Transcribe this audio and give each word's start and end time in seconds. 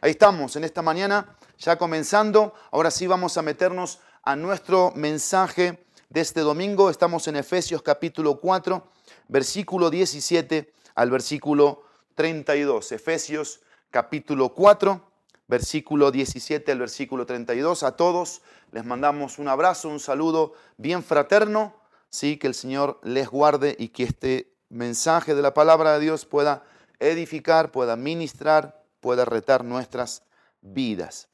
Ahí 0.00 0.12
estamos, 0.12 0.54
en 0.54 0.62
esta 0.62 0.80
mañana, 0.80 1.34
ya 1.58 1.76
comenzando. 1.76 2.54
Ahora 2.70 2.88
sí 2.88 3.08
vamos 3.08 3.36
a 3.36 3.42
meternos 3.42 3.98
a 4.22 4.36
nuestro 4.36 4.92
mensaje 4.94 5.84
de 6.08 6.20
este 6.20 6.42
domingo. 6.42 6.88
Estamos 6.88 7.26
en 7.26 7.34
Efesios 7.34 7.82
capítulo 7.82 8.38
4, 8.38 8.86
versículo 9.26 9.90
17 9.90 10.72
al 10.94 11.10
versículo 11.10 11.82
32. 12.14 12.92
Efesios 12.92 13.60
capítulo 13.90 14.50
4, 14.50 15.02
versículo 15.48 16.12
17 16.12 16.70
al 16.70 16.78
versículo 16.78 17.26
32. 17.26 17.82
A 17.82 17.96
todos 17.96 18.42
les 18.70 18.84
mandamos 18.84 19.40
un 19.40 19.48
abrazo, 19.48 19.88
un 19.88 19.98
saludo 19.98 20.52
bien 20.76 21.02
fraterno. 21.02 21.74
Sí, 22.08 22.36
que 22.36 22.46
el 22.46 22.54
Señor 22.54 23.00
les 23.02 23.28
guarde 23.28 23.74
y 23.76 23.88
que 23.88 24.04
este 24.04 24.54
mensaje 24.68 25.34
de 25.34 25.42
la 25.42 25.54
palabra 25.54 25.94
de 25.94 26.00
Dios 26.04 26.24
pueda 26.24 26.62
edificar, 27.00 27.72
pueda 27.72 27.96
ministrar, 27.96 28.78
pueda 29.00 29.24
retar 29.24 29.64
nuestras 29.64 30.22
vidas. 30.60 31.28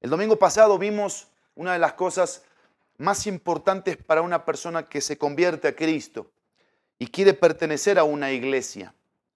El 0.00 0.10
domingo 0.10 0.38
pasado 0.38 0.78
vimos 0.78 1.28
una 1.54 1.72
de 1.72 1.78
las 1.78 1.94
cosas 1.94 2.42
más 2.98 3.26
importantes 3.26 3.96
para 3.96 4.22
una 4.22 4.44
persona 4.44 4.84
que 4.84 5.00
se 5.00 5.18
convierte 5.18 5.68
a 5.68 5.76
Cristo 5.76 6.30
y 6.98 7.06
quiere 7.06 7.34
pertenecer 7.34 7.98
a 7.98 8.04
una 8.04 8.30
iglesia. 8.30 8.94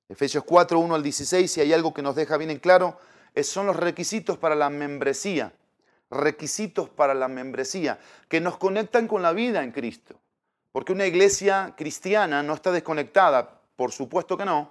Efesios 0.08 0.44
4, 0.44 0.78
1 0.78 0.94
al 0.94 1.02
16, 1.02 1.50
si 1.50 1.60
hay 1.60 1.72
algo 1.72 1.94
que 1.94 2.02
nos 2.02 2.14
deja 2.14 2.36
bien 2.36 2.50
en 2.50 2.58
claro, 2.58 2.98
son 3.42 3.66
los 3.66 3.76
requisitos 3.76 4.38
para 4.38 4.54
la 4.54 4.70
membresía. 4.70 5.52
Requisitos 6.10 6.90
para 6.90 7.14
la 7.14 7.26
membresía 7.28 7.98
que 8.28 8.40
nos 8.40 8.58
conectan 8.58 9.08
con 9.08 9.22
la 9.22 9.32
vida 9.32 9.64
en 9.64 9.72
Cristo. 9.72 10.20
Porque 10.70 10.92
una 10.92 11.06
iglesia 11.06 11.74
cristiana 11.76 12.42
no 12.42 12.54
está 12.54 12.70
desconectada, 12.70 13.60
por 13.76 13.92
supuesto 13.92 14.36
que 14.36 14.44
no, 14.44 14.70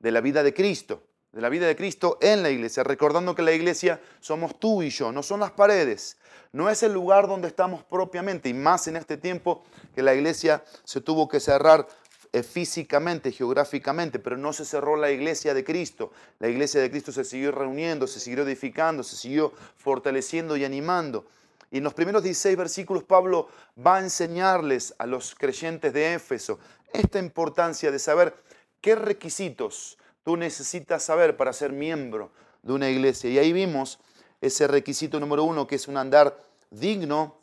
de 0.00 0.10
la 0.10 0.20
vida 0.20 0.42
de 0.42 0.52
Cristo, 0.52 1.04
de 1.32 1.40
la 1.40 1.48
vida 1.48 1.66
de 1.66 1.76
Cristo 1.76 2.18
en 2.20 2.42
la 2.42 2.50
iglesia, 2.50 2.84
recordando 2.84 3.34
que 3.34 3.42
la 3.42 3.52
iglesia 3.52 4.00
somos 4.20 4.58
tú 4.58 4.82
y 4.82 4.90
yo, 4.90 5.12
no 5.12 5.22
son 5.22 5.40
las 5.40 5.50
paredes, 5.50 6.18
no 6.52 6.68
es 6.68 6.82
el 6.82 6.92
lugar 6.92 7.26
donde 7.26 7.48
estamos 7.48 7.82
propiamente, 7.84 8.48
y 8.50 8.54
más 8.54 8.86
en 8.86 8.96
este 8.96 9.16
tiempo 9.16 9.64
que 9.94 10.02
la 10.02 10.14
iglesia 10.14 10.62
se 10.84 11.00
tuvo 11.00 11.28
que 11.28 11.40
cerrar 11.40 11.86
eh, 12.34 12.42
físicamente, 12.42 13.30
geográficamente, 13.30 14.18
pero 14.18 14.36
no 14.36 14.54
se 14.54 14.64
cerró 14.64 14.96
la 14.96 15.10
iglesia 15.10 15.52
de 15.52 15.64
Cristo. 15.64 16.12
La 16.38 16.48
iglesia 16.48 16.80
de 16.80 16.90
Cristo 16.90 17.12
se 17.12 17.24
siguió 17.24 17.52
reuniendo, 17.52 18.06
se 18.06 18.20
siguió 18.20 18.42
edificando, 18.42 19.02
se 19.02 19.16
siguió 19.16 19.52
fortaleciendo 19.76 20.56
y 20.56 20.64
animando. 20.64 21.26
Y 21.70 21.78
en 21.78 21.84
los 21.84 21.92
primeros 21.92 22.22
16 22.22 22.56
versículos 22.56 23.04
Pablo 23.04 23.48
va 23.78 23.96
a 23.96 24.00
enseñarles 24.00 24.94
a 24.98 25.06
los 25.06 25.34
creyentes 25.34 25.92
de 25.92 26.14
Éfeso 26.14 26.58
esta 26.94 27.18
importancia 27.18 27.90
de 27.90 27.98
saber 27.98 28.34
qué 28.80 28.94
requisitos 28.94 29.98
tú 30.24 30.36
necesitas 30.36 31.02
saber 31.02 31.36
para 31.36 31.52
ser 31.52 31.72
miembro 31.72 32.30
de 32.62 32.72
una 32.72 32.88
iglesia. 32.88 33.30
Y 33.30 33.38
ahí 33.38 33.52
vimos 33.52 33.98
ese 34.40 34.66
requisito 34.66 35.20
número 35.20 35.44
uno, 35.44 35.66
que 35.66 35.76
es 35.76 35.88
un 35.88 35.96
andar 35.96 36.36
digno, 36.70 37.38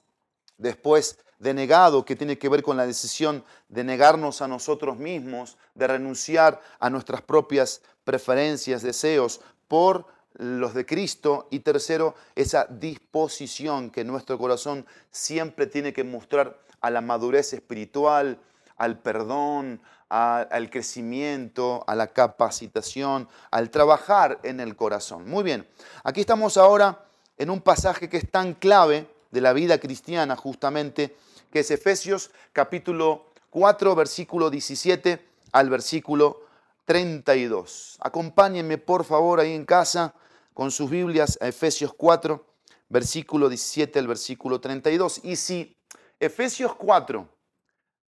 después 0.57 1.19
denegado, 1.39 2.03
que 2.03 2.15
tiene 2.15 2.37
que 2.37 2.49
ver 2.49 2.63
con 2.63 2.77
la 2.77 2.85
decisión 2.85 3.43
de 3.69 3.83
negarnos 3.83 4.41
a 4.41 4.47
nosotros 4.47 4.97
mismos, 4.97 5.57
de 5.73 5.87
renunciar 5.87 6.61
a 6.79 6.89
nuestras 6.89 7.21
propias 7.21 7.81
preferencias, 8.03 8.81
deseos, 8.81 9.41
por 9.67 10.05
los 10.33 10.73
de 10.73 10.85
Cristo. 10.85 11.47
Y 11.51 11.59
tercero, 11.59 12.15
esa 12.35 12.65
disposición 12.65 13.89
que 13.89 14.03
nuestro 14.03 14.37
corazón 14.37 14.85
siempre 15.11 15.67
tiene 15.67 15.93
que 15.93 16.03
mostrar 16.03 16.59
a 16.81 16.89
la 16.89 17.01
madurez 17.01 17.53
espiritual, 17.53 18.39
al 18.75 18.99
perdón, 18.99 19.81
al 20.09 20.69
crecimiento, 20.69 21.83
a 21.87 21.95
la 21.95 22.07
capacitación, 22.07 23.29
al 23.51 23.69
trabajar 23.69 24.39
en 24.43 24.59
el 24.59 24.75
corazón. 24.75 25.29
Muy 25.29 25.43
bien, 25.43 25.67
aquí 26.03 26.21
estamos 26.21 26.57
ahora 26.57 27.05
en 27.37 27.49
un 27.49 27.61
pasaje 27.61 28.09
que 28.09 28.17
es 28.17 28.29
tan 28.29 28.53
clave 28.55 29.07
de 29.31 29.41
la 29.41 29.53
vida 29.53 29.77
cristiana 29.77 30.35
justamente, 30.35 31.15
que 31.51 31.59
es 31.59 31.71
Efesios 31.71 32.31
capítulo 32.53 33.31
4, 33.51 33.95
versículo 33.95 34.49
17 34.49 35.25
al 35.51 35.69
versículo 35.69 36.41
32. 36.85 37.97
Acompáñenme 38.01 38.77
por 38.77 39.05
favor 39.05 39.39
ahí 39.39 39.53
en 39.53 39.65
casa 39.65 40.13
con 40.53 40.71
sus 40.71 40.89
Biblias 40.89 41.37
a 41.41 41.47
Efesios 41.47 41.93
4, 41.93 42.45
versículo 42.89 43.47
17 43.47 43.99
al 43.99 44.07
versículo 44.07 44.59
32. 44.59 45.21
Y 45.23 45.35
si 45.35 45.77
Efesios 46.19 46.75
4, 46.75 47.27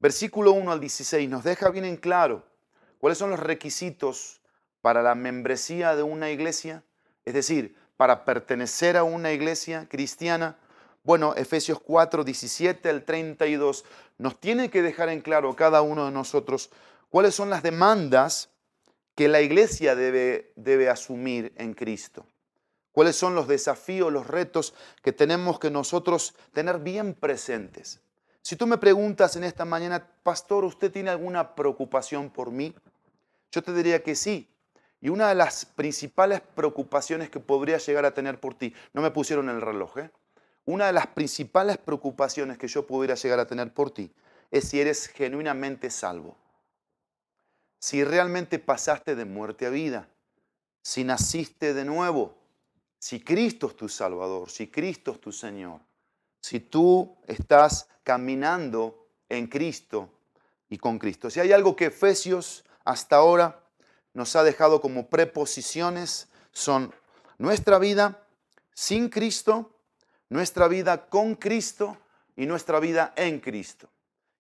versículo 0.02 0.52
1 0.52 0.72
al 0.72 0.80
16 0.80 1.30
nos 1.30 1.44
deja 1.44 1.70
bien 1.70 1.86
en 1.86 1.96
claro 1.96 2.44
cuáles 2.98 3.20
son 3.20 3.30
los 3.30 3.40
requisitos 3.40 4.42
para 4.82 5.04
la 5.04 5.16
membresía 5.16 5.96
de 5.96 6.04
una 6.04 6.32
iglesia, 6.32 6.84
es 7.24 7.36
decir, 7.36 7.76
para 7.98 8.26
pertenecer 8.26 8.98
a 8.98 9.04
una 9.04 9.32
iglesia 9.32 9.88
cristiana. 9.88 10.58
Bueno, 11.04 11.36
Efesios 11.36 11.80
4, 11.80 12.24
17 12.24 12.90
al 12.90 13.06
32 13.06 13.86
nos 14.18 14.40
tiene 14.40 14.72
que 14.72 14.82
dejar 14.82 15.10
en 15.10 15.22
claro 15.22 15.56
cada 15.56 15.84
uno 15.84 16.06
de 16.06 16.12
nosotros 16.12 16.72
cuáles 17.10 17.36
son 17.36 17.52
las 17.52 17.62
demandas 17.62 18.50
que 19.14 19.28
la 19.28 19.42
iglesia 19.42 19.94
debe, 19.94 20.52
debe 20.56 20.90
asumir 20.90 21.54
en 21.58 21.76
Cristo. 21.76 22.26
Cuáles 22.92 23.16
son 23.16 23.36
los 23.36 23.48
desafíos, 23.48 24.12
los 24.12 24.26
retos 24.26 24.74
que 25.04 25.14
tenemos 25.14 25.60
que 25.60 25.70
nosotros 25.70 26.34
tener 26.54 26.80
bien 26.80 27.14
presentes. 27.14 28.02
Si 28.42 28.56
tú 28.56 28.66
me 28.66 28.78
preguntas 28.78 29.36
en 29.36 29.44
esta 29.44 29.66
mañana, 29.66 30.08
pastor, 30.24 30.66
¿usted 30.66 30.92
tiene 30.92 31.12
alguna 31.12 31.54
preocupación 31.56 32.30
por 32.30 32.52
mí? 32.52 32.74
Yo 33.52 33.62
te 33.62 33.74
diría 33.74 34.02
que 34.02 34.16
sí. 34.16 34.50
Y 35.00 35.10
una 35.10 35.30
de 35.30 35.36
las 35.36 35.66
principales 35.66 36.42
preocupaciones 36.42 37.30
que 37.30 37.40
podría 37.40 37.78
llegar 37.78 38.06
a 38.06 38.14
tener 38.14 38.40
por 38.40 38.56
ti, 38.56 38.74
no 38.94 39.02
me 39.02 39.12
pusieron 39.12 39.50
el 39.50 39.62
reloj, 39.62 39.98
¿eh? 39.98 40.12
una 40.66 40.88
de 40.88 40.94
las 40.94 41.08
principales 41.08 41.78
preocupaciones 41.78 42.58
que 42.58 42.68
yo 42.68 42.86
pudiera 42.86 43.16
llegar 43.16 43.40
a 43.40 43.48
tener 43.48 43.74
por 43.74 43.92
ti 43.92 44.14
es 44.52 44.70
si 44.70 44.80
eres 44.80 45.08
genuinamente 45.08 45.90
salvo. 45.90 46.38
Si 47.80 48.04
realmente 48.04 48.60
pasaste 48.60 49.16
de 49.16 49.26
muerte 49.26 49.66
a 49.66 49.70
vida, 49.70 50.08
si 50.84 51.04
naciste 51.04 51.74
de 51.74 51.86
nuevo, 51.86 52.38
si 53.00 53.22
Cristo 53.22 53.68
es 53.68 53.76
tu 53.76 53.90
Salvador, 53.90 54.52
si 54.52 54.68
Cristo 54.68 55.12
es 55.12 55.22
tu 55.22 55.32
Señor 55.32 55.80
si 56.42 56.60
tú 56.60 57.16
estás 57.28 57.88
caminando 58.04 59.08
en 59.30 59.48
Cristo 59.48 60.10
y 60.70 60.78
con 60.78 61.00
Cristo. 61.00 61.30
Si 61.30 61.40
hay 61.40 61.54
algo 61.54 61.76
que 61.76 61.86
Efesios 61.86 62.66
hasta 62.84 63.16
ahora 63.16 63.64
nos 64.14 64.36
ha 64.36 64.44
dejado 64.44 64.82
como 64.82 65.08
preposiciones, 65.08 66.28
son 66.52 66.94
nuestra 67.38 67.80
vida 67.80 68.24
sin 68.74 69.10
Cristo, 69.10 69.72
nuestra 70.30 70.68
vida 70.68 71.08
con 71.08 71.36
Cristo 71.36 71.98
y 72.36 72.46
nuestra 72.46 72.80
vida 72.80 73.14
en 73.16 73.40
Cristo. 73.40 73.90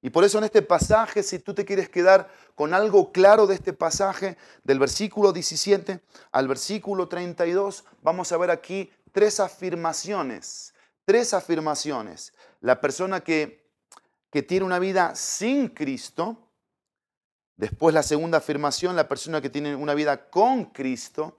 Y 0.02 0.10
por 0.10 0.24
eso 0.24 0.40
en 0.40 0.46
este 0.46 0.64
pasaje, 0.64 1.22
si 1.22 1.38
tú 1.38 1.54
te 1.54 1.64
quieres 1.64 1.88
quedar 1.88 2.30
con 2.56 2.74
algo 2.74 3.12
claro 3.12 3.46
de 3.46 3.54
este 3.54 3.72
pasaje, 3.72 4.36
del 4.64 4.80
versículo 4.80 5.32
17 5.32 6.02
al 6.32 6.48
versículo 6.48 7.08
32, 7.08 7.86
vamos 8.02 8.32
a 8.32 8.38
ver 8.38 8.50
aquí 8.50 8.92
tres 9.12 9.40
afirmaciones 9.40 10.74
tres 11.12 11.34
afirmaciones. 11.34 12.34
La 12.62 12.80
persona 12.80 13.20
que, 13.20 13.70
que 14.30 14.44
tiene 14.44 14.66
una 14.66 14.80
vida 14.80 15.14
sin 15.14 15.68
Cristo, 15.68 16.38
después 17.58 17.94
la 17.94 18.02
segunda 18.02 18.38
afirmación, 18.38 18.96
la 18.96 19.10
persona 19.10 19.42
que 19.42 19.50
tiene 19.50 19.76
una 19.76 19.94
vida 19.94 20.30
con 20.30 20.68
Cristo, 20.68 21.38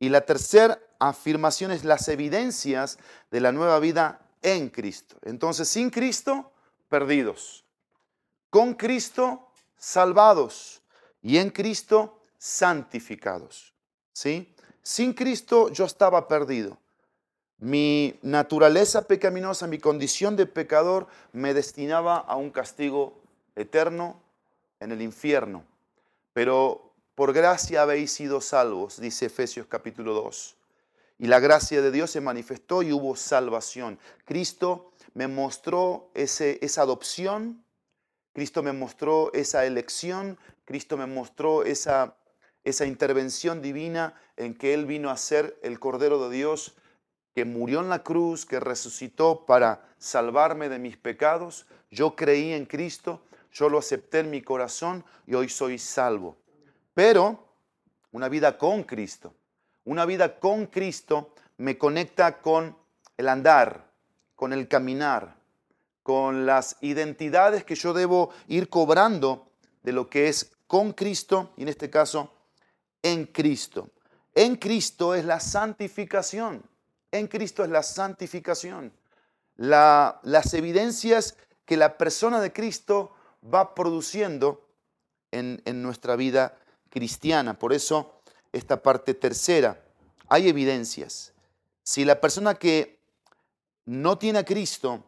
y 0.00 0.08
la 0.08 0.22
tercera 0.22 0.80
afirmación 0.98 1.70
es 1.70 1.84
las 1.84 2.08
evidencias 2.08 2.98
de 3.30 3.40
la 3.40 3.52
nueva 3.52 3.78
vida 3.78 4.20
en 4.42 4.68
Cristo. 4.68 5.16
Entonces, 5.22 5.68
sin 5.68 5.90
Cristo, 5.90 6.50
perdidos. 6.88 7.64
Con 8.50 8.74
Cristo, 8.74 9.48
salvados. 9.76 10.82
Y 11.22 11.38
en 11.38 11.50
Cristo, 11.50 12.20
santificados. 12.36 13.74
¿Sí? 14.12 14.52
Sin 14.82 15.12
Cristo 15.12 15.68
yo 15.68 15.84
estaba 15.84 16.26
perdido. 16.26 16.80
Mi 17.64 18.18
naturaleza 18.20 19.08
pecaminosa, 19.08 19.66
mi 19.66 19.78
condición 19.78 20.36
de 20.36 20.44
pecador 20.44 21.06
me 21.32 21.54
destinaba 21.54 22.18
a 22.18 22.36
un 22.36 22.50
castigo 22.50 23.18
eterno 23.56 24.20
en 24.80 24.92
el 24.92 25.00
infierno. 25.00 25.64
Pero 26.34 26.92
por 27.14 27.32
gracia 27.32 27.80
habéis 27.80 28.12
sido 28.12 28.42
salvos, 28.42 29.00
dice 29.00 29.24
Efesios 29.24 29.66
capítulo 29.66 30.12
2. 30.12 30.56
Y 31.20 31.26
la 31.26 31.40
gracia 31.40 31.80
de 31.80 31.90
Dios 31.90 32.10
se 32.10 32.20
manifestó 32.20 32.82
y 32.82 32.92
hubo 32.92 33.16
salvación. 33.16 33.98
Cristo 34.26 34.92
me 35.14 35.26
mostró 35.26 36.10
esa 36.12 36.82
adopción, 36.82 37.64
Cristo 38.34 38.62
me 38.62 38.74
mostró 38.74 39.32
esa 39.32 39.64
elección, 39.64 40.36
Cristo 40.66 40.98
me 40.98 41.06
mostró 41.06 41.64
esa 41.64 42.14
intervención 42.84 43.62
divina 43.62 44.20
en 44.36 44.52
que 44.52 44.74
Él 44.74 44.84
vino 44.84 45.08
a 45.08 45.16
ser 45.16 45.58
el 45.62 45.80
Cordero 45.80 46.28
de 46.28 46.36
Dios 46.36 46.74
que 47.34 47.44
murió 47.44 47.80
en 47.80 47.88
la 47.88 48.02
cruz, 48.02 48.46
que 48.46 48.60
resucitó 48.60 49.44
para 49.44 49.82
salvarme 49.98 50.68
de 50.68 50.78
mis 50.78 50.96
pecados. 50.96 51.66
Yo 51.90 52.14
creí 52.14 52.52
en 52.52 52.64
Cristo, 52.64 53.22
yo 53.52 53.68
lo 53.68 53.78
acepté 53.78 54.20
en 54.20 54.30
mi 54.30 54.40
corazón 54.40 55.04
y 55.26 55.34
hoy 55.34 55.48
soy 55.48 55.78
salvo. 55.78 56.36
Pero 56.94 57.48
una 58.12 58.28
vida 58.28 58.56
con 58.56 58.84
Cristo, 58.84 59.34
una 59.84 60.06
vida 60.06 60.38
con 60.38 60.66
Cristo 60.66 61.34
me 61.56 61.76
conecta 61.76 62.40
con 62.40 62.76
el 63.16 63.28
andar, 63.28 63.90
con 64.36 64.52
el 64.52 64.68
caminar, 64.68 65.36
con 66.04 66.46
las 66.46 66.76
identidades 66.82 67.64
que 67.64 67.74
yo 67.74 67.92
debo 67.92 68.30
ir 68.46 68.68
cobrando 68.68 69.48
de 69.82 69.92
lo 69.92 70.08
que 70.08 70.28
es 70.28 70.52
con 70.68 70.92
Cristo 70.92 71.52
y 71.56 71.62
en 71.62 71.68
este 71.68 71.90
caso 71.90 72.32
en 73.02 73.26
Cristo. 73.26 73.90
En 74.34 74.56
Cristo 74.56 75.14
es 75.14 75.24
la 75.24 75.40
santificación. 75.40 76.62
En 77.14 77.28
Cristo 77.28 77.62
es 77.62 77.70
la 77.70 77.84
santificación. 77.84 78.92
las 79.56 80.52
evidencias 80.52 81.36
que 81.64 81.76
la 81.76 81.96
persona 81.96 82.40
de 82.40 82.52
Cristo 82.52 83.12
va 83.42 83.72
produciendo 83.72 84.68
en, 85.30 85.62
nuestra 85.80 86.16
vida 86.16 86.58
cristiana. 86.90 87.56
Por 87.56 87.72
eso 87.72 88.20
esta 88.52 88.82
parte 88.82 89.14
tercera, 89.14 89.80
hay 90.26 90.48
evidencias. 90.48 91.32
Si 91.84 92.04
la 92.04 92.20
persona 92.20 92.56
que 92.56 92.98
no 93.84 94.18
tiene 94.18 94.40
a 94.40 94.44
Cristo, 94.44 95.04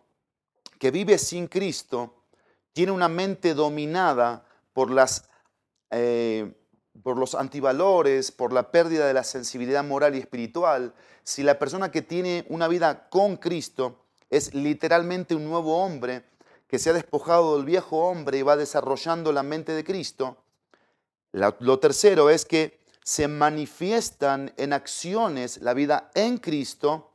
que 0.79 0.93
vive 0.93 1.19
sin 1.19 1.49
Cristo, 1.49 2.23
tiene 2.73 2.93
una 2.93 3.09
mente 3.09 3.53
dominada 3.53 4.47
por, 4.73 4.93
las, 4.93 5.29
eh, 5.91 6.55
por 7.03 7.19
los 7.19 7.35
antivalores, 7.35 8.33
por 8.33 8.53
la 8.53 8.71
pérdida 8.71 9.07
de 9.07 9.15
la 9.15 9.25
sensibilidad 9.25 9.85
moral 9.85 10.15
y 10.15 10.19
espiritual, 10.19 10.95
si 11.25 11.43
la 11.43 11.59
persona 11.59 11.91
que 11.91 12.03
tiene 12.03 12.47
una 12.49 12.69
vida 12.69 13.09
con 13.09 13.37
Cristo 13.37 14.05
es 14.31 14.55
literalmente 14.55 15.35
un 15.35 15.45
nuevo 15.45 15.83
hombre, 15.83 16.25
que 16.69 16.79
se 16.79 16.91
ha 16.91 16.93
despojado 16.93 17.57
del 17.57 17.65
viejo 17.65 18.09
hombre 18.09 18.39
y 18.39 18.43
va 18.43 18.57
desarrollando 18.57 19.33
la 19.33 19.43
mente 19.43 19.73
de 19.73 19.85
Cristo, 19.85 20.37
lo 21.33 21.79
tercero 21.79 22.31
es 22.31 22.45
que 22.45 22.81
se 23.05 23.29
manifiestan 23.29 24.53
en 24.57 24.73
acciones 24.73 25.59
la 25.59 25.75
vida 25.75 26.11
en 26.15 26.39
Cristo, 26.39 27.13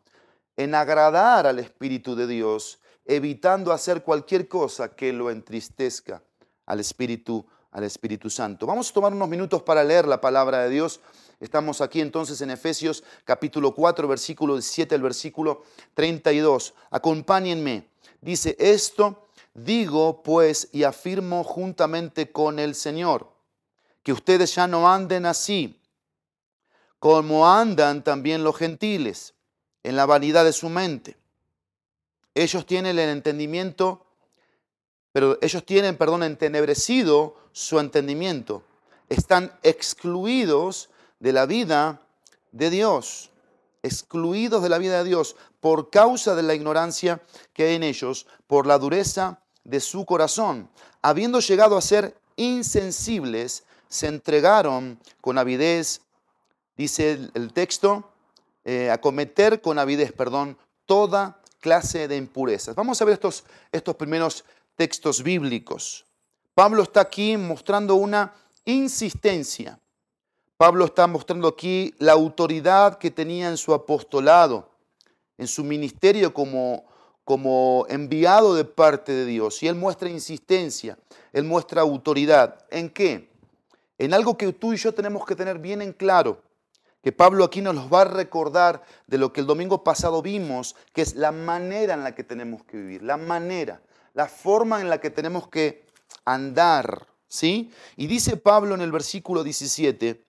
en 0.56 0.74
agradar 0.76 1.48
al 1.48 1.60
Espíritu 1.60 2.16
de 2.16 2.28
Dios, 2.28 2.80
evitando 3.06 3.74
hacer 3.74 4.04
cualquier 4.04 4.48
cosa 4.48 4.96
que 4.96 5.12
lo 5.12 5.30
entristezca 5.30 6.22
al 6.66 6.80
Espíritu, 6.80 7.46
al 7.72 7.84
Espíritu 7.84 8.30
Santo. 8.30 8.66
Vamos 8.66 8.90
a 8.90 8.94
tomar 8.94 9.14
unos 9.14 9.30
minutos 9.30 9.64
para 9.64 9.84
leer 9.84 10.08
la 10.08 10.22
palabra 10.22 10.64
de 10.64 10.70
Dios. 10.70 11.00
Estamos 11.40 11.82
aquí 11.82 12.02
entonces 12.02 12.40
en 12.42 12.52
Efesios 12.52 13.04
capítulo 13.24 13.74
4, 13.74 14.08
versículo 14.08 14.62
7 14.62 14.96
al 14.96 15.02
versículo 15.02 15.64
32. 15.94 16.74
Acompáñenme. 16.92 17.88
Dice, 18.22 18.56
esto 18.60 19.28
digo 19.54 20.22
pues 20.22 20.70
y 20.72 20.84
afirmo 20.84 21.44
juntamente 21.44 22.32
con 22.32 22.60
el 22.60 22.76
Señor, 22.76 23.32
que 24.04 24.14
ustedes 24.14 24.54
ya 24.56 24.68
no 24.68 24.92
anden 24.92 25.26
así 25.26 25.82
como 27.02 27.50
andan 27.50 28.04
también 28.04 28.44
los 28.44 28.56
gentiles, 28.56 29.34
en 29.82 29.96
la 29.96 30.06
vanidad 30.06 30.46
de 30.46 30.54
su 30.54 30.70
mente. 30.70 31.18
Ellos 32.36 32.64
tienen 32.68 33.00
el 33.00 33.10
entendimiento, 33.10 34.06
pero 35.12 35.40
ellos 35.42 35.66
tienen, 35.66 35.98
perdón, 35.98 36.22
entenebrecido 36.22 37.41
su 37.52 37.80
entendimiento. 37.80 38.64
Están 39.10 39.52
excluidos 39.64 40.90
de 41.20 41.34
la 41.34 41.46
vida 41.46 42.02
de 42.52 42.70
Dios, 42.70 43.30
excluidos 43.84 44.64
de 44.64 44.70
la 44.70 44.78
vida 44.78 45.00
de 45.00 45.10
Dios 45.10 45.36
por 45.60 45.90
causa 45.90 46.36
de 46.36 46.44
la 46.44 46.56
ignorancia 46.56 47.22
que 47.54 47.64
hay 47.64 47.76
en 47.76 47.84
ellos, 47.84 48.28
por 48.48 48.66
la 48.68 48.78
dureza 48.78 49.40
de 49.64 49.80
su 49.80 50.06
corazón. 50.06 50.70
Habiendo 51.02 51.40
llegado 51.40 51.78
a 51.78 51.82
ser 51.82 52.16
insensibles, 52.36 53.64
se 53.88 54.08
entregaron 54.08 55.00
con 55.20 55.38
avidez 55.38 56.02
dice 56.82 57.30
el, 57.34 57.54
texto, 57.54 58.10
eh, 58.66 58.90
acometer 58.90 59.62
con 59.62 59.78
avidez, 59.78 60.12
perdón, 60.12 60.58
toda 60.86 61.40
clase 61.60 62.08
de 62.08 62.18
impurezas. 62.18 62.76
Vamos 62.76 63.02
a 63.02 63.06
ver 63.06 63.14
estos, 63.14 63.44
estos 63.72 63.96
primeros 63.96 64.44
textos 64.76 65.22
bíblicos. 65.22 66.06
Pablo 66.54 66.84
está 66.84 67.02
aquí 67.02 67.38
mostrando 67.38 67.96
una 67.96 68.34
insistencia. 68.66 69.80
Pablo 70.58 70.86
está 70.86 71.08
mostrando 71.08 71.48
aquí 71.48 71.96
la 71.98 72.12
autoridad 72.12 72.98
que 72.98 73.10
tenía 73.10 73.50
en 73.50 73.58
su 73.58 73.74
apostolado, 73.74 74.70
en 75.38 75.48
su 75.48 75.64
ministerio 75.64 76.34
como, 76.34 76.86
como 77.24 77.86
enviado 77.90 78.54
de 78.54 78.66
parte 78.66 79.12
de 79.12 79.26
Dios. 79.26 79.64
Y 79.64 79.68
él 79.68 79.76
muestra 79.76 80.10
insistencia, 80.10 80.98
él 81.34 81.46
muestra 81.46 81.82
autoridad. 81.82 82.66
¿En 82.70 82.90
qué? 82.90 83.30
En 83.98 84.14
algo 84.14 84.38
que 84.38 84.52
tú 84.54 84.74
y 84.74 84.78
yo 84.78 84.94
tenemos 84.94 85.26
que 85.26 85.36
tener 85.36 85.58
bien 85.58 85.82
en 85.82 85.94
claro 85.94 86.42
que 87.02 87.12
Pablo 87.12 87.44
aquí 87.44 87.62
nos 87.62 87.76
los 87.76 87.92
va 87.92 88.02
a 88.02 88.06
recordar 88.06 88.84
de 89.08 89.18
lo 89.18 89.34
que 89.34 89.42
el 89.42 89.48
domingo 89.48 89.84
pasado 89.84 90.22
vimos, 90.22 90.76
que 90.94 91.02
es 91.02 91.16
la 91.16 91.32
manera 91.32 91.96
en 91.96 92.04
la 92.04 92.14
que 92.14 92.24
tenemos 92.24 92.64
que 92.64 92.78
vivir, 92.78 93.02
la 93.02 93.18
manera, 93.18 93.82
la 94.14 94.28
forma 94.28 94.82
en 94.82 94.90
la 94.90 95.00
que 95.00 95.10
tenemos 95.10 95.48
que 95.48 95.91
andar, 96.26 97.08
¿sí? 97.28 97.72
Y 97.98 98.08
dice 98.08 98.38
Pablo 98.38 98.76
en 98.76 98.82
el 98.82 98.92
versículo 98.92 99.44
17 99.44 100.24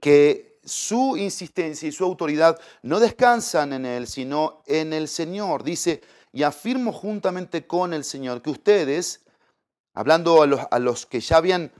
que 0.00 0.58
su 0.64 1.16
insistencia 1.16 1.88
y 1.88 1.92
su 1.92 2.04
autoridad 2.04 2.58
no 2.82 3.00
descansan 3.00 3.72
en 3.72 3.86
él, 3.86 4.06
sino 4.06 4.62
en 4.66 4.92
el 4.92 5.08
Señor. 5.08 5.62
Dice, 5.62 6.02
y 6.32 6.42
afirmo 6.42 6.92
juntamente 6.92 7.66
con 7.66 7.94
el 7.94 8.04
Señor 8.04 8.42
que 8.42 8.50
ustedes, 8.50 9.24
hablando 9.94 10.42
a 10.42 10.46
los, 10.46 10.60
a 10.70 10.78
los 10.78 11.06
que 11.06 11.20
ya 11.20 11.36
habían 11.36 11.72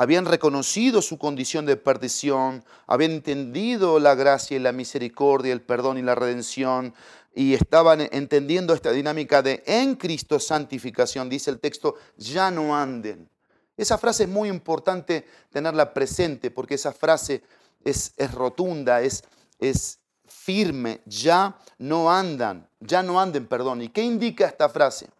habían 0.00 0.24
reconocido 0.24 1.02
su 1.02 1.18
condición 1.18 1.66
de 1.66 1.76
perdición, 1.76 2.64
habían 2.86 3.10
entendido 3.10 3.98
la 3.98 4.14
gracia 4.14 4.56
y 4.56 4.60
la 4.60 4.72
misericordia, 4.72 5.52
el 5.52 5.60
perdón 5.60 5.98
y 5.98 6.02
la 6.02 6.14
redención, 6.14 6.94
y 7.34 7.52
estaban 7.52 8.00
entendiendo 8.10 8.72
esta 8.72 8.92
dinámica 8.92 9.42
de 9.42 9.62
en 9.66 9.96
Cristo 9.96 10.40
santificación, 10.40 11.28
dice 11.28 11.50
el 11.50 11.60
texto, 11.60 11.96
ya 12.16 12.50
no 12.50 12.74
anden. 12.74 13.28
Esa 13.76 13.98
frase 13.98 14.22
es 14.22 14.30
muy 14.30 14.48
importante 14.48 15.26
tenerla 15.52 15.92
presente 15.92 16.50
porque 16.50 16.76
esa 16.76 16.92
frase 16.92 17.42
es, 17.84 18.14
es 18.16 18.32
rotunda, 18.32 19.02
es, 19.02 19.22
es 19.58 19.98
firme, 20.24 21.02
ya 21.04 21.58
no 21.76 22.10
andan, 22.10 22.66
ya 22.80 23.02
no 23.02 23.20
anden, 23.20 23.46
perdón. 23.46 23.82
¿Y 23.82 23.90
qué 23.90 24.02
indica 24.02 24.46
esta 24.46 24.70
frase? 24.70 25.10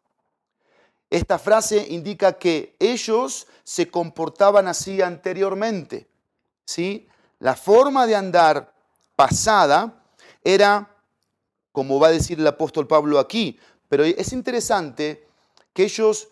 Esta 1.11 1.41
frase 1.41 1.89
indica 1.89 2.39
que 2.39 2.77
ellos 2.79 3.49
se 3.65 3.91
comportaban 3.91 4.69
así 4.69 5.03
anteriormente. 5.03 6.09
¿sí? 6.65 7.09
La 7.41 7.57
forma 7.57 8.07
de 8.07 8.15
andar 8.15 8.73
pasada 9.17 10.05
era, 10.45 10.89
como 11.73 11.99
va 11.99 12.09
a 12.09 12.13
decir 12.13 12.39
el 12.39 12.47
apóstol 12.47 12.87
Pablo 12.87 13.19
aquí, 13.19 13.59
pero 13.89 14.05
es 14.05 14.33
interesante 14.33 15.27
que 15.73 15.83
ellos, 15.83 16.29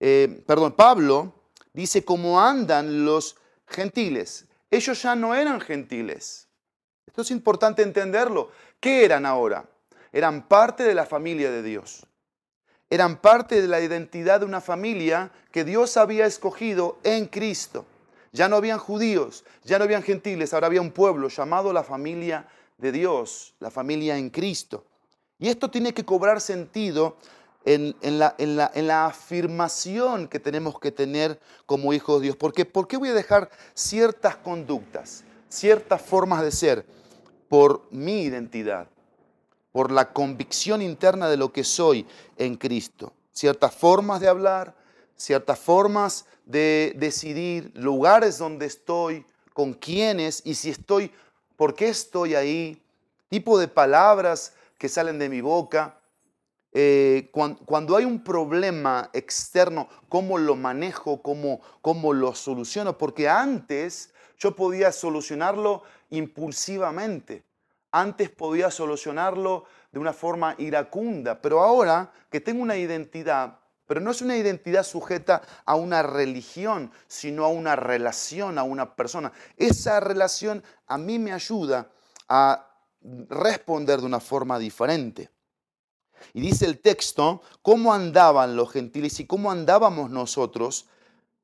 eh, 0.00 0.42
perdón, 0.46 0.72
Pablo 0.72 1.34
dice 1.74 2.02
cómo 2.02 2.40
andan 2.40 3.04
los 3.04 3.36
gentiles. 3.66 4.46
Ellos 4.70 5.02
ya 5.02 5.14
no 5.14 5.34
eran 5.34 5.60
gentiles. 5.60 6.48
Esto 7.06 7.20
es 7.20 7.30
importante 7.30 7.82
entenderlo. 7.82 8.50
¿Qué 8.80 9.04
eran 9.04 9.26
ahora? 9.26 9.68
Eran 10.12 10.48
parte 10.48 10.82
de 10.82 10.94
la 10.94 11.04
familia 11.04 11.50
de 11.50 11.62
Dios 11.62 12.06
eran 12.92 13.16
parte 13.16 13.62
de 13.62 13.68
la 13.68 13.80
identidad 13.80 14.40
de 14.40 14.44
una 14.44 14.60
familia 14.60 15.30
que 15.50 15.64
Dios 15.64 15.96
había 15.96 16.26
escogido 16.26 16.98
en 17.04 17.24
Cristo. 17.24 17.86
Ya 18.32 18.50
no 18.50 18.56
habían 18.56 18.78
judíos, 18.78 19.46
ya 19.64 19.78
no 19.78 19.84
habían 19.84 20.02
gentiles, 20.02 20.52
ahora 20.52 20.66
había 20.66 20.82
un 20.82 20.90
pueblo 20.90 21.28
llamado 21.28 21.72
la 21.72 21.84
familia 21.84 22.46
de 22.76 22.92
Dios, 22.92 23.54
la 23.60 23.70
familia 23.70 24.18
en 24.18 24.28
Cristo. 24.28 24.84
Y 25.38 25.48
esto 25.48 25.70
tiene 25.70 25.94
que 25.94 26.04
cobrar 26.04 26.42
sentido 26.42 27.16
en, 27.64 27.94
la, 28.02 28.36
la, 28.38 29.06
afirmación 29.06 30.28
que 30.28 30.38
tenemos 30.38 30.78
que 30.78 30.92
tener 30.92 31.40
como 31.64 31.94
hijos 31.94 32.20
de 32.20 32.24
Dios. 32.24 32.36
Porque, 32.36 32.66
¿Por 32.66 32.88
qué 32.88 32.98
voy 32.98 33.08
a 33.08 33.14
dejar 33.14 33.48
ciertas 33.72 34.36
conductas, 34.36 35.24
ciertas 35.48 36.02
formas 36.02 36.42
de 36.42 36.52
ser 36.52 36.84
por 37.48 37.86
mi 37.90 38.24
identidad? 38.24 38.86
Por 39.72 39.90
la 39.90 40.12
convicción 40.12 40.82
interna 40.82 41.28
de 41.28 41.36
lo 41.36 41.52
que 41.52 41.64
soy 41.64 42.06
en 42.36 42.56
Cristo. 42.56 43.12
Ciertas 43.32 43.74
formas 43.74 44.20
de 44.20 44.28
hablar, 44.28 44.76
ciertas 45.16 45.58
formas 45.58 46.26
de 46.44 46.92
decidir, 46.96 47.72
lugares 47.74 48.38
donde 48.38 48.66
estoy, 48.66 49.24
con 49.54 49.72
quiénes 49.74 50.42
y 50.44 50.54
si 50.54 50.70
estoy, 50.70 51.10
por 51.56 51.74
qué 51.74 51.88
estoy 51.88 52.34
ahí, 52.34 52.82
tipo 53.28 53.58
de 53.58 53.68
palabras 53.68 54.54
que 54.78 54.88
salen 54.88 55.18
de 55.18 55.28
mi 55.28 55.40
boca. 55.40 55.98
Eh, 56.74 57.30
cuando, 57.32 57.96
hay 57.96 58.04
un 58.04 58.24
problema 58.24 59.10
externo, 59.12 59.88
¿cómo 60.08 60.38
lo 60.38 60.56
manejo? 60.56 61.22
¿Cómo, 61.22 61.60
¿Cómo 61.82 62.14
lo 62.14 62.34
soluciono? 62.34 62.96
Porque 62.96 63.28
antes 63.28 64.12
yo 64.38 64.56
podía 64.56 64.90
solucionarlo 64.90 65.82
impulsivamente. 66.10 67.44
Antes 67.92 68.30
podía 68.30 68.70
solucionarlo 68.70 69.64
de 69.92 69.98
una 69.98 70.14
forma 70.14 70.54
iracunda, 70.58 71.40
pero 71.40 71.60
ahora 71.60 72.10
que 72.30 72.40
tengo 72.40 72.62
una 72.62 72.76
identidad, 72.76 73.58
pero 73.86 74.00
no 74.00 74.10
es 74.10 74.22
una 74.22 74.36
identidad 74.36 74.82
sujeta 74.82 75.42
a 75.66 75.74
una 75.74 76.02
religión, 76.02 76.90
sino 77.06 77.44
a 77.44 77.48
una 77.48 77.76
relación, 77.76 78.58
a 78.58 78.62
una 78.62 78.96
persona. 78.96 79.30
Esa 79.58 80.00
relación 80.00 80.64
a 80.86 80.96
mí 80.96 81.18
me 81.18 81.32
ayuda 81.32 81.90
a 82.28 82.66
responder 83.28 84.00
de 84.00 84.06
una 84.06 84.20
forma 84.20 84.58
diferente. 84.58 85.28
Y 86.32 86.40
dice 86.40 86.64
el 86.64 86.78
texto, 86.80 87.42
cómo 87.60 87.92
andaban 87.92 88.56
los 88.56 88.72
gentiles 88.72 89.20
y 89.20 89.26
cómo 89.26 89.50
andábamos 89.50 90.08
nosotros 90.08 90.86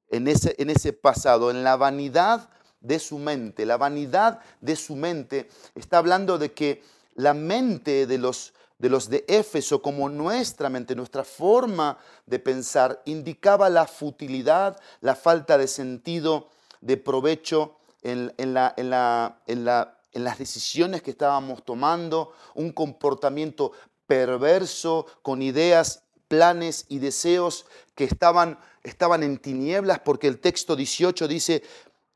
en 0.08 0.28
ese, 0.28 0.54
en 0.58 0.70
ese 0.70 0.94
pasado, 0.94 1.50
en 1.50 1.64
la 1.64 1.76
vanidad 1.76 2.48
de 2.80 2.98
su 2.98 3.18
mente. 3.18 3.66
La 3.66 3.76
vanidad 3.76 4.40
de 4.60 4.76
su 4.76 4.96
mente 4.96 5.48
está 5.74 5.98
hablando 5.98 6.38
de 6.38 6.52
que 6.52 6.82
la 7.14 7.34
mente 7.34 8.06
de 8.06 8.18
los, 8.18 8.54
de 8.78 8.88
los 8.88 9.08
de 9.08 9.24
Éfeso, 9.28 9.82
como 9.82 10.08
nuestra 10.08 10.68
mente, 10.68 10.94
nuestra 10.94 11.24
forma 11.24 11.98
de 12.26 12.38
pensar, 12.38 13.02
indicaba 13.06 13.68
la 13.68 13.86
futilidad, 13.86 14.78
la 15.00 15.16
falta 15.16 15.58
de 15.58 15.66
sentido, 15.66 16.48
de 16.80 16.96
provecho 16.96 17.76
en, 18.02 18.26
la, 18.54 18.74
en, 18.76 18.90
la, 18.90 19.42
en, 19.46 19.64
la, 19.64 19.98
en 20.12 20.24
las 20.24 20.38
decisiones 20.38 21.02
que 21.02 21.10
estábamos 21.10 21.64
tomando, 21.64 22.32
un 22.54 22.72
comportamiento 22.72 23.72
perverso, 24.06 25.06
con 25.22 25.42
ideas, 25.42 26.04
planes 26.28 26.84
y 26.88 26.98
deseos 26.98 27.66
que 27.94 28.04
estaban, 28.04 28.58
estaban 28.84 29.22
en 29.22 29.38
tinieblas, 29.38 29.98
porque 30.00 30.28
el 30.28 30.38
texto 30.38 30.76
18 30.76 31.26
dice, 31.26 31.62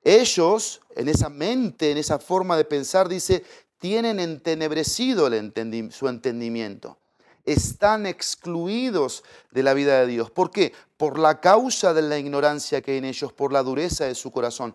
ellos, 0.05 0.81
en 0.97 1.09
esa 1.09 1.29
mente, 1.29 1.91
en 1.91 1.99
esa 1.99 2.19
forma 2.19 2.57
de 2.57 2.65
pensar, 2.65 3.09
dice, 3.09 3.45
tienen 3.79 4.21
entenebrecido 4.21 5.29
su 5.91 6.09
entendimiento. 6.09 6.99
Están 7.45 8.07
excluidos 8.07 9.25
de 9.51 9.63
la 9.63 9.75
vida 9.75 10.01
de 10.01 10.07
Dios. 10.07 10.31
¿Por 10.31 10.51
qué? 10.51 10.73
Por 10.97 11.19
la 11.19 11.41
causa 11.41 11.93
de 11.93 12.03
la 12.03 12.19
ignorancia 12.19 12.81
que 12.81 12.93
hay 12.93 12.99
en 12.99 13.05
ellos, 13.05 13.33
por 13.33 13.53
la 13.53 13.63
dureza 13.63 14.05
de 14.05 14.15
su 14.15 14.31
corazón. 14.31 14.75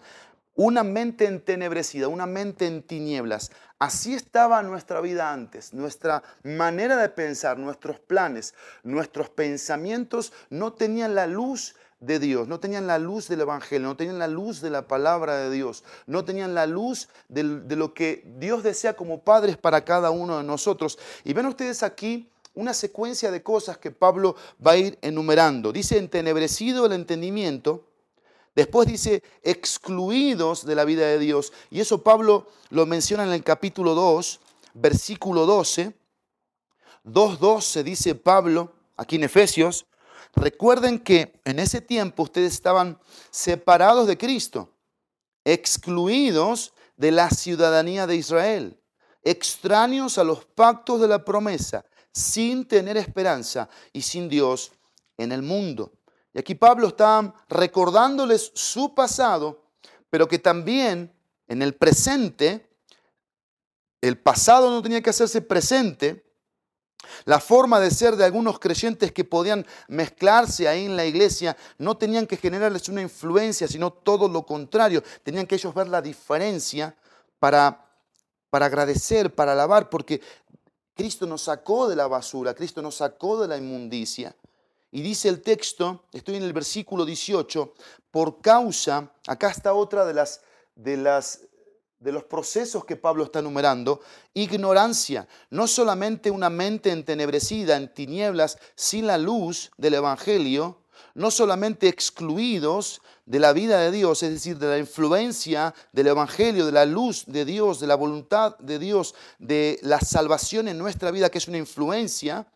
Una 0.55 0.83
mente 0.83 1.25
entenebrecida, 1.25 2.07
una 2.07 2.25
mente 2.25 2.65
en 2.65 2.81
tinieblas. 2.81 3.51
Así 3.79 4.15
estaba 4.15 4.63
nuestra 4.63 5.01
vida 5.01 5.31
antes. 5.31 5.73
Nuestra 5.73 6.23
manera 6.43 6.97
de 6.97 7.09
pensar, 7.09 7.59
nuestros 7.59 7.99
planes, 7.99 8.55
nuestros 8.83 9.29
pensamientos 9.29 10.33
no 10.49 10.73
tenían 10.73 11.15
la 11.15 11.27
luz 11.27 11.75
de 11.99 12.19
Dios, 12.19 12.47
no 12.47 12.59
tenían 12.59 12.85
la 12.85 12.99
luz 12.99 13.27
del 13.27 13.41
Evangelio, 13.41 13.87
no 13.87 13.97
tenían 13.97 14.19
la 14.19 14.27
luz 14.27 14.61
de 14.61 14.69
la 14.69 14.87
palabra 14.87 15.37
de 15.37 15.49
Dios, 15.49 15.83
no 16.05 16.23
tenían 16.23 16.53
la 16.53 16.67
luz 16.67 17.09
de, 17.27 17.43
lo 17.43 17.93
que 17.93 18.23
Dios 18.37 18.63
desea 18.63 18.95
como 18.95 19.23
padres 19.23 19.57
para 19.57 19.83
cada 19.83 20.11
uno 20.11 20.37
de 20.37 20.43
nosotros. 20.43 20.99
Y 21.23 21.33
ven 21.33 21.47
ustedes 21.47 21.81
aquí 21.81 22.29
una 22.53 22.73
secuencia 22.73 23.31
de 23.31 23.41
cosas 23.41 23.77
que 23.77 23.91
Pablo 23.91 24.35
va 24.65 24.71
a 24.71 24.77
ir 24.77 24.97
enumerando. 25.01 25.71
Dice, 25.71 25.97
entenebrecido 25.97 26.85
el 26.85 26.93
entendimiento. 26.93 27.85
Después 28.55 28.87
dice, 28.87 29.23
excluidos 29.43 30.65
de 30.65 30.75
la 30.75 30.83
vida 30.83 31.05
de 31.05 31.19
Dios. 31.19 31.53
Y 31.69 31.79
eso 31.79 32.03
Pablo 32.03 32.47
lo 32.69 32.85
menciona 32.85 33.23
en 33.23 33.31
el 33.31 33.43
capítulo 33.43 33.93
2, 33.93 34.39
versículo 34.73 35.45
12. 35.45 35.93
2.12 37.05 37.83
dice 37.83 38.15
Pablo, 38.15 38.73
aquí 38.97 39.15
en 39.15 39.23
Efesios, 39.23 39.85
Recuerden 40.35 40.99
que 40.99 41.39
en 41.45 41.59
ese 41.59 41.81
tiempo 41.81 42.23
ustedes 42.23 42.53
estaban 42.53 42.99
separados 43.31 44.07
de 44.07 44.17
Cristo, 44.17 44.73
excluidos 45.43 46.73
de 46.95 47.11
la 47.11 47.29
ciudadanía 47.29 48.07
de 48.07 48.15
Israel, 48.15 48.79
extraños 49.23 50.17
a 50.17 50.23
los 50.23 50.45
pactos 50.45 51.01
de 51.01 51.07
la 51.07 51.23
promesa, 51.23 51.85
sin 52.11 52.65
tener 52.65 52.97
esperanza 52.97 53.69
y 53.93 54.01
sin 54.01 54.27
Dios 54.27 54.71
en 55.17 55.31
el 55.31 55.41
mundo. 55.41 55.91
Y 56.33 56.39
aquí 56.39 56.55
Pablo 56.55 56.89
está 56.89 57.33
recordándoles 57.49 58.51
su 58.53 58.93
pasado, 58.93 59.63
pero 60.09 60.27
que 60.27 60.39
también 60.39 61.13
en 61.47 61.61
el 61.61 61.75
presente, 61.75 62.69
el 64.01 64.19
pasado 64.19 64.69
no 64.69 64.81
tenía 64.81 65.01
que 65.01 65.09
hacerse 65.09 65.41
presente, 65.41 66.26
la 67.25 67.39
forma 67.39 67.79
de 67.79 67.91
ser 67.91 68.15
de 68.15 68.25
algunos 68.25 68.59
creyentes 68.59 69.11
que 69.11 69.23
podían 69.23 69.65
mezclarse 69.87 70.67
ahí 70.67 70.85
en 70.85 70.95
la 70.95 71.05
iglesia 71.05 71.55
no 71.77 71.97
tenían 71.97 72.27
que 72.27 72.37
generarles 72.37 72.89
una 72.89 73.01
influencia, 73.01 73.67
sino 73.67 73.91
todo 73.91 74.27
lo 74.27 74.45
contrario. 74.45 75.03
Tenían 75.23 75.45
que 75.45 75.55
ellos 75.55 75.73
ver 75.73 75.87
la 75.87 76.01
diferencia 76.01 76.95
para, 77.39 77.85
para 78.49 78.65
agradecer, 78.65 79.33
para 79.33 79.53
alabar, 79.53 79.89
porque 79.89 80.21
Cristo 80.95 81.25
nos 81.27 81.43
sacó 81.43 81.87
de 81.87 81.95
la 81.95 82.07
basura, 82.07 82.53
Cristo 82.53 82.81
nos 82.81 82.95
sacó 82.95 83.39
de 83.39 83.47
la 83.47 83.57
inmundicia. 83.57 84.35
Y 84.91 85.01
dice 85.01 85.29
el 85.29 85.41
texto, 85.41 86.05
estoy 86.11 86.37
en 86.37 86.43
el 86.43 86.53
versículo 86.53 87.05
18, 87.05 87.73
por 88.09 88.41
causa, 88.41 89.11
acá 89.27 89.51
está 89.51 89.73
otra 89.73 90.05
de 90.05 90.13
las, 90.13 90.41
de 90.75 90.97
las 90.97 91.41
de 91.99 92.11
los 92.11 92.23
procesos 92.23 92.85
que 92.85 92.95
Pablo 92.95 93.23
está 93.23 93.39
enumerando, 93.39 94.01
ignorancia, 94.33 95.27
no 95.49 95.67
solamente 95.67 96.29
una 96.29 96.49
mente 96.49 96.91
entenebrecida 96.91 97.75
en 97.75 97.93
tinieblas 97.93 98.57
sin 98.75 99.07
la 99.07 99.17
luz 99.17 99.71
del 99.77 99.95
Evangelio, 99.95 100.83
no 101.15 101.31
solamente 101.31 101.87
excluidos 101.87 103.01
de 103.25 103.39
la 103.39 103.51
vida 103.51 103.79
de 103.79 103.91
Dios, 103.91 104.21
es 104.21 104.31
decir, 104.31 104.57
de 104.59 104.67
la 104.67 104.77
influencia 104.77 105.73
del 105.91 106.07
Evangelio, 106.07 106.65
de 106.65 106.71
la 106.71 106.85
luz 106.85 107.25
de 107.25 107.43
Dios, 107.43 107.79
de 107.79 107.87
la 107.87 107.95
voluntad 107.95 108.57
de 108.59 108.77
Dios, 108.77 109.15
de 109.39 109.79
la 109.81 109.99
salvación 109.99 110.67
en 110.67 110.77
nuestra 110.77 111.11
vida, 111.11 111.29
que 111.29 111.39
es 111.39 111.47
una 111.47 111.57
influencia, 111.57 112.47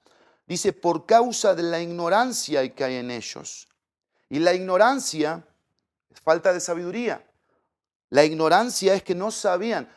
dice, 0.45 0.73
por 0.73 1.05
causa 1.05 1.55
de 1.55 1.63
la 1.63 1.81
ignorancia 1.81 2.67
que 2.73 2.83
hay 2.83 2.95
en 2.95 3.09
ellos. 3.09 3.67
Y 4.29 4.39
la 4.39 4.53
ignorancia 4.53 5.43
es 6.09 6.19
falta 6.21 6.53
de 6.53 6.59
sabiduría. 6.59 7.25
La 8.11 8.23
ignorancia 8.23 8.93
es 8.93 9.03
que 9.03 9.15
no 9.15 9.31
sabían. 9.31 9.89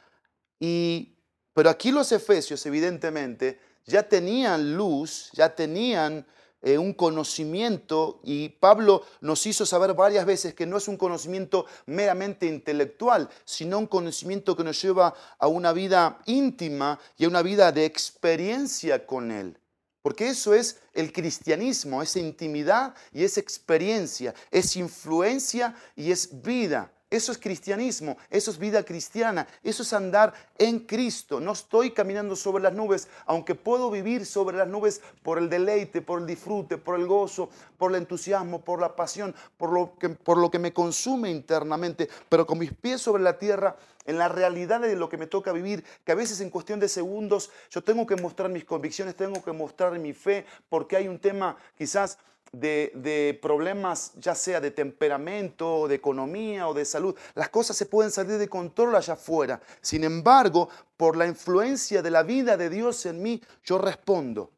Y, 0.59 1.19
pero 1.53 1.69
aquí 1.69 1.93
los 1.93 2.11
efesios, 2.13 2.65
evidentemente, 2.65 3.61
ya 3.85 4.09
tenían 4.09 4.77
luz, 4.77 5.31
ya 5.33 5.55
tenían 5.55 6.27
eh, 6.63 6.79
un 6.79 6.95
conocimiento 6.95 8.21
y 8.25 8.49
Pablo 8.49 9.05
nos 9.21 9.45
hizo 9.47 9.67
saber 9.67 9.93
varias 9.93 10.25
veces 10.25 10.55
que 10.55 10.65
no 10.65 10.79
es 10.79 10.89
un 10.89 10.97
conocimiento 10.97 11.67
meramente 11.85 12.47
intelectual, 12.47 13.29
sino 13.45 13.79
un 13.79 13.87
conocimiento 13.87 14.57
que 14.57 14.65
nos 14.65 14.81
lleva 14.81 15.13
a 15.39 15.47
una 15.47 15.75
vida 15.75 16.21
íntima 16.25 16.99
y 17.19 17.27
a 17.27 17.29
una 17.29 17.43
vida 17.43 17.71
de 17.71 17.85
experiencia 17.85 19.05
con 19.07 19.31
Él. 19.31 19.59
Porque 20.01 20.29
eso 20.29 20.55
es 20.55 20.81
el 20.95 21.13
cristianismo, 21.13 22.01
es 22.01 22.17
intimidad 22.17 22.95
y 23.13 23.25
es 23.25 23.37
experiencia, 23.39 24.35
es 24.51 24.77
influencia 24.77 25.75
y 25.97 26.13
es 26.13 26.43
vida. 26.43 26.93
Eso 27.15 27.31
es 27.31 27.39
cristianismo, 27.39 28.17
eso 28.29 28.51
es 28.51 28.59
vida 28.59 28.83
cristiana, 28.83 29.47
eso 29.63 29.85
es 29.85 29.93
andar 29.93 30.35
en 30.59 30.81
Cristo. 30.81 31.39
No 31.39 31.53
estoy 31.53 31.93
caminando 31.93 32.35
sobre 32.35 32.65
las 32.65 32.73
nubes, 32.73 33.07
aunque 33.27 33.55
puedo 33.55 33.89
vivir 33.89 34.27
sobre 34.27 34.57
las 34.57 34.67
nubes 34.67 35.01
por 35.23 35.39
el 35.39 35.49
deleite, 35.49 36.03
por 36.03 36.19
el 36.21 36.27
disfrute, 36.27 36.77
por 36.77 36.99
el 36.99 37.07
gozo, 37.07 37.51
por 37.79 37.93
el 37.93 37.99
entusiasmo, 37.99 38.63
por 38.63 38.81
la 38.81 38.97
pasión, 38.97 39.33
por 39.57 39.71
lo 39.71 39.97
que, 39.97 40.09
por 40.09 40.39
lo 40.39 40.51
que 40.51 40.59
me 40.59 40.73
consume 40.73 41.31
internamente, 41.31 42.09
pero 42.29 42.49
con 42.49 42.59
mis 42.59 42.73
pies 42.73 43.01
sobre 43.01 43.23
la 43.23 43.39
tierra, 43.39 43.77
en 44.05 44.19
la 44.19 44.29
realidad 44.29 44.81
de 44.81 44.97
lo 44.97 45.09
que 45.09 45.17
me 45.17 45.27
toca 45.27 45.53
vivir, 45.53 45.85
que 46.05 46.13
a 46.13 46.17
veces 46.17 46.41
en 46.41 46.51
cuestión 46.51 46.81
de 46.81 46.89
segundos 46.89 47.51
yo 47.71 47.83
tengo 47.83 48.07
que 48.07 48.17
mostrar 48.17 48.51
mis 48.51 48.65
convicciones, 48.65 49.17
tengo 49.17 49.43
que 49.43 49.53
mostrar 49.53 49.99
mi 49.99 50.13
fe, 50.13 50.47
porque 50.69 50.97
hay 50.97 51.09
un 51.09 51.19
tema 51.19 51.57
quizás 51.77 52.19
de, 52.61 53.39
problemas, 53.43 54.13
ya 54.17 54.35
sea 54.35 54.61
de 54.61 54.71
temperamento, 54.71 55.89
de 55.89 55.97
economía 55.97 56.69
o 56.69 56.75
de 56.75 56.85
salud. 56.85 57.15
Las 57.35 57.49
cosas 57.49 57.77
se 57.77 57.87
pueden 57.87 58.11
salir 58.11 58.39
de 58.39 58.49
control 58.49 58.95
allá 58.95 59.15
afuera. 59.15 59.61
Sin 59.81 60.05
embargo, 60.05 60.69
por 60.97 61.17
la 61.17 61.27
influencia 61.27 62.03
de 62.03 62.11
la 62.11 62.23
vida 62.23 62.57
de 62.57 62.71
Dios 62.71 63.07
en 63.07 63.23
mí, 63.23 63.43
yo 63.65 63.79
respondo. 63.79 64.51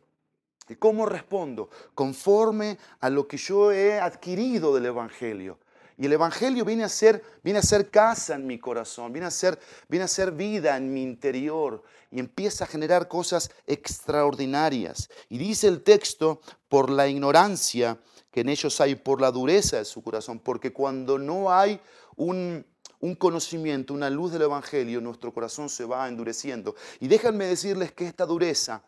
¿Y 0.68 0.76
cómo 0.76 1.06
respondo? 1.06 1.70
Conforme 1.94 2.78
a 3.00 3.08
lo 3.08 3.26
que 3.28 3.36
yo 3.36 3.70
he 3.72 4.00
adquirido 4.00 4.74
del 4.74 4.86
Evangelio. 4.86 5.58
Y 5.98 6.06
el 6.06 6.12
Evangelio 6.12 6.64
viene 6.64 6.84
a 6.84 6.88
ser, 6.88 7.22
viene 7.42 7.58
a 7.58 7.62
ser 7.62 7.90
casa 7.90 8.34
en 8.34 8.46
mi 8.46 8.58
corazón, 8.58 9.12
viene 9.12 9.26
a, 9.26 9.30
ser, 9.30 9.58
viene 9.88 10.04
a 10.04 10.08
ser 10.08 10.30
vida 10.32 10.76
en 10.76 10.92
mi 10.92 11.02
interior 11.02 11.82
y 12.10 12.20
empieza 12.20 12.64
a 12.64 12.66
generar 12.66 13.08
cosas 13.08 13.50
extraordinarias. 13.66 15.08
Y 15.30 15.38
dice 15.38 15.68
el 15.68 15.82
texto, 15.82 16.40
por 16.68 16.90
la 16.90 17.08
ignorancia 17.08 17.98
que 18.30 18.40
en 18.42 18.50
ellos 18.50 18.78
hay, 18.82 18.94
por 18.94 19.22
la 19.22 19.30
dureza 19.30 19.78
de 19.78 19.86
su 19.86 20.02
corazón, 20.02 20.38
porque 20.38 20.72
cuando 20.72 21.18
no 21.18 21.50
hay 21.50 21.80
un, 22.16 22.66
un 23.00 23.14
conocimiento, 23.14 23.94
una 23.94 24.10
luz 24.10 24.32
del 24.32 24.42
Evangelio, 24.42 25.00
nuestro 25.00 25.32
corazón 25.32 25.70
se 25.70 25.86
va 25.86 26.08
endureciendo. 26.08 26.74
Y 27.00 27.08
déjenme 27.08 27.46
decirles 27.46 27.92
que 27.92 28.06
esta 28.06 28.26
dureza 28.26 28.82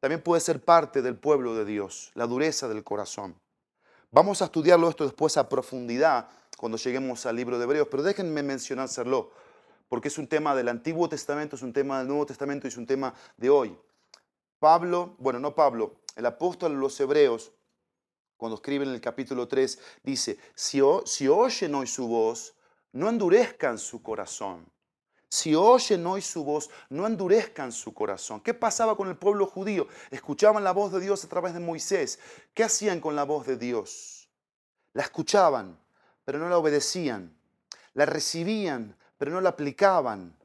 también 0.00 0.22
puede 0.22 0.40
ser 0.40 0.64
parte 0.64 1.02
del 1.02 1.16
pueblo 1.16 1.54
de 1.54 1.66
Dios, 1.66 2.10
la 2.14 2.26
dureza 2.26 2.68
del 2.68 2.82
corazón. 2.82 3.36
Vamos 4.14 4.40
a 4.42 4.44
estudiarlo 4.44 4.88
esto 4.88 5.02
después 5.02 5.36
a 5.36 5.48
profundidad 5.48 6.28
cuando 6.56 6.78
lleguemos 6.78 7.26
al 7.26 7.34
libro 7.34 7.58
de 7.58 7.64
Hebreos, 7.64 7.88
pero 7.90 8.04
déjenme 8.04 8.44
mencionárselo, 8.44 9.32
porque 9.88 10.06
es 10.06 10.18
un 10.18 10.28
tema 10.28 10.54
del 10.54 10.68
Antiguo 10.68 11.08
Testamento, 11.08 11.56
es 11.56 11.62
un 11.62 11.72
tema 11.72 11.98
del 11.98 12.06
Nuevo 12.06 12.24
Testamento 12.24 12.64
y 12.64 12.70
es 12.70 12.76
un 12.76 12.86
tema 12.86 13.12
de 13.36 13.50
hoy. 13.50 13.76
Pablo, 14.60 15.16
bueno, 15.18 15.40
no 15.40 15.56
Pablo, 15.56 15.96
el 16.14 16.26
apóstol 16.26 16.70
a 16.70 16.74
los 16.76 17.00
Hebreos, 17.00 17.50
cuando 18.36 18.54
escribe 18.54 18.84
en 18.84 18.92
el 18.92 19.00
capítulo 19.00 19.48
3, 19.48 19.80
dice, 20.04 20.38
si, 20.54 20.80
si 21.06 21.26
oyen 21.26 21.74
hoy 21.74 21.88
su 21.88 22.06
voz, 22.06 22.54
no 22.92 23.08
endurezcan 23.08 23.78
su 23.78 24.00
corazón. 24.00 24.64
Si 25.34 25.52
oyen 25.52 26.06
hoy 26.06 26.22
su 26.22 26.44
voz, 26.44 26.70
no 26.90 27.08
endurezcan 27.08 27.72
su 27.72 27.92
corazón. 27.92 28.40
¿Qué 28.40 28.54
pasaba 28.54 28.96
con 28.96 29.08
el 29.08 29.16
pueblo 29.16 29.46
judío? 29.46 29.88
Escuchaban 30.12 30.62
la 30.62 30.70
voz 30.70 30.92
de 30.92 31.00
Dios 31.00 31.24
a 31.24 31.28
través 31.28 31.54
de 31.54 31.58
Moisés. 31.58 32.20
¿Qué 32.54 32.62
hacían 32.62 33.00
con 33.00 33.16
la 33.16 33.24
voz 33.24 33.44
de 33.44 33.56
Dios? 33.56 34.28
La 34.92 35.02
escuchaban, 35.02 35.76
pero 36.24 36.38
no 36.38 36.48
la 36.48 36.56
obedecían. 36.56 37.36
La 37.94 38.06
recibían, 38.06 38.96
pero 39.18 39.32
no 39.32 39.40
la 39.40 39.48
aplicaban. 39.48 40.36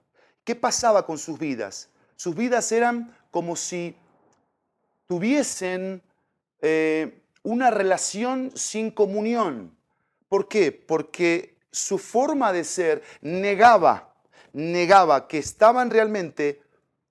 ¿Qué 0.43 0.55
pasaba 0.55 1.05
con 1.05 1.19
sus 1.19 1.38
vidas? 1.38 1.89
Sus 2.15 2.34
vidas 2.34 2.72
eran 2.72 3.15
como 3.29 3.55
si 3.55 3.96
tuviesen 5.05 6.01
eh, 6.62 7.22
una 7.43 7.69
relación 7.69 8.51
sin 8.55 8.89
comunión. 8.89 9.77
¿Por 10.29 10.48
qué? 10.48 10.72
Porque 10.72 11.60
su 11.72 12.00
forma 12.00 12.51
de 12.51 12.63
ser 12.63 13.03
negaba, 13.22 14.08
negaba 14.53 15.27
que 15.27 15.37
estaban 15.37 15.89
realmente 15.89 16.61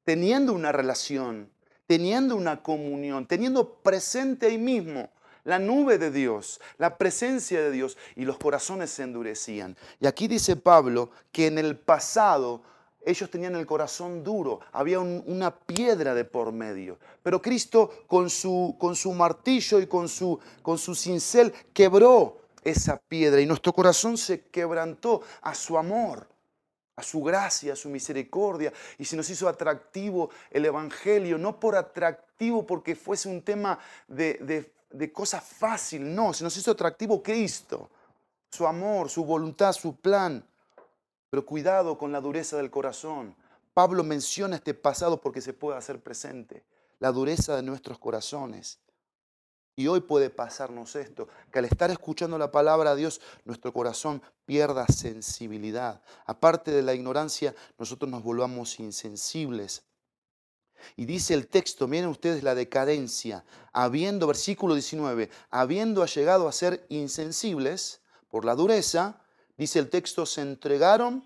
teniendo 0.04 0.52
una 0.52 0.72
relación, 0.72 1.50
teniendo 1.86 2.36
una 2.36 2.62
comunión, 2.62 3.26
teniendo 3.26 3.74
presente 3.74 4.46
ahí 4.46 4.58
mismo 4.58 5.10
la 5.44 5.58
nube 5.58 5.98
de 5.98 6.10
Dios, 6.10 6.60
la 6.76 6.98
presencia 6.98 7.60
de 7.62 7.70
Dios, 7.70 7.96
y 8.16 8.24
los 8.24 8.36
corazones 8.38 8.90
se 8.90 9.02
endurecían. 9.02 9.76
Y 9.98 10.06
aquí 10.06 10.28
dice 10.28 10.56
Pablo 10.56 11.10
que 11.32 11.46
en 11.46 11.56
el 11.56 11.76
pasado 11.76 12.62
ellos 13.04 13.30
tenían 13.30 13.56
el 13.56 13.66
corazón 13.66 14.22
duro, 14.22 14.60
había 14.72 15.00
una 15.00 15.56
piedra 15.56 16.14
de 16.14 16.26
por 16.26 16.52
medio. 16.52 16.98
Pero 17.22 17.40
Cristo 17.40 18.04
con 18.06 18.28
su, 18.28 18.76
con 18.78 18.94
su 18.94 19.12
martillo 19.12 19.80
y 19.80 19.86
con 19.86 20.08
su, 20.08 20.38
con 20.60 20.76
su 20.76 20.94
cincel 20.94 21.52
quebró 21.72 22.42
esa 22.62 22.98
piedra 22.98 23.40
y 23.40 23.46
nuestro 23.46 23.72
corazón 23.72 24.18
se 24.18 24.42
quebrantó 24.42 25.22
a 25.40 25.54
su 25.54 25.78
amor, 25.78 26.28
a 26.98 27.02
su 27.04 27.22
gracia, 27.22 27.74
a 27.74 27.76
su 27.76 27.88
misericordia. 27.88 28.72
Y 28.98 29.04
se 29.04 29.16
nos 29.16 29.30
hizo 29.30 29.48
atractivo 29.48 30.30
el 30.50 30.64
Evangelio, 30.64 31.38
no 31.38 31.60
por 31.60 31.76
atractivo 31.76 32.66
porque 32.66 32.96
fuese 32.96 33.28
un 33.28 33.40
tema 33.42 33.78
de, 34.08 34.34
de, 34.40 34.72
de 34.90 35.12
cosa 35.12 35.40
fácil, 35.40 36.12
no, 36.12 36.34
se 36.34 36.42
nos 36.42 36.56
hizo 36.56 36.72
atractivo 36.72 37.22
Cristo, 37.22 37.88
su 38.50 38.66
amor, 38.66 39.08
su 39.08 39.24
voluntad, 39.24 39.72
su 39.72 39.94
plan. 39.94 40.44
Pero 41.30 41.46
cuidado 41.46 41.96
con 41.96 42.10
la 42.10 42.20
dureza 42.20 42.56
del 42.56 42.70
corazón. 42.70 43.36
Pablo 43.74 44.02
menciona 44.02 44.56
este 44.56 44.74
pasado 44.74 45.20
porque 45.20 45.40
se 45.40 45.52
puede 45.52 45.78
hacer 45.78 46.00
presente, 46.00 46.64
la 46.98 47.12
dureza 47.12 47.54
de 47.54 47.62
nuestros 47.62 47.98
corazones. 47.98 48.80
Y 49.78 49.86
hoy 49.86 50.00
puede 50.00 50.28
pasarnos 50.28 50.96
esto, 50.96 51.28
que 51.52 51.60
al 51.60 51.64
estar 51.64 51.88
escuchando 51.92 52.36
la 52.36 52.50
palabra 52.50 52.90
de 52.90 53.02
Dios, 53.02 53.20
nuestro 53.44 53.72
corazón 53.72 54.20
pierda 54.44 54.84
sensibilidad. 54.88 56.02
Aparte 56.26 56.72
de 56.72 56.82
la 56.82 56.94
ignorancia, 56.94 57.54
nosotros 57.78 58.10
nos 58.10 58.24
volvamos 58.24 58.80
insensibles. 58.80 59.84
Y 60.96 61.06
dice 61.06 61.32
el 61.32 61.46
texto, 61.46 61.86
miren 61.86 62.08
ustedes 62.08 62.42
la 62.42 62.56
decadencia, 62.56 63.44
habiendo, 63.72 64.26
versículo 64.26 64.74
19, 64.74 65.30
habiendo 65.48 66.04
llegado 66.06 66.48
a 66.48 66.52
ser 66.52 66.84
insensibles 66.88 68.00
por 68.26 68.44
la 68.44 68.56
dureza, 68.56 69.22
dice 69.56 69.78
el 69.78 69.90
texto, 69.90 70.26
se 70.26 70.40
entregaron 70.40 71.22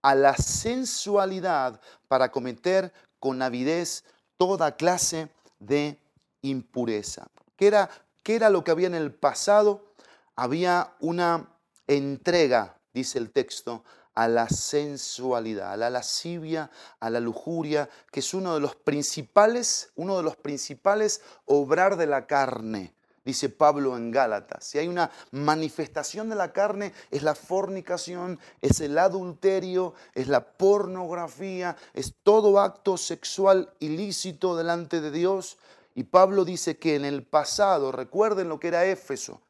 a 0.00 0.14
la 0.14 0.36
sensualidad 0.36 1.80
para 2.06 2.30
cometer 2.30 2.92
con 3.18 3.42
avidez 3.42 4.04
toda 4.36 4.76
clase 4.76 5.28
de 5.58 5.98
impureza. 6.40 7.28
¿Qué 7.60 7.66
era, 7.66 7.90
qué 8.22 8.36
era 8.36 8.48
lo 8.48 8.64
que 8.64 8.70
había 8.70 8.86
en 8.86 8.94
el 8.94 9.12
pasado? 9.12 9.92
Había 10.34 10.94
una 10.98 11.58
entrega, 11.86 12.78
dice 12.94 13.18
el 13.18 13.32
texto, 13.32 13.84
a 14.14 14.28
la 14.28 14.48
sensualidad, 14.48 15.74
a 15.74 15.76
la 15.76 15.90
lascivia, 15.90 16.70
a 17.00 17.10
la 17.10 17.20
lujuria, 17.20 17.90
que 18.10 18.20
es 18.20 18.32
uno 18.32 18.54
de 18.54 18.60
los 18.60 18.76
principales, 18.76 19.92
uno 19.94 20.16
de 20.16 20.22
los 20.22 20.36
principales 20.36 21.20
obrar 21.44 21.98
de 21.98 22.06
la 22.06 22.26
carne 22.26 22.94
dice 23.22 23.50
Pablo 23.50 23.94
en 23.94 24.10
Gálatas. 24.10 24.64
Si 24.64 24.78
hay 24.78 24.88
una 24.88 25.10
manifestación 25.30 26.30
de 26.30 26.36
la 26.36 26.54
carne, 26.54 26.94
es 27.10 27.22
la 27.22 27.34
fornicación, 27.34 28.40
es 28.62 28.80
el 28.80 28.96
adulterio, 28.96 29.92
es 30.14 30.28
la 30.28 30.52
pornografía, 30.52 31.76
es 31.92 32.14
todo 32.22 32.58
acto 32.58 32.96
sexual 32.96 33.74
ilícito 33.80 34.56
delante 34.56 35.02
de 35.02 35.10
Dios. 35.10 35.58
Y 35.94 36.04
Pablo 36.04 36.44
dice 36.44 36.78
que 36.78 36.94
en 36.94 37.04
el 37.04 37.24
pasado, 37.24 37.92
recuerden 37.92 38.48
lo 38.48 38.60
que 38.60 38.68
era 38.68 38.86
Éfeso, 38.86 39.42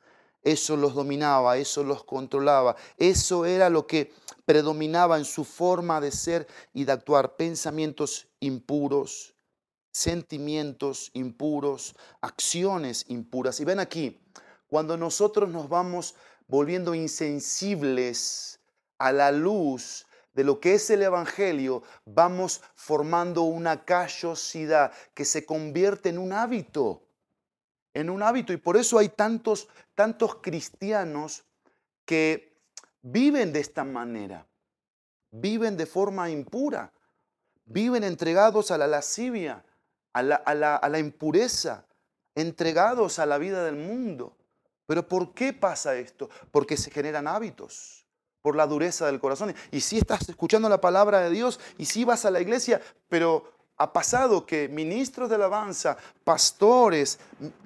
eso 0.42 0.76
los 0.76 0.94
dominaba, 0.94 1.59
eso 1.59 1.85
los 1.85 2.05
controlaba, 2.05 2.76
eso 2.96 3.44
era 3.44 3.68
lo 3.68 3.87
que 3.87 4.12
predominaba 4.46 5.18
en 5.18 5.24
su 5.24 5.44
forma 5.44 6.00
de 6.00 6.11
ser 6.11 6.46
y 6.72 6.85
de 6.85 6.92
actuar, 6.92 7.37
pensamientos 7.37 8.29
impuros, 8.40 9.35
sentimientos 9.92 11.11
impuros, 11.12 11.94
acciones 12.20 13.05
impuras. 13.09 13.61
Y 13.61 13.64
ven 13.64 13.81
aquí, 13.81 14.18
cuando 14.68 14.96
nosotros 14.96 15.50
nos 15.50 15.68
vamos 15.68 16.14
volviendo 16.48 16.94
insensibles 16.94 18.61
a 18.98 19.12
la 19.12 19.33
luz 19.33 20.07
de 20.40 20.44
lo 20.44 20.59
que 20.59 20.72
es 20.72 20.88
el 20.88 21.03
Evangelio, 21.03 21.83
vamos 22.07 22.62
formando 22.74 23.42
una 23.42 23.85
callosidad 23.85 24.90
que 25.12 25.26
se 25.26 25.44
convierte 25.44 26.09
en 26.09 26.16
un 26.16 26.33
hábito, 26.33 27.03
en 27.92 28.09
un 28.09 28.22
hábito. 28.22 28.55
Y 28.55 28.57
por 28.57 28.79
eso 28.79 28.98
hay 28.98 29.11
tantos, 29.11 29.68
tantos 29.94 30.37
cristianos 30.37 31.44
que 32.07 32.57
viven 33.03 33.53
de 33.53 33.61
esta 33.61 33.85
manera, 33.85 34.46
viven 35.31 35.76
de 35.76 35.85
forma 35.85 36.31
impura, 36.31 36.90
viven 37.66 38.03
entregados 38.03 38.70
a 38.70 38.79
la 38.79 38.87
lascivia, 38.87 39.62
a 40.14 40.22
la, 40.22 40.98
impureza, 40.98 41.85
entregados 42.35 43.18
a 43.18 43.26
la 43.26 43.37
vida 43.37 43.62
del 43.62 43.76
mundo. 43.76 44.38
Pero 44.87 45.07
¿por 45.07 45.35
qué 45.35 45.53
pasa 45.53 45.96
esto? 45.96 46.31
Porque 46.50 46.79
se 46.79 46.90
generan 46.90 47.26
hábitos 47.29 47.99
por 48.42 48.57
la 48.57 48.66
dureza 48.66 49.07
del 49.07 49.20
corazón. 49.20 49.55
Y 49.70 49.81
si 49.81 49.98
estás 49.98 50.29
escuchando 50.29 50.68
la 50.68 50.81
palabra 50.81 51.20
de 51.20 51.31
Dios 51.31 51.61
y 51.79 51.87
si 51.87 52.05
vas 52.05 52.24
a 52.24 52.31
la 52.31 52.40
iglesia, 52.40 52.81
pero 53.09 53.61
ha 53.81 53.94
pasado 53.94 54.44
que 54.44 54.68
ministros 54.68 55.31
de 55.31 55.37
alabanza, 55.37 55.96
pastores, 56.22 57.18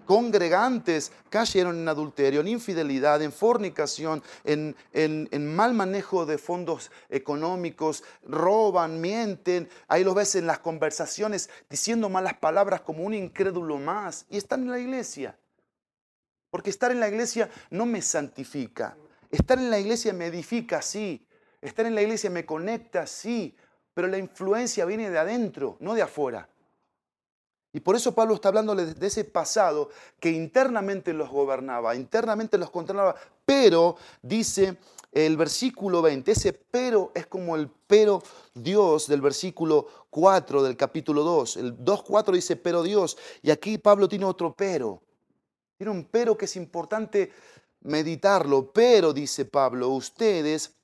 congregantes 0.06 1.10
cayeron 1.28 1.76
en 1.76 1.88
adulterio, 1.88 2.40
en 2.40 2.46
infidelidad, 2.46 3.20
en 3.20 3.32
fornicación, 3.32 4.22
en, 4.44 4.76
en, 4.92 5.56
mal 5.56 5.74
manejo 5.74 6.24
de 6.24 6.38
fondos 6.38 6.92
económicos, 7.10 8.04
roban, 8.22 9.00
mienten. 9.00 9.68
Ahí 9.88 10.04
lo 10.04 10.14
ves 10.14 10.36
en 10.36 10.46
las 10.46 10.60
conversaciones 10.60 11.50
diciendo 11.68 12.08
malas 12.08 12.34
palabras 12.34 12.82
como 12.82 13.02
un 13.02 13.14
incrédulo 13.14 13.78
más. 13.78 14.24
Y 14.30 14.36
están 14.36 14.62
en 14.62 14.70
la 14.70 14.78
iglesia. 14.78 15.36
Porque 16.48 16.70
estar 16.70 16.92
en 16.92 17.00
la 17.00 17.08
iglesia 17.08 17.50
no 17.70 17.86
me 17.86 18.00
santifica. 18.00 18.96
Estar 19.34 19.58
en 19.58 19.70
la 19.70 19.78
iglesia 19.78 20.12
me 20.12 20.26
edifica, 20.26 20.82
sí. 20.82 21.26
Estar 21.60 21.86
en 21.86 21.94
la 21.94 22.02
iglesia 22.02 22.30
me 22.30 22.44
conecta, 22.44 23.06
sí 23.06 23.54
pero 23.94 24.08
la 24.08 24.18
influencia 24.18 24.84
viene 24.84 25.08
de 25.08 25.18
adentro, 25.18 25.76
no 25.80 25.94
de 25.94 26.02
afuera. 26.02 26.48
Y 27.72 27.80
por 27.80 27.96
eso 27.96 28.14
Pablo 28.14 28.34
está 28.34 28.48
hablando 28.48 28.74
de 28.74 29.06
ese 29.06 29.24
pasado 29.24 29.90
que 30.20 30.30
internamente 30.30 31.12
los 31.12 31.30
gobernaba, 31.30 31.96
internamente 31.96 32.58
los 32.58 32.70
controlaba, 32.70 33.16
pero 33.44 33.96
dice 34.22 34.76
el 35.10 35.36
versículo 35.36 36.02
20, 36.02 36.30
ese 36.30 36.52
pero 36.52 37.10
es 37.14 37.26
como 37.26 37.56
el 37.56 37.68
pero 37.86 38.22
Dios 38.52 39.08
del 39.08 39.20
versículo 39.20 39.88
4 40.10 40.62
del 40.62 40.76
capítulo 40.76 41.22
2. 41.22 41.56
El 41.56 41.78
2.4 41.78 42.32
dice 42.32 42.56
pero 42.56 42.82
Dios, 42.82 43.16
y 43.42 43.50
aquí 43.50 43.78
Pablo 43.78 44.08
tiene 44.08 44.24
otro 44.24 44.54
pero. 44.54 45.02
Tiene 45.76 45.90
un 45.90 46.04
pero 46.04 46.36
que 46.36 46.44
es 46.44 46.54
importante 46.54 47.32
meditarlo, 47.84 48.72
pero 48.72 49.12
dice 49.12 49.44
Pablo, 49.44 49.88
ustedes 49.90 50.74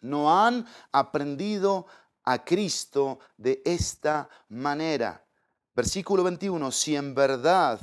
no 0.00 0.32
han 0.32 0.66
aprendido 0.92 1.86
a 2.24 2.44
Cristo 2.44 3.18
de 3.36 3.62
esta 3.64 4.28
manera. 4.48 5.22
Versículo 5.74 6.24
21, 6.24 6.72
si 6.72 6.96
en 6.96 7.14
verdad 7.14 7.80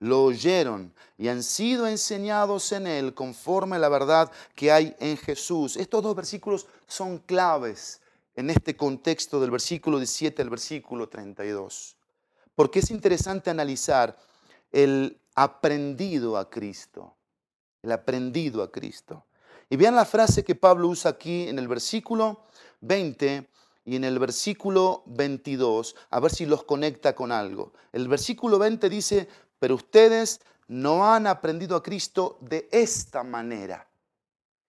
lo 0.00 0.24
oyeron 0.24 0.94
y 1.16 1.28
han 1.28 1.42
sido 1.42 1.86
enseñados 1.86 2.72
en 2.72 2.86
él 2.86 3.14
conforme 3.14 3.78
la 3.78 3.88
verdad 3.88 4.30
que 4.54 4.72
hay 4.72 4.96
en 4.98 5.16
Jesús. 5.16 5.76
Estos 5.76 6.02
dos 6.02 6.16
versículos 6.16 6.66
son 6.86 7.18
claves 7.18 8.00
en 8.34 8.50
este 8.50 8.76
contexto 8.76 9.40
del 9.40 9.50
versículo 9.50 9.98
17 9.98 10.42
al 10.42 10.50
versículo 10.50 11.08
32. 11.08 11.96
Porque 12.54 12.80
es 12.80 12.90
interesante 12.90 13.50
analizar 13.50 14.18
el 14.72 15.20
aprendido 15.34 16.36
a 16.36 16.48
Cristo, 16.48 17.14
el 17.82 17.92
aprendido 17.92 18.62
a 18.62 18.70
Cristo. 18.70 19.24
Y 19.68 19.76
vean 19.76 19.94
la 19.94 20.04
frase 20.04 20.44
que 20.44 20.54
Pablo 20.54 20.88
usa 20.88 21.12
aquí 21.12 21.48
en 21.48 21.58
el 21.58 21.68
versículo 21.68 22.44
20 22.80 23.48
y 23.84 23.96
en 23.96 24.04
el 24.04 24.18
versículo 24.18 25.02
22, 25.06 25.96
a 26.10 26.20
ver 26.20 26.30
si 26.32 26.46
los 26.46 26.64
conecta 26.64 27.14
con 27.14 27.32
algo. 27.32 27.72
El 27.92 28.08
versículo 28.08 28.58
20 28.58 28.88
dice, 28.88 29.28
pero 29.58 29.76
ustedes 29.76 30.40
no 30.68 31.12
han 31.12 31.26
aprendido 31.26 31.76
a 31.76 31.82
Cristo 31.82 32.38
de 32.40 32.68
esta 32.70 33.22
manera. 33.22 33.88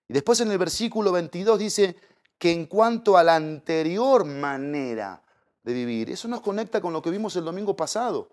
Y 0.08 0.14
después 0.14 0.40
en 0.42 0.52
el 0.52 0.58
versículo 0.58 1.12
22 1.12 1.60
dice, 1.60 1.96
que 2.42 2.52
en 2.52 2.66
cuanto 2.66 3.18
a 3.18 3.24
la 3.24 3.36
anterior 3.36 4.26
manera 4.26 5.22
de 5.64 5.74
vivir. 5.74 6.10
Eso 6.10 6.28
nos 6.28 6.42
conecta 6.42 6.82
con 6.82 6.92
lo 6.92 7.00
que 7.02 7.12
vimos 7.12 7.36
el 7.36 7.46
domingo 7.46 7.76
pasado. 7.76 8.30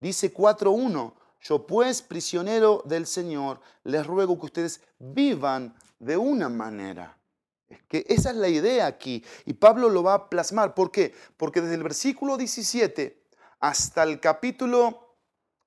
Dice 0.00 0.32
4.1, 0.32 1.12
yo 1.44 1.66
pues, 1.66 2.00
prisionero 2.00 2.82
del 2.86 3.06
Señor, 3.06 3.60
les 3.84 4.06
ruego 4.06 4.38
que 4.38 4.46
ustedes 4.46 4.80
vivan 4.98 5.74
de 5.98 6.16
una 6.16 6.48
manera. 6.48 7.18
Es 7.68 7.82
que 7.82 8.06
esa 8.08 8.30
es 8.30 8.36
la 8.36 8.48
idea 8.48 8.86
aquí. 8.86 9.22
Y 9.44 9.52
Pablo 9.52 9.90
lo 9.90 10.02
va 10.02 10.14
a 10.14 10.30
plasmar. 10.30 10.74
¿Por 10.74 10.90
qué? 10.90 11.14
Porque 11.36 11.60
desde 11.60 11.74
el 11.74 11.82
versículo 11.82 12.38
17 12.38 13.22
hasta 13.60 14.04
el 14.04 14.20
capítulo 14.20 15.18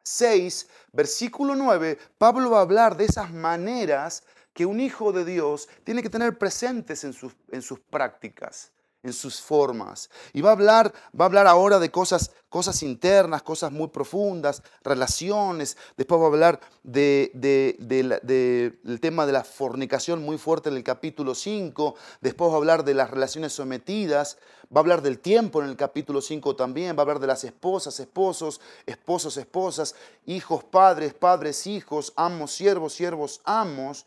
6, 0.01 0.67
versículo 0.93 1.53
9, 1.55 1.99
Pablo 2.17 2.49
va 2.49 2.59
a 2.59 2.61
hablar 2.61 2.97
de 2.97 3.05
esas 3.05 3.31
maneras 3.31 4.23
que 4.53 4.65
un 4.65 4.79
hijo 4.79 5.11
de 5.11 5.25
Dios 5.25 5.69
tiene 5.83 6.01
que 6.01 6.09
tener 6.09 6.39
presentes 6.39 7.03
en 7.03 7.13
sus, 7.13 7.35
en 7.51 7.61
sus 7.61 7.79
prácticas 7.79 8.71
en 9.03 9.13
sus 9.13 9.41
formas. 9.41 10.09
Y 10.33 10.41
va 10.41 10.49
a 10.49 10.53
hablar, 10.53 10.93
va 11.19 11.25
a 11.25 11.27
hablar 11.27 11.47
ahora 11.47 11.79
de 11.79 11.91
cosas, 11.91 12.31
cosas 12.49 12.81
internas, 12.83 13.43
cosas 13.43 13.71
muy 13.71 13.87
profundas, 13.89 14.63
relaciones. 14.83 15.77
Después 15.95 16.19
va 16.19 16.25
a 16.25 16.27
hablar 16.27 16.59
del 16.83 17.31
de, 17.33 18.99
tema 19.01 19.25
de 19.25 19.31
la 19.31 19.43
fornicación 19.43 20.23
muy 20.23 20.37
fuerte 20.37 20.69
en 20.69 20.75
el 20.75 20.83
capítulo 20.83 21.35
5. 21.35 21.95
Después 22.21 22.49
va 22.49 22.55
a 22.55 22.57
hablar 22.57 22.83
de 22.83 22.93
las 22.93 23.11
relaciones 23.11 23.53
sometidas. 23.53 24.37
Va 24.75 24.79
a 24.79 24.83
hablar 24.83 25.01
del 25.01 25.19
tiempo 25.19 25.61
en 25.61 25.69
el 25.69 25.77
capítulo 25.77 26.21
5 26.21 26.55
también. 26.55 26.95
Va 26.95 26.99
a 26.99 27.03
hablar 27.03 27.19
de 27.19 27.27
las 27.27 27.43
esposas, 27.43 27.99
esposos, 27.99 28.59
esposos, 28.85 29.37
esposas, 29.37 29.95
hijos, 30.25 30.63
padres, 30.63 31.13
padres, 31.13 31.67
hijos, 31.67 32.13
amos, 32.15 32.51
siervos, 32.51 32.93
siervos, 32.93 33.41
amos. 33.45 34.05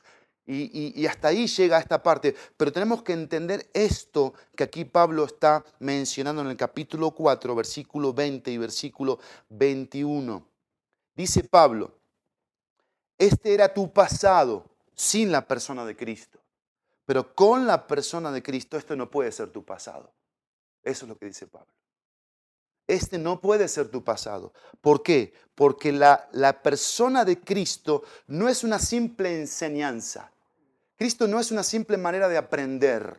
Y, 0.53 1.07
hasta 1.07 1.29
ahí 1.29 1.47
llega 1.47 1.79
esta 1.79 2.03
parte. 2.03 2.35
Pero 2.57 2.73
tenemos 2.73 3.05
que 3.05 3.13
entender 3.13 3.71
esto 3.73 4.35
que 4.57 4.65
aquí 4.65 4.85
Pablo 4.85 5.25
está 5.25 5.65
mencionando 5.79 6.43
en 6.43 6.49
el 6.49 6.57
capítulo 6.57 7.13
4, 7.13 7.55
versículo 7.55 8.13
20 8.13 8.51
y 8.51 8.59
versículo 8.59 9.21
21. 9.51 10.45
Dice 11.15 11.45
Pablo, 11.45 11.95
este 13.17 13.55
era 13.55 13.73
tu 13.73 13.93
pasado 13.93 14.65
sin 14.93 15.31
la 15.31 15.47
persona 15.47 15.85
de 15.85 15.97
Cristo. 15.97 16.41
Pero 17.07 17.33
con 17.35 17.67
la 17.67 17.87
persona 17.87 18.33
de 18.33 18.43
Cristo 18.43 18.77
esto 18.77 18.97
no 18.97 19.09
puede 19.09 19.31
ser 19.31 19.51
tu 19.51 19.65
pasado. 19.65 20.13
Eso 20.83 21.05
es 21.05 21.09
lo 21.09 21.17
que 21.17 21.27
dice 21.27 21.47
Pablo. 21.47 21.73
Este 22.89 23.19
no 23.19 23.41
puede 23.41 23.69
ser 23.69 23.89
tu 23.89 24.03
pasado. 24.03 24.53
¿Por 24.81 25.05
qué? 25.05 25.33
Porque 25.55 25.93
la, 25.93 26.29
la 26.33 26.61
persona 26.61 27.25
de 27.25 27.39
Cristo 27.39 28.03
no 28.27 28.49
es 28.49 28.65
una 28.65 28.81
simple 28.81 29.39
enseñanza. 29.39 30.33
Cristo 31.01 31.27
no 31.27 31.41
es 31.41 31.51
una 31.51 31.63
simple 31.63 31.97
manera 31.97 32.29
de 32.29 32.37
aprender. 32.37 33.19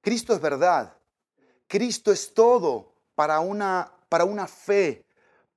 Cristo 0.00 0.34
es 0.34 0.40
verdad. 0.40 0.96
Cristo 1.66 2.12
es 2.12 2.32
todo 2.32 2.92
para 3.16 3.40
una, 3.40 3.92
para 4.08 4.24
una 4.24 4.46
fe, 4.46 5.04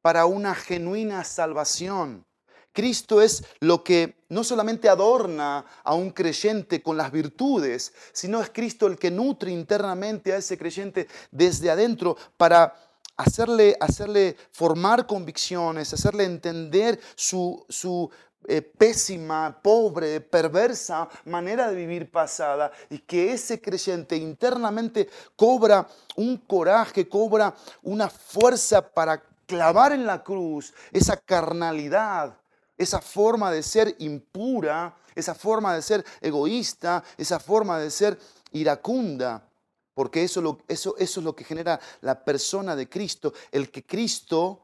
para 0.01 0.25
una 0.25 0.55
genuina 0.55 1.23
salvación. 1.23 2.25
Cristo 2.73 3.21
es 3.21 3.43
lo 3.59 3.83
que 3.83 4.25
no 4.27 4.43
solamente 4.43 4.89
adorna 4.89 5.63
a 5.83 5.93
un 5.93 6.09
creyente 6.09 6.81
con 6.81 6.97
las 6.97 7.11
virtudes, 7.11 7.93
sino 8.11 8.41
es 8.41 8.49
Cristo 8.49 8.87
el 8.87 8.97
que 8.97 9.11
nutre 9.11 9.51
internamente 9.51 10.33
a 10.33 10.37
ese 10.37 10.57
creyente 10.57 11.07
desde 11.29 11.69
adentro 11.69 12.17
para 12.37 12.73
hacerle, 13.17 13.77
hacerle 13.79 14.35
formar 14.51 15.05
convicciones, 15.05 15.93
hacerle 15.93 16.23
entender 16.23 16.99
su, 17.15 17.63
su 17.69 18.09
eh, 18.47 18.61
pésima, 18.61 19.59
pobre, 19.61 20.21
perversa 20.21 21.09
manera 21.25 21.69
de 21.69 21.75
vivir 21.75 22.11
pasada 22.11 22.71
y 22.89 22.99
que 22.99 23.33
ese 23.33 23.59
creyente 23.59 24.15
internamente 24.15 25.09
cobra 25.35 25.87
un 26.15 26.37
coraje, 26.37 27.09
cobra 27.09 27.55
una 27.83 28.09
fuerza 28.09 28.87
para 28.87 29.23
clavar 29.45 29.93
en 29.93 30.05
la 30.05 30.23
cruz 30.23 30.73
esa 30.91 31.17
carnalidad, 31.17 32.37
esa 32.77 33.01
forma 33.01 33.51
de 33.51 33.63
ser 33.63 33.95
impura, 33.99 34.95
esa 35.15 35.33
forma 35.33 35.73
de 35.73 35.81
ser 35.81 36.05
egoísta, 36.21 37.03
esa 37.17 37.39
forma 37.39 37.79
de 37.79 37.89
ser 37.89 38.19
iracunda. 38.51 39.47
Porque 39.93 40.23
eso, 40.23 40.59
eso, 40.67 40.95
es 40.97 41.17
lo 41.17 41.35
que 41.35 41.45
genera 41.45 41.79
la 42.01 42.23
persona 42.23 42.75
de 42.75 42.89
Cristo, 42.89 43.33
el 43.51 43.71
que 43.71 43.85
Cristo 43.85 44.61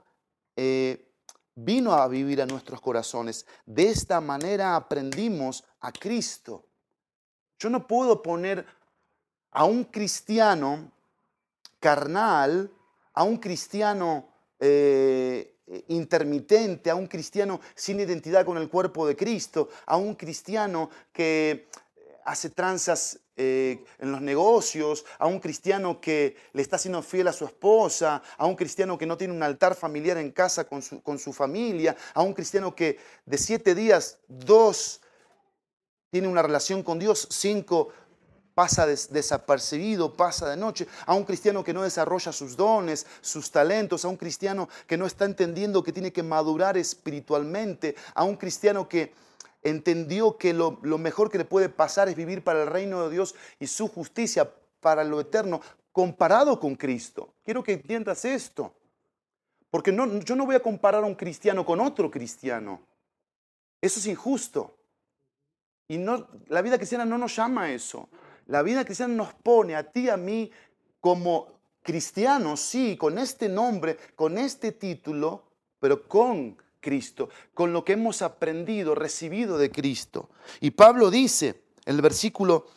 eh, 0.58 1.11
vino 1.56 1.94
a 1.94 2.08
vivir 2.08 2.42
a 2.42 2.46
nuestros 2.46 2.82
corazones. 2.82 3.46
De 3.66 3.90
esta 3.90 4.22
manera 4.22 4.76
aprendimos 4.76 5.64
a 5.80 5.92
Cristo. 5.92 6.66
Yo 7.60 7.70
no 7.70 7.88
puedo 7.88 8.22
poner 8.22 8.66
a 9.52 9.66
un 9.66 9.84
cristiano 9.84 10.92
carnal, 11.80 12.72
a 13.14 13.24
un 13.24 13.38
cristiano 13.38 14.28
eh, 14.60 15.56
intermitente, 15.88 16.90
a 16.90 16.96
un 16.96 17.08
cristiano 17.08 17.60
sin 17.76 18.00
identidad 18.00 18.46
con 18.46 18.58
el 18.58 18.70
cuerpo 18.70 19.06
de 19.06 19.16
Cristo, 19.16 19.70
a 19.86 19.98
un 19.98 20.16
cristiano 20.16 20.90
que 21.12 21.70
hace 22.26 22.50
tranzas 22.50 23.20
eh, 23.44 23.84
en 23.98 24.12
los 24.12 24.22
negocios, 24.22 25.04
a 25.18 25.26
un 25.26 25.40
cristiano 25.40 26.00
que 26.00 26.36
le 26.54 26.62
está 26.62 26.78
siendo 26.78 27.02
fiel 27.02 27.28
a 27.28 27.34
su 27.34 27.44
esposa, 27.44 28.22
a 28.38 28.46
un 28.46 28.56
cristiano 28.56 29.00
que 29.00 29.08
no 29.08 29.18
tiene 29.18 29.34
un 29.34 29.42
altar 29.42 29.74
familiar 29.74 30.18
en 30.18 30.30
casa 30.30 30.66
con 30.66 30.84
su, 30.84 31.02
con 31.02 31.18
su 31.18 31.34
familia, 31.34 31.98
a 32.14 32.22
un 32.22 32.36
cristiano 32.36 32.76
que 32.76 33.00
de 33.26 33.38
siete 33.40 33.74
días, 33.74 34.20
dos 34.28 35.02
tiene 36.12 36.28
una 36.28 36.44
relación 36.44 36.84
con 36.84 37.00
Dios, 37.00 37.28
cinco 37.32 37.90
pasa 38.54 38.86
desapercibido, 38.86 40.16
pasa 40.16 40.48
de 40.48 40.58
noche, 40.58 40.88
a 41.08 41.16
un 41.16 41.24
cristiano 41.24 41.64
que 41.64 41.74
no 41.74 41.82
desarrolla 41.82 42.32
sus 42.32 42.56
dones, 42.56 43.08
sus 43.22 43.50
talentos, 43.50 44.06
a 44.06 44.08
un 44.08 44.18
cristiano 44.18 44.70
que 44.86 44.98
no 44.98 45.08
está 45.08 45.26
entendiendo 45.26 45.82
que 45.82 45.94
tiene 45.94 46.14
que 46.14 46.22
madurar 46.22 46.78
espiritualmente, 46.78 47.96
a 48.14 48.24
un 48.24 48.36
cristiano 48.36 48.88
que 48.88 49.14
entendió 49.64 50.38
que 50.38 50.54
lo, 50.54 50.80
mejor 50.98 51.30
que 51.30 51.38
le 51.38 51.46
puede 51.46 51.70
pasar 51.70 52.10
es 52.10 52.16
vivir 52.16 52.44
para 52.44 52.64
el 52.64 52.70
reino 52.70 53.04
de 53.04 53.14
Dios 53.14 53.36
y 53.60 53.68
su 53.68 53.88
justicia 53.88 54.52
para 54.80 55.04
lo 55.04 55.20
eterno, 55.20 55.62
comparado 55.92 56.60
con 56.60 56.76
Cristo. 56.76 57.34
Quiero 57.44 57.64
que 57.64 57.74
entiendas 57.74 58.26
esto. 58.26 58.74
Porque 59.70 59.92
no, 59.92 60.20
yo 60.20 60.36
no 60.36 60.46
voy 60.46 60.56
a 60.56 60.62
comparar 60.62 61.04
a 61.04 61.08
un 61.08 61.16
cristiano 61.16 61.66
con 61.66 61.80
otro 61.80 62.12
cristiano. 62.12 62.82
Eso 63.80 64.00
es 64.00 64.08
injusto. 64.08 64.76
Y 65.88 65.98
no, 65.98 66.28
la 66.48 66.62
vida 66.62 66.78
cristiana 66.78 67.06
no 67.06 67.18
nos 67.18 67.36
llama 67.36 67.64
a 67.64 67.72
eso. 67.72 68.10
La 68.48 68.64
vida 68.64 68.84
cristiana 68.84 69.14
nos 69.14 69.34
pone 69.34 69.76
a 69.76 69.92
ti, 69.92 70.10
a 70.10 70.18
mí, 70.18 70.52
como 71.00 71.48
cristianos, 71.82 72.60
sí, 72.60 72.98
con 72.98 73.18
este 73.18 73.50
nombre, 73.50 73.98
con 74.16 74.38
este 74.38 74.72
título, 74.72 75.44
pero 75.80 76.08
con 76.08 76.58
Cristo, 76.82 77.30
con 77.54 77.72
lo 77.72 77.86
que 77.86 77.94
hemos 77.94 78.22
aprendido, 78.22 78.96
recibido 78.96 79.58
de 79.58 79.72
Cristo. 79.72 80.30
Y 80.60 80.72
Pablo 80.72 81.10
dice 81.10 81.64
en 81.86 81.96
el 81.96 82.02
versículo 82.02 82.68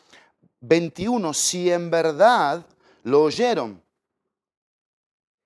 21, 0.61 1.33
si 1.33 1.69
en 1.71 1.89
verdad 1.89 2.65
lo 3.03 3.23
oyeron 3.23 3.81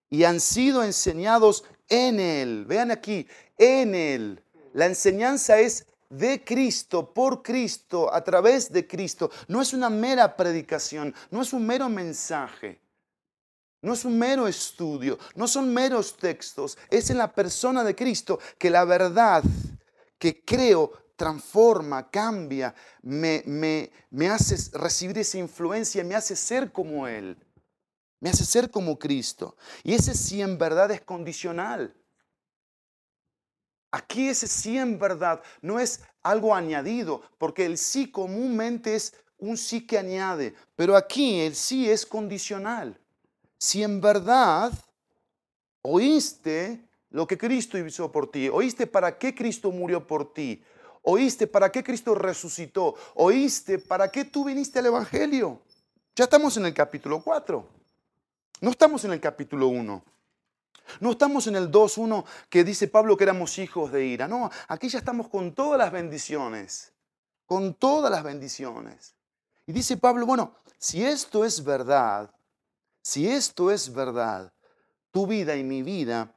y 0.09 0.23
han 0.23 0.39
sido 0.39 0.83
enseñados 0.83 1.63
en 1.87 2.19
Él, 2.19 2.65
vean 2.65 2.91
aquí, 2.91 3.27
en 3.57 3.95
Él. 3.95 4.43
La 4.73 4.85
enseñanza 4.85 5.59
es 5.59 5.87
de 6.09 6.43
Cristo, 6.43 7.13
por 7.13 7.41
Cristo, 7.43 8.13
a 8.13 8.23
través 8.23 8.71
de 8.71 8.87
Cristo. 8.87 9.29
No 9.47 9.61
es 9.61 9.73
una 9.73 9.89
mera 9.89 10.35
predicación, 10.35 11.13
no 11.31 11.41
es 11.41 11.53
un 11.53 11.65
mero 11.65 11.89
mensaje. 11.89 12.79
No 13.81 13.93
es 13.93 14.03
un 14.03 14.17
mero 14.17 14.47
estudio, 14.47 15.17
no 15.35 15.47
son 15.47 15.73
meros 15.73 16.17
textos, 16.17 16.77
es 16.89 17.09
en 17.09 17.17
la 17.17 17.33
persona 17.33 17.83
de 17.83 17.95
Cristo 17.95 18.39
que 18.57 18.69
la 18.69 18.83
verdad 18.83 19.41
que 20.17 20.43
creo 20.43 20.91
transforma, 21.15 22.09
cambia, 22.09 22.75
me, 23.01 23.41
me, 23.45 23.91
me 24.09 24.29
hace 24.29 24.77
recibir 24.77 25.17
esa 25.19 25.37
influencia, 25.37 26.03
me 26.03 26.15
hace 26.15 26.35
ser 26.35 26.73
como 26.73 27.07
Él, 27.07 27.37
me 28.19 28.29
hace 28.29 28.43
ser 28.43 28.69
como 28.69 28.99
Cristo. 28.99 29.55
Y 29.83 29.93
ese 29.93 30.13
sí 30.13 30.41
en 30.41 30.57
verdad 30.57 30.91
es 30.91 31.01
condicional. 31.01 31.95
Aquí 33.91 34.27
ese 34.27 34.47
sí 34.47 34.77
en 34.77 34.99
verdad 34.99 35.41
no 35.61 35.79
es 35.79 36.01
algo 36.21 36.53
añadido, 36.53 37.21
porque 37.37 37.65
el 37.65 37.77
sí 37.77 38.11
comúnmente 38.11 38.95
es 38.95 39.13
un 39.37 39.57
sí 39.57 39.87
que 39.87 39.97
añade, 39.97 40.53
pero 40.75 40.97
aquí 40.97 41.39
el 41.39 41.55
sí 41.55 41.89
es 41.89 42.05
condicional 42.05 42.99
si 43.59 43.83
en 43.83 44.01
verdad 44.01 44.71
oíste 45.81 46.83
lo 47.11 47.27
que 47.27 47.37
Cristo 47.37 47.77
hizo 47.77 48.11
por 48.11 48.31
ti, 48.31 48.49
oíste 48.49 48.87
para 48.87 49.17
qué 49.17 49.35
Cristo 49.35 49.71
murió 49.71 50.07
por 50.07 50.33
ti, 50.33 50.63
oíste 51.03 51.45
para 51.45 51.71
qué 51.71 51.83
Cristo 51.83 52.15
resucitó, 52.15 52.95
oíste 53.15 53.77
para 53.77 54.09
qué 54.09 54.25
tú 54.25 54.45
viniste 54.45 54.79
al 54.79 54.87
Evangelio. 54.87 55.61
Ya 56.15 56.23
estamos 56.23 56.55
en 56.57 56.65
el 56.65 56.73
capítulo 56.73 57.21
4, 57.21 57.67
no 58.61 58.71
estamos 58.71 59.03
en 59.03 59.11
el 59.11 59.19
capítulo 59.19 59.67
1. 59.67 60.03
No 61.01 61.11
estamos 61.11 61.45
en 61.45 61.55
el 61.55 61.69
2.1 61.71 62.25
que 62.49 62.63
dice 62.63 62.87
Pablo 62.87 63.15
que 63.15 63.23
éramos 63.23 63.59
hijos 63.59 63.91
de 63.91 64.05
ira. 64.05 64.27
No, 64.27 64.49
aquí 64.67 64.89
ya 64.89 64.97
estamos 64.97 65.29
con 65.29 65.53
todas 65.53 65.77
las 65.77 65.91
bendiciones. 65.91 66.91
Con 67.45 67.75
todas 67.75 68.11
las 68.11 68.23
bendiciones. 68.23 69.13
Y 69.67 69.71
dice 69.71 69.97
Pablo, 69.97 70.25
bueno, 70.25 70.55
si 70.79 71.05
esto 71.05 71.45
es 71.45 71.63
verdad, 71.63 72.31
si 73.01 73.27
esto 73.27 73.71
es 73.71 73.93
verdad, 73.93 74.53
tu 75.11 75.27
vida 75.27 75.55
y 75.55 75.63
mi 75.63 75.83
vida 75.83 76.35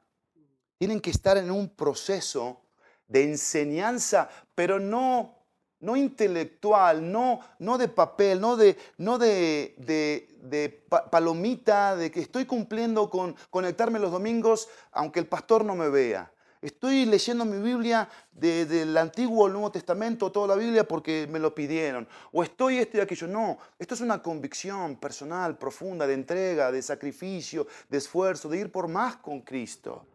tienen 0.77 0.99
que 0.99 1.11
estar 1.11 1.37
en 1.37 1.51
un 1.51 1.69
proceso 1.69 2.61
de 3.07 3.23
enseñanza, 3.23 4.29
pero 4.55 4.79
no, 4.79 5.43
no 5.79 5.95
intelectual, 5.95 7.11
no, 7.11 7.39
no 7.59 7.77
de 7.77 7.87
papel, 7.87 8.41
no 8.41 8.55
de, 8.55 8.77
no 8.97 9.17
de, 9.17 9.75
de, 9.77 10.85
palomita, 11.11 11.95
de 11.95 12.09
que 12.09 12.21
estoy 12.21 12.45
cumpliendo 12.45 13.09
con 13.09 13.35
conectarme 13.49 13.99
los 13.99 14.11
domingos 14.11 14.69
aunque 14.91 15.19
el 15.19 15.27
pastor 15.27 15.63
no 15.63 15.75
me 15.75 15.89
vea. 15.89 16.33
Estoy 16.63 17.05
leyendo 17.05 17.43
mi 17.43 17.61
Biblia 17.61 18.07
del 18.31 18.95
Antiguo 18.95 19.45
al 19.45 19.51
Nuevo 19.51 19.69
Testamento, 19.69 20.31
toda 20.31 20.47
la 20.47 20.55
Biblia, 20.55 20.87
porque 20.87 21.27
me 21.29 21.37
lo 21.37 21.53
pidieron. 21.53 22.07
O 22.31 22.41
estoy 22.41 22.77
esto 22.77 22.95
y 22.95 22.99
aquello. 23.01 23.27
No, 23.27 23.57
esto 23.77 23.95
es 23.95 23.99
una 23.99 24.21
convicción 24.21 24.95
personal, 24.95 25.57
profunda, 25.57 26.07
de 26.07 26.13
entrega, 26.13 26.71
de 26.71 26.81
sacrificio, 26.81 27.67
de 27.89 27.97
esfuerzo, 27.97 28.47
de 28.47 28.59
ir 28.59 28.71
por 28.71 28.87
más 28.87 29.17
con 29.17 29.41
Cristo, 29.41 30.05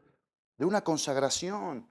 de 0.57 0.65
una 0.65 0.83
consagración, 0.83 1.87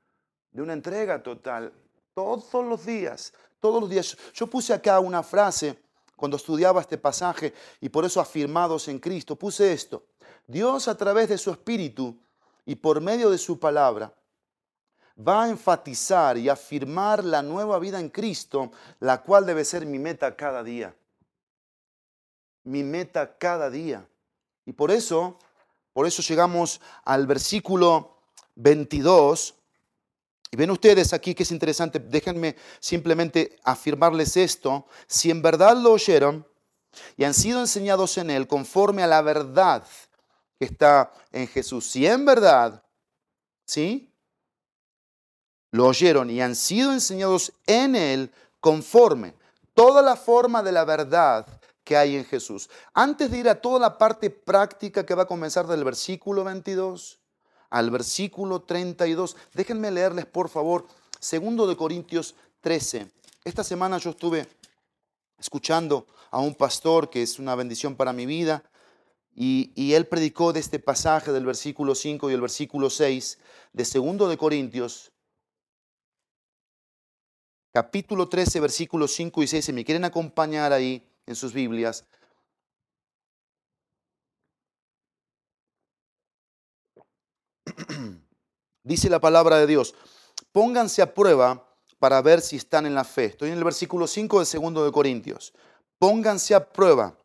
de 0.50 0.63
una 0.63 0.74
entrega 0.74 1.22
total. 1.22 1.72
Todos 2.15 2.65
los 2.65 2.84
días, 2.84 3.34
todos 3.60 3.80
los 3.80 3.91
días. 3.91 4.17
Yo 4.34 4.48
puse 4.48 4.74
acá 4.74 5.00
una 5.00 5.22
frase 5.22 5.78
cuando 6.15 6.36
estudiaba 6.36 6.82
este 6.82 6.98
pasaje 6.98 7.54
y 7.80 7.89
por 7.89 8.06
eso 8.06 8.20
afirmados 8.20 8.88
en 8.88 8.98
Cristo, 8.98 9.36
puse 9.36 9.72
esto. 9.72 10.08
Dios 10.48 10.88
a 10.88 10.98
través 10.98 11.30
de 11.30 11.38
su 11.38 11.52
Espíritu 11.52 12.17
y 12.65 12.74
por 12.74 13.00
medio 13.02 13.30
de 13.30 13.38
su 13.38 13.60
palabra 13.60 14.12
va 15.17 15.43
a 15.43 15.49
enfatizar 15.49 16.38
y 16.38 16.49
afirmar 16.49 17.23
la 17.23 17.41
nueva 17.41 17.80
vida 17.80 17.99
en 17.99 18.10
Cristo, 18.10 18.71
la 18.99 19.21
cual 19.21 19.45
debe 19.45 19.65
ser 19.65 19.86
mi 19.86 19.99
meta 19.99 20.36
cada 20.36 20.63
día. 20.63 20.95
Mi 22.63 22.84
meta 22.84 23.38
cada 23.38 23.69
día. 23.69 24.08
Y 24.65 24.73
por 24.73 24.91
eso, 24.91 25.39
por 25.93 26.06
eso 26.06 26.21
llegamos 26.21 26.82
al 27.03 27.25
versículo 27.25 28.17
22. 28.56 29.56
Y 30.51 30.58
ven 30.58 30.71
ustedes 30.71 31.13
aquí 31.13 31.34
que 31.34 31.43
es 31.43 31.51
interesante, 31.51 31.99
déjenme 31.99 32.56
simplemente 32.80 33.58
afirmarles 33.63 34.38
esto. 34.38 34.86
Si 35.08 35.32
en 35.32 35.41
verdad 35.41 35.75
lo 35.75 35.93
oyeron 35.93 36.45
y 37.15 37.23
han 37.23 37.34
sido 37.34 37.60
enseñados 37.60 38.17
en 38.17 38.30
Él 38.30 38.47
conforme 38.47 39.03
a 39.03 39.08
la 39.08 39.21
verdad 39.21 39.84
que 40.60 40.65
está 40.65 41.12
en 41.32 41.47
Jesús, 41.47 41.86
si 41.86 42.08
en 42.08 42.25
verdad, 42.25 42.84
¿sí? 43.65 44.13
Lo 45.71 45.88
oyeron 45.88 46.30
y 46.30 46.41
han 46.41 46.56
sido 46.56 46.93
enseñados 46.93 47.53
en 47.65 47.95
Él 47.95 48.32
conforme 48.60 49.34
toda 49.73 50.01
la 50.01 50.15
forma 50.15 50.63
de 50.63 50.71
la 50.71 50.86
verdad 50.86 51.45
que 51.84 51.95
hay 51.95 52.15
en 52.15 52.25
Jesús. 52.25 52.69
Antes 52.93 53.32
de 53.32 53.38
ir 53.38 53.49
a 53.49 53.62
toda 53.62 53.80
la 53.80 53.97
parte 53.97 54.30
práctica 54.30 55.06
que 55.06 55.15
va 55.15 55.23
a 55.23 55.27
comenzar 55.27 55.67
del 55.67 55.84
versículo 55.84 56.43
22 56.43 57.19
al 57.69 57.91
versículo 57.91 58.62
32, 58.62 59.36
déjenme 59.53 59.91
leerles 59.91 60.25
por 60.25 60.49
favor 60.49 60.86
segundo 61.19 61.67
de 61.67 61.75
Corintios 61.77 62.36
13. 62.62 63.10
Esta 63.43 63.63
semana 63.63 63.97
yo 63.97 64.10
estuve 64.10 64.47
escuchando 65.38 66.08
a 66.32 66.39
un 66.39 66.56
pastor 66.56 67.10
que 67.10 67.21
es 67.21 67.39
una 67.39 67.56
bendición 67.56 67.95
para 67.95 68.13
mi 68.13 68.25
vida 68.25 68.63
y, 69.39 69.93
él 69.93 70.08
predicó 70.08 70.51
de 70.51 70.60
este 70.60 70.80
pasaje 70.80 71.32
del 71.32 71.45
versículo 71.45 71.93
5 71.93 72.32
y 72.32 72.34
el 72.34 72.41
versículo 72.41 72.89
6 72.89 73.38
de 73.71 73.86
segundo 73.86 74.27
de 74.27 74.38
Corintios 74.38 75.12
capítulo 77.77 78.27
13, 78.27 78.59
versículos 78.59 79.13
5 79.13 79.43
y 79.43 79.47
6, 79.47 79.65
si 79.65 79.71
me 79.71 79.85
quieren 79.85 80.03
acompañar 80.03 80.73
ahí 80.73 81.07
en 81.27 81.35
sus 81.35 81.53
Biblias. 81.53 82.05
Dice 88.83 89.11
la 89.11 89.19
palabra 89.19 89.59
de 89.59 89.67
Dios, 89.67 89.93
pónganse 90.51 91.03
a 91.03 91.13
prueba 91.13 91.69
para 91.99 92.19
ver 92.23 92.41
si 92.41 92.55
están 92.55 92.87
en 92.87 92.95
la 92.95 93.03
fe. 93.03 93.25
Estoy 93.25 93.51
en 93.51 93.59
el 93.59 93.63
versículo 93.63 94.07
5 94.07 94.39
del 94.39 94.47
segundo 94.47 94.83
de 94.83 94.91
Corintios. 94.91 95.53
Pónganse 95.99 96.55
a 96.55 96.67
prueba. 96.67 97.15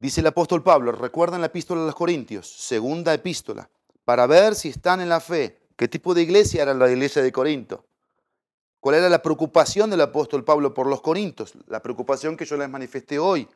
Dice 0.00 0.22
el 0.22 0.26
apóstol 0.26 0.64
Pablo, 0.64 0.90
recuerdan 0.90 1.40
la 1.40 1.46
epístola 1.46 1.82
de 1.82 1.86
los 1.86 1.94
Corintios, 1.94 2.50
segunda 2.50 3.14
epístola, 3.14 3.70
para 4.04 4.26
ver 4.26 4.56
si 4.56 4.70
están 4.70 5.00
en 5.00 5.08
la 5.08 5.20
fe. 5.20 5.68
¿Qué 5.76 5.86
tipo 5.86 6.14
de 6.14 6.22
iglesia 6.22 6.62
era 6.62 6.74
la 6.74 6.90
iglesia 6.90 7.22
de 7.22 7.30
Corinto? 7.30 7.86
¿Cuál 8.84 8.96
era 8.96 9.08
la 9.08 9.22
preocupación 9.22 9.88
del 9.88 10.02
apóstol 10.02 10.44
Pablo 10.44 10.74
por 10.74 10.86
los 10.86 11.00
corintios? 11.00 11.54
La 11.68 11.80
preocupación 11.80 12.36
que 12.36 12.44
yo 12.44 12.58
les 12.58 12.68
manifesté 12.68 13.18
hoy. 13.18 13.48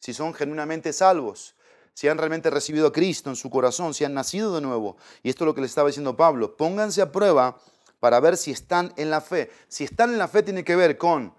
Si 0.00 0.12
son 0.12 0.34
genuinamente 0.34 0.92
salvos, 0.92 1.54
si 1.92 2.08
han 2.08 2.18
realmente 2.18 2.50
recibido 2.50 2.88
a 2.88 2.92
Cristo 2.92 3.30
en 3.30 3.36
su 3.36 3.50
corazón, 3.50 3.94
si 3.94 4.04
han 4.04 4.14
nacido 4.14 4.52
de 4.52 4.60
nuevo. 4.60 4.96
Y 5.22 5.30
esto 5.30 5.44
es 5.44 5.46
lo 5.46 5.54
que 5.54 5.60
le 5.60 5.68
estaba 5.68 5.86
diciendo 5.86 6.16
Pablo. 6.16 6.56
Pónganse 6.56 7.02
a 7.02 7.12
prueba 7.12 7.56
para 8.00 8.18
ver 8.18 8.36
si 8.36 8.50
están 8.50 8.92
en 8.96 9.10
la 9.10 9.20
fe. 9.20 9.48
Si 9.68 9.84
están 9.84 10.10
en 10.10 10.18
la 10.18 10.26
fe 10.26 10.42
tiene 10.42 10.64
que 10.64 10.74
ver 10.74 10.98
con 10.98 11.32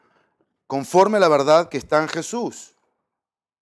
conforme 0.66 1.18
a 1.18 1.20
la 1.20 1.28
verdad 1.28 1.68
que 1.68 1.78
está 1.78 2.02
en 2.02 2.08
Jesús. 2.08 2.76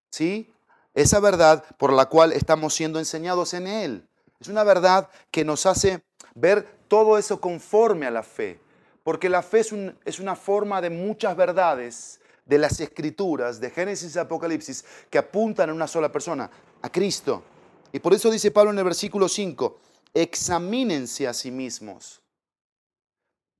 ¿Sí? 0.09 0.53
Esa 0.93 1.21
verdad 1.21 1.63
por 1.77 1.93
la 1.93 2.07
cual 2.07 2.33
estamos 2.33 2.73
siendo 2.73 2.99
enseñados 2.99 3.53
en 3.53 3.67
Él. 3.67 4.05
Es 4.41 4.49
una 4.49 4.65
verdad 4.65 5.07
que 5.31 5.45
nos 5.45 5.65
hace 5.65 6.03
ver 6.35 6.67
todo 6.89 7.17
eso 7.17 7.39
conforme 7.39 8.05
a 8.05 8.11
la 8.11 8.23
fe. 8.23 8.59
Porque 9.03 9.29
la 9.29 9.41
fe 9.41 9.61
es, 10.05 10.19
una 10.19 10.35
forma 10.35 10.81
de 10.81 10.89
muchas 10.89 11.35
verdades 11.35 12.19
de 12.45 12.57
las 12.57 12.79
escrituras, 12.79 13.59
de 13.59 13.71
Génesis 13.71 14.15
y 14.15 14.19
Apocalipsis, 14.19 14.85
que 15.09 15.17
apuntan 15.17 15.69
a 15.69 15.73
una 15.73 15.87
sola 15.87 16.11
persona, 16.11 16.49
a 16.81 16.91
Cristo. 16.91 17.43
Y 17.91 17.99
por 17.99 18.13
eso 18.13 18.29
dice 18.29 18.51
Pablo 18.51 18.71
en 18.71 18.77
el 18.77 18.83
versículo 18.83 19.27
5, 19.27 19.79
examínense 20.13 21.27
a 21.27 21.33
sí 21.33 21.49
mismos. 21.49 22.21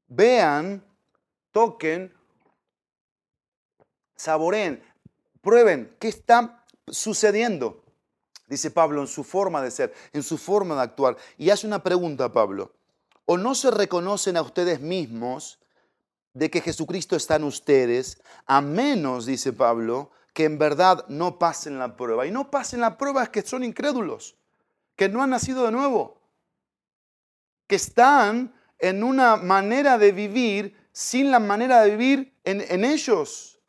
Vean, 0.07 0.83
toquen, 1.51 2.13
saboren, 4.15 4.83
prueben 5.41 5.95
qué 5.99 6.09
está 6.09 6.65
sucediendo, 6.87 7.83
dice 8.47 8.69
Pablo, 8.69 9.01
en 9.01 9.07
su 9.07 9.23
forma 9.23 9.61
de 9.61 9.71
ser, 9.71 9.93
en 10.13 10.21
su 10.21 10.37
forma 10.37 10.75
de 10.75 10.81
actuar. 10.81 11.17
Y 11.37 11.49
hace 11.49 11.65
una 11.65 11.81
pregunta, 11.81 12.31
Pablo 12.31 12.73
o 13.25 13.37
no 13.37 13.55
se 13.55 13.71
reconocen 13.71 14.37
a 14.37 14.41
ustedes 14.41 14.81
mismos 14.81 15.59
de 16.33 16.49
que 16.49 16.61
Jesucristo 16.61 17.15
está 17.15 17.35
en 17.35 17.43
ustedes, 17.43 18.21
a 18.45 18.61
menos, 18.61 19.25
dice 19.25 19.53
Pablo, 19.53 20.11
que 20.33 20.45
en 20.45 20.57
verdad 20.57 21.05
no 21.09 21.37
pasen 21.37 21.77
la 21.77 21.97
prueba. 21.97 22.25
Y 22.25 22.31
no 22.31 22.49
pasen 22.49 22.79
la 22.79 22.97
prueba 22.97 23.23
es 23.23 23.29
que 23.29 23.41
son 23.41 23.63
incrédulos, 23.63 24.35
que 24.95 25.09
no 25.09 25.21
han 25.21 25.31
nacido 25.31 25.65
de 25.65 25.71
nuevo, 25.71 26.21
que 27.67 27.75
están 27.75 28.53
en 28.79 29.03
una 29.03 29.35
manera 29.35 29.97
de 29.97 30.11
vivir 30.11 30.77
sin 30.91 31.31
la 31.31 31.39
manera 31.39 31.81
de 31.81 31.91
vivir 31.95 32.37
en, 32.43 32.61
en 32.61 32.85
ellos, 32.85 33.59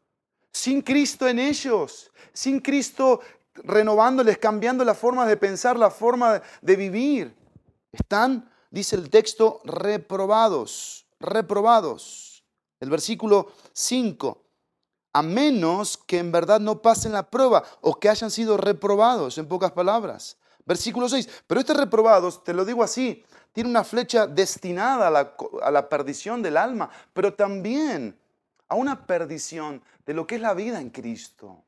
sin 0.52 0.82
Cristo 0.82 1.28
en 1.28 1.38
ellos, 1.38 2.10
sin 2.32 2.60
Cristo 2.60 3.20
renovándoles, 3.54 4.38
cambiando 4.38 4.84
la 4.84 4.94
forma 4.94 5.26
de 5.26 5.36
pensar, 5.36 5.78
la 5.78 5.90
forma 5.90 6.42
de, 6.60 6.76
vivir. 6.76 7.34
Están 7.92 8.50
dice 8.72 8.96
el 8.96 9.10
texto, 9.10 9.60
reprobados, 9.64 11.06
reprobados. 11.20 12.42
El 12.80 12.90
versículo 12.90 13.52
5, 13.72 14.42
a 15.12 15.22
menos 15.22 15.96
que 15.96 16.18
en 16.18 16.32
verdad 16.32 16.58
no 16.58 16.82
pasen 16.82 17.12
la 17.12 17.30
prueba 17.30 17.62
o 17.82 18.00
que 18.00 18.08
hayan 18.08 18.30
sido 18.30 18.56
reprobados, 18.56 19.38
en 19.38 19.46
pocas 19.46 19.70
palabras. 19.70 20.36
Versículo 20.64 21.08
6, 21.08 21.28
pero 21.46 21.60
este 21.60 21.74
reprobados, 21.74 22.42
te 22.42 22.54
lo 22.54 22.64
digo 22.64 22.82
así, 22.82 23.24
tiene 23.52 23.68
una 23.68 23.84
flecha 23.84 24.26
destinada 24.26 25.08
a 25.08 25.10
la, 25.10 25.36
a 25.62 25.70
la 25.70 25.88
perdición 25.88 26.42
del 26.42 26.56
alma, 26.56 26.90
pero 27.12 27.34
también 27.34 28.18
a 28.68 28.74
una 28.74 29.06
perdición 29.06 29.82
de 30.06 30.14
lo 30.14 30.26
que 30.26 30.36
es 30.36 30.40
la 30.40 30.54
vida 30.54 30.80
en 30.80 30.90
Cristo. 30.90 31.62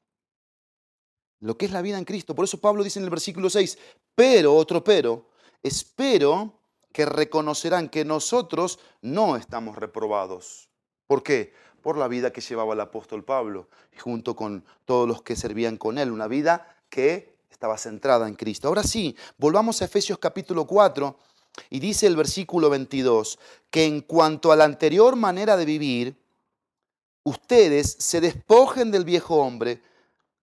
Lo 1.41 1.59
que 1.59 1.67
es 1.67 1.73
la 1.73 1.83
vida 1.83 1.99
en 1.99 2.07
Cristo. 2.07 2.35
Por 2.35 2.47
eso 2.47 2.59
Pablo 2.59 2.83
dice 2.83 2.99
en 2.99 3.05
el 3.05 3.11
versículo 3.11 3.51
6, 3.51 3.77
pero, 4.15 4.55
otro 4.57 4.83
pero, 4.83 5.29
espero 5.63 6.64
que 6.95 7.05
reconocerán 7.07 7.89
que 7.89 8.05
nosotros 8.05 8.79
no 9.03 9.35
estamos 9.35 9.75
reprobados. 9.75 10.69
¿Por 11.09 11.25
qué? 11.25 11.53
Por 11.83 11.99
la 11.99 12.07
vida 12.07 12.33
que 12.33 12.41
llevaba 12.41 12.73
el 12.75 12.81
apóstol 12.81 13.25
Pablo, 13.25 13.69
junto 13.99 14.37
con 14.37 14.65
todos 14.85 15.09
los 15.09 15.21
que 15.21 15.35
servían 15.35 15.77
con 15.77 15.99
él, 15.99 16.13
una 16.13 16.29
vida 16.29 16.79
que 16.89 17.35
estaba 17.51 17.79
centrada 17.79 18.29
en 18.29 18.37
Cristo. 18.37 18.69
Ahora 18.69 18.85
sí, 18.85 19.17
volvamos 19.39 19.83
a 19.83 19.87
Efesios 19.87 20.21
capítulo 20.21 20.69
4 20.69 21.19
y 21.69 21.81
dice 21.81 22.07
el 22.07 22.15
versículo 22.15 22.71
22 22.71 23.41
que 23.71 23.87
en 23.87 24.01
cuanto 24.01 24.53
a 24.53 24.57
la 24.57 24.65
anterior 24.65 25.17
manera 25.17 25.57
de 25.57 25.65
vivir, 25.65 26.17
ustedes 27.25 27.97
se 27.99 28.21
despojen 28.21 28.93
del 28.93 29.05
viejo 29.05 29.35
hombre 29.35 29.83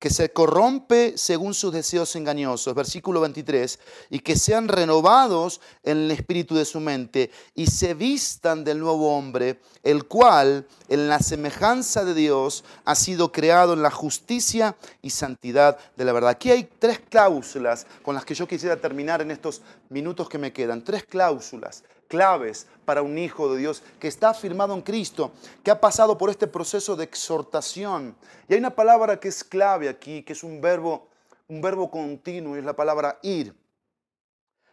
que 0.02 0.10
se 0.10 0.34
corrompe 0.34 1.14
según 1.16 1.54
sus 1.54 1.72
deseos 1.72 2.16
engañosos, 2.16 2.74
versículo 2.74 3.22
23, 3.22 3.80
y 4.10 4.20
que 4.22 4.36
sean 4.36 4.68
renovados 4.68 5.62
en 5.84 6.00
el 6.00 6.10
espíritu 6.10 6.56
de 6.56 6.66
su 6.66 6.80
mente 6.80 7.30
y 7.54 7.68
se 7.68 7.94
vistan 7.94 8.64
del 8.64 8.80
nuevo 8.80 9.16
hombre, 9.16 9.60
el 9.84 10.06
cual 10.06 10.66
en 10.90 11.08
la 11.08 11.20
semejanza 11.20 12.04
de 12.04 12.16
Dios 12.16 12.64
ha 12.84 12.96
sido 12.96 13.32
creado 13.32 13.74
en 13.74 13.84
la 13.84 13.92
justicia 13.92 14.76
y 15.04 15.12
santidad 15.12 15.78
de 15.96 16.04
la 16.04 16.14
verdad. 16.14 16.32
Aquí 16.32 16.50
hay 16.50 16.68
tres 16.80 17.00
cláusulas 17.08 17.86
con 18.02 18.16
las 18.16 18.26
que 18.26 18.34
yo 18.34 18.48
quisiera 18.48 18.82
terminar 18.82 19.22
en 19.22 19.30
estos 19.30 19.62
minutos 19.90 20.28
que 20.28 20.40
me 20.40 20.52
quedan, 20.52 20.84
tres 20.84 21.04
cláusulas 21.04 21.84
claves 22.12 22.68
para 22.84 23.02
un 23.02 23.18
hijo 23.18 23.54
de 23.54 23.60
Dios 23.60 23.82
que 23.98 24.10
está 24.10 24.32
afirmado 24.32 24.74
en 24.74 24.82
Cristo, 24.82 25.32
que 25.64 25.72
ha 25.72 25.80
pasado 25.80 26.18
por 26.18 26.30
este 26.30 26.46
proceso 26.46 26.98
de 26.98 27.06
exhortación. 27.06 28.18
Y 28.50 28.54
hay 28.54 28.60
una 28.60 28.76
palabra 28.76 29.18
que 29.18 29.30
es 29.30 29.46
clave 29.46 29.88
aquí, 29.88 30.22
que 30.22 30.34
es 30.34 30.44
un 30.44 30.60
verbo, 30.60 31.08
un 31.48 31.62
verbo 31.62 31.90
continuo, 31.90 32.58
y 32.58 32.60
es 32.60 32.66
la 32.66 32.76
palabra 32.76 33.18
ir. 33.22 33.56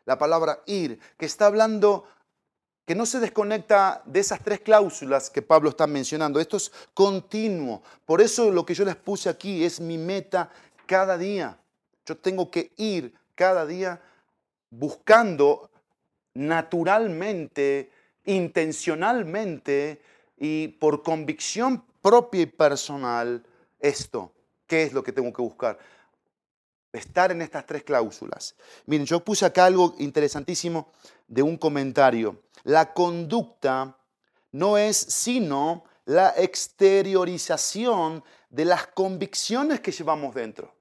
La 0.04 0.18
palabra 0.18 0.64
ir, 0.66 0.98
que 1.16 1.26
está 1.26 1.46
hablando 1.46 2.06
que 2.84 2.96
no 2.96 3.06
se 3.06 3.20
desconecta 3.20 4.02
de 4.04 4.18
esas 4.18 4.42
tres 4.42 4.60
cláusulas 4.60 5.30
que 5.30 5.42
Pablo 5.42 5.70
está 5.70 5.86
mencionando. 5.86 6.40
Esto 6.40 6.56
es 6.56 6.72
continuo. 6.94 7.82
Por 8.04 8.20
eso 8.20 8.50
lo 8.50 8.66
que 8.66 8.74
yo 8.74 8.84
les 8.84 8.96
puse 8.96 9.28
aquí 9.28 9.62
es 9.62 9.78
mi 9.78 9.96
meta 9.96 10.50
cada 10.86 11.16
día. 11.16 11.56
Yo 12.04 12.16
tengo 12.16 12.50
que 12.50 12.72
ir 12.78 13.14
cada 13.36 13.64
día 13.64 14.00
buscando 14.70 15.70
naturalmente, 16.38 17.90
intencionalmente 18.24 20.00
y 20.36 20.68
por 20.68 21.02
convicción 21.02 21.84
propia 22.00 22.42
y 22.42 22.46
personal 22.46 23.44
esto. 23.80 24.32
¿Qué 24.66 24.84
es 24.84 24.92
lo 24.92 25.02
que 25.02 25.12
tengo 25.12 25.32
que 25.32 25.42
buscar? 25.42 25.78
Estar 26.92 27.32
en 27.32 27.42
estas 27.42 27.66
tres 27.66 27.82
cláusulas. 27.82 28.54
Miren, 28.86 29.04
yo 29.04 29.24
puse 29.24 29.46
acá 29.46 29.64
algo 29.64 29.96
interesantísimo 29.98 30.92
de 31.26 31.42
un 31.42 31.56
comentario. 31.56 32.40
La 32.62 32.94
conducta 32.94 33.98
no 34.52 34.78
es 34.78 34.96
sino 34.96 35.84
la 36.04 36.34
exteriorización 36.36 38.22
de 38.48 38.64
las 38.64 38.86
convicciones 38.86 39.80
que 39.80 39.90
llevamos 39.90 40.34
dentro. 40.36 40.72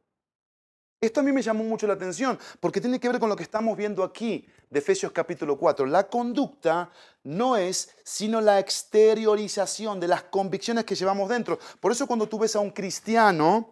Esto 1.02 1.20
a 1.20 1.24
mí 1.24 1.32
me 1.32 1.42
llamó 1.42 1.64
mucho 1.64 1.88
la 1.88 1.94
atención 1.94 2.38
porque 2.60 2.80
tiene 2.80 3.00
que 3.00 3.10
ver 3.10 3.20
con 3.20 3.30
lo 3.30 3.36
que 3.36 3.44
estamos 3.44 3.76
viendo 3.76 4.04
aquí 4.04 4.48
de 4.70 4.80
Efesios 4.80 5.12
capítulo 5.12 5.58
4. 5.58 5.86
La 5.86 6.08
conducta 6.08 6.90
no 7.24 7.58
es 7.58 7.90
sino 8.04 8.42
la 8.42 8.60
exteriorización 8.60 10.00
de 10.00 10.08
las 10.08 10.24
convicciones 10.24 10.86
que 10.86 10.96
llevamos 10.96 11.30
dentro. 11.30 11.60
Por 11.80 11.92
eso 11.92 12.08
cuando 12.08 12.28
tú 12.28 12.40
ves 12.40 12.56
a 12.56 12.60
un 12.60 12.72
cristiano 12.72 13.70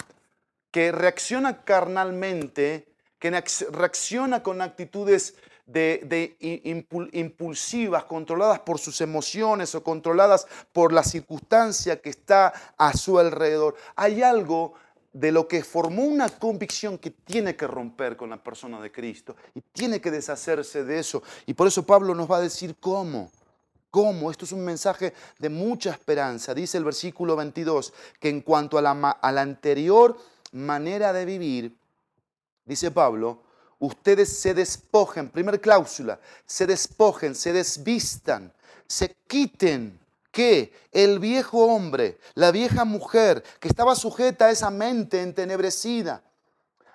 que 0.72 0.92
reacciona 0.92 1.64
carnalmente, 1.64 2.88
que 3.20 3.32
reacciona 3.72 4.44
con 4.44 4.62
actitudes 4.62 5.36
de, 5.66 6.36
impulsivas, 7.14 8.04
controladas 8.04 8.60
por 8.60 8.80
sus 8.80 9.02
emociones 9.02 9.74
o 9.74 9.84
controladas 9.84 10.48
por 10.72 10.94
la 10.94 11.04
circunstancia 11.04 12.02
que 12.02 12.10
está 12.10 12.54
a 12.78 12.94
su 12.94 13.18
alrededor, 13.18 13.76
hay 13.96 14.22
algo 14.22 14.74
de 15.16 15.32
lo 15.32 15.48
que 15.48 15.64
formó 15.64 16.04
una 16.04 16.28
convicción 16.28 16.98
que 16.98 17.10
tiene 17.10 17.56
que 17.56 17.66
romper 17.68 18.18
con 18.18 18.30
la 18.30 18.44
persona 18.44 18.82
de 18.82 18.92
Cristo 18.92 19.34
y 19.54 19.62
tiene 19.62 20.02
que 20.02 20.12
deshacerse 20.12 20.84
de 20.84 21.00
eso. 21.00 21.24
Y 21.46 21.54
por 21.54 21.68
eso 21.68 21.86
Pablo 21.86 22.14
nos 22.14 22.30
va 22.30 22.38
a 22.38 22.42
decir 22.42 22.76
cómo. 22.82 23.32
¿Cómo? 23.90 24.30
Esto 24.30 24.44
es 24.44 24.52
un 24.52 24.66
mensaje 24.66 25.14
de 25.40 25.48
mucha 25.48 25.92
esperanza. 25.92 26.54
Dice 26.54 26.78
el 26.78 26.84
versículo 26.84 27.38
22 27.38 27.94
que 28.20 28.28
en 28.28 28.42
cuanto 28.42 28.78
a 28.78 28.82
la, 28.82 28.92
a 28.92 29.32
la 29.32 29.42
anterior 29.42 30.18
manera 30.52 31.14
de 31.14 31.24
vivir, 31.24 31.74
dice 32.66 32.92
Pablo, 32.92 33.42
ustedes 33.80 34.38
se 34.38 34.54
despojen, 34.54 35.30
primer 35.30 35.62
cláusula, 35.62 36.20
se 36.46 36.68
despojen, 36.68 37.36
se 37.36 37.54
desvistan, 37.54 38.52
se 38.86 39.16
quiten 39.28 39.98
que 40.36 40.74
el 40.92 41.20
viejo 41.20 41.66
hombre, 41.66 42.20
la 42.34 42.52
vieja 42.52 42.84
mujer 42.84 43.42
que 43.58 43.70
estaba 43.70 43.96
sujeta 43.96 44.48
a 44.48 44.52
esa 44.52 44.70
mente 44.70 45.22
entenebrecida, 45.22 46.22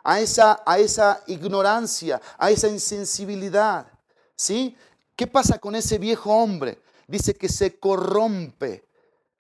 a 0.05 0.21
esa, 0.21 0.63
a 0.67 0.79
esa 0.79 1.23
ignorancia, 1.27 2.21
a 2.37 2.51
esa 2.51 2.69
insensibilidad, 2.69 3.87
¿sí? 4.37 4.77
¿Qué 5.17 5.27
pasa 5.27 5.59
con 5.59 5.75
ese 5.75 5.97
viejo 5.97 6.31
hombre? 6.31 6.83
Dice 7.09 7.33
que 7.33 7.49
se 7.49 7.79
corrompe 7.79 8.85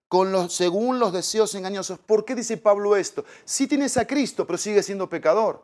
con 0.08 0.32
los, 0.32 0.54
según 0.54 0.98
los 0.98 1.12
deseos 1.12 1.54
engañosos. 1.54 1.98
¿Por 1.98 2.24
qué 2.24 2.34
dice 2.34 2.56
Pablo 2.56 2.96
esto? 2.96 3.26
Sí 3.44 3.66
tienes 3.66 3.98
a 3.98 4.06
Cristo, 4.06 4.46
pero 4.46 4.56
sigue 4.56 4.82
siendo 4.82 5.10
pecador. 5.10 5.62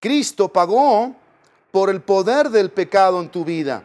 Cristo 0.00 0.48
pagó 0.48 1.14
por 1.70 1.90
el 1.90 2.02
poder 2.02 2.50
del 2.50 2.72
pecado 2.72 3.20
en 3.20 3.28
tu 3.28 3.44
vida. 3.44 3.84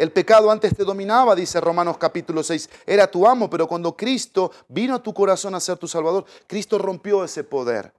El 0.00 0.12
pecado 0.12 0.50
antes 0.50 0.74
te 0.74 0.82
dominaba, 0.82 1.34
dice 1.34 1.60
Romanos 1.60 1.98
capítulo 1.98 2.42
6. 2.42 2.70
Era 2.86 3.10
tu 3.10 3.26
amo, 3.26 3.50
pero 3.50 3.68
cuando 3.68 3.94
Cristo 3.94 4.50
vino 4.66 4.94
a 4.94 5.02
tu 5.02 5.12
corazón 5.12 5.54
a 5.54 5.60
ser 5.60 5.76
tu 5.76 5.86
Salvador, 5.86 6.24
Cristo 6.46 6.78
rompió 6.78 7.22
ese 7.22 7.44
poder. 7.44 7.92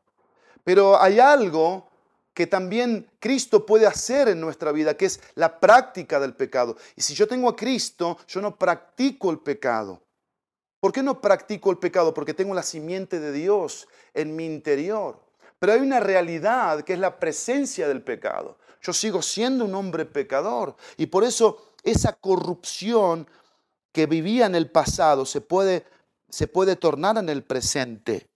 Pero 0.64 1.00
hay 1.00 1.20
algo 1.20 1.88
que 2.34 2.48
también 2.48 3.08
Cristo 3.20 3.68
puede 3.68 3.86
hacer 3.86 4.30
en 4.30 4.42
nuestra 4.42 4.72
vida, 4.72 4.98
que 4.98 5.06
es 5.06 5.22
la 5.36 5.60
práctica 5.60 6.20
del 6.20 6.34
pecado. 6.34 6.76
Y 6.96 7.04
si 7.04 7.14
yo 7.14 7.28
tengo 7.28 7.48
a 7.48 7.56
Cristo, 7.56 8.18
yo 8.28 8.42
no 8.42 8.56
practico 8.56 9.30
el 9.30 9.38
pecado. 9.38 10.02
¿Por 10.80 10.92
qué 10.92 11.04
no 11.04 11.22
practico 11.22 11.70
el 11.70 11.78
pecado? 11.78 12.16
Porque 12.16 12.34
tengo 12.34 12.56
la 12.56 12.64
simiente 12.64 13.20
de 13.20 13.32
Dios 13.32 13.88
en 14.16 14.36
mi 14.36 14.48
interior. 14.48 15.20
Pero 15.60 15.74
hay 15.74 15.82
una 15.82 16.00
realidad 16.00 16.82
que 16.82 16.94
es 16.94 17.00
la 17.00 17.20
presencia 17.20 17.88
del 17.88 18.02
pecado. 18.02 18.58
Yo 18.82 18.94
sigo 18.94 19.22
siendo 19.22 19.66
un 19.66 19.76
hombre 19.76 20.06
pecador 20.06 20.76
y 20.98 21.06
por 21.06 21.24
eso 21.24 21.71
esa 21.84 22.14
corrupción 22.14 23.28
que 23.92 24.06
vivía 24.06 24.46
en 24.46 24.56
el 24.56 24.70
pasado 24.70 25.26
se 25.26 25.42
puede, 25.42 25.86
se 26.30 26.48
puede 26.48 26.76
tornar 26.76 27.18
en 27.18 27.30
el 27.30 27.44
presente. 27.44 28.28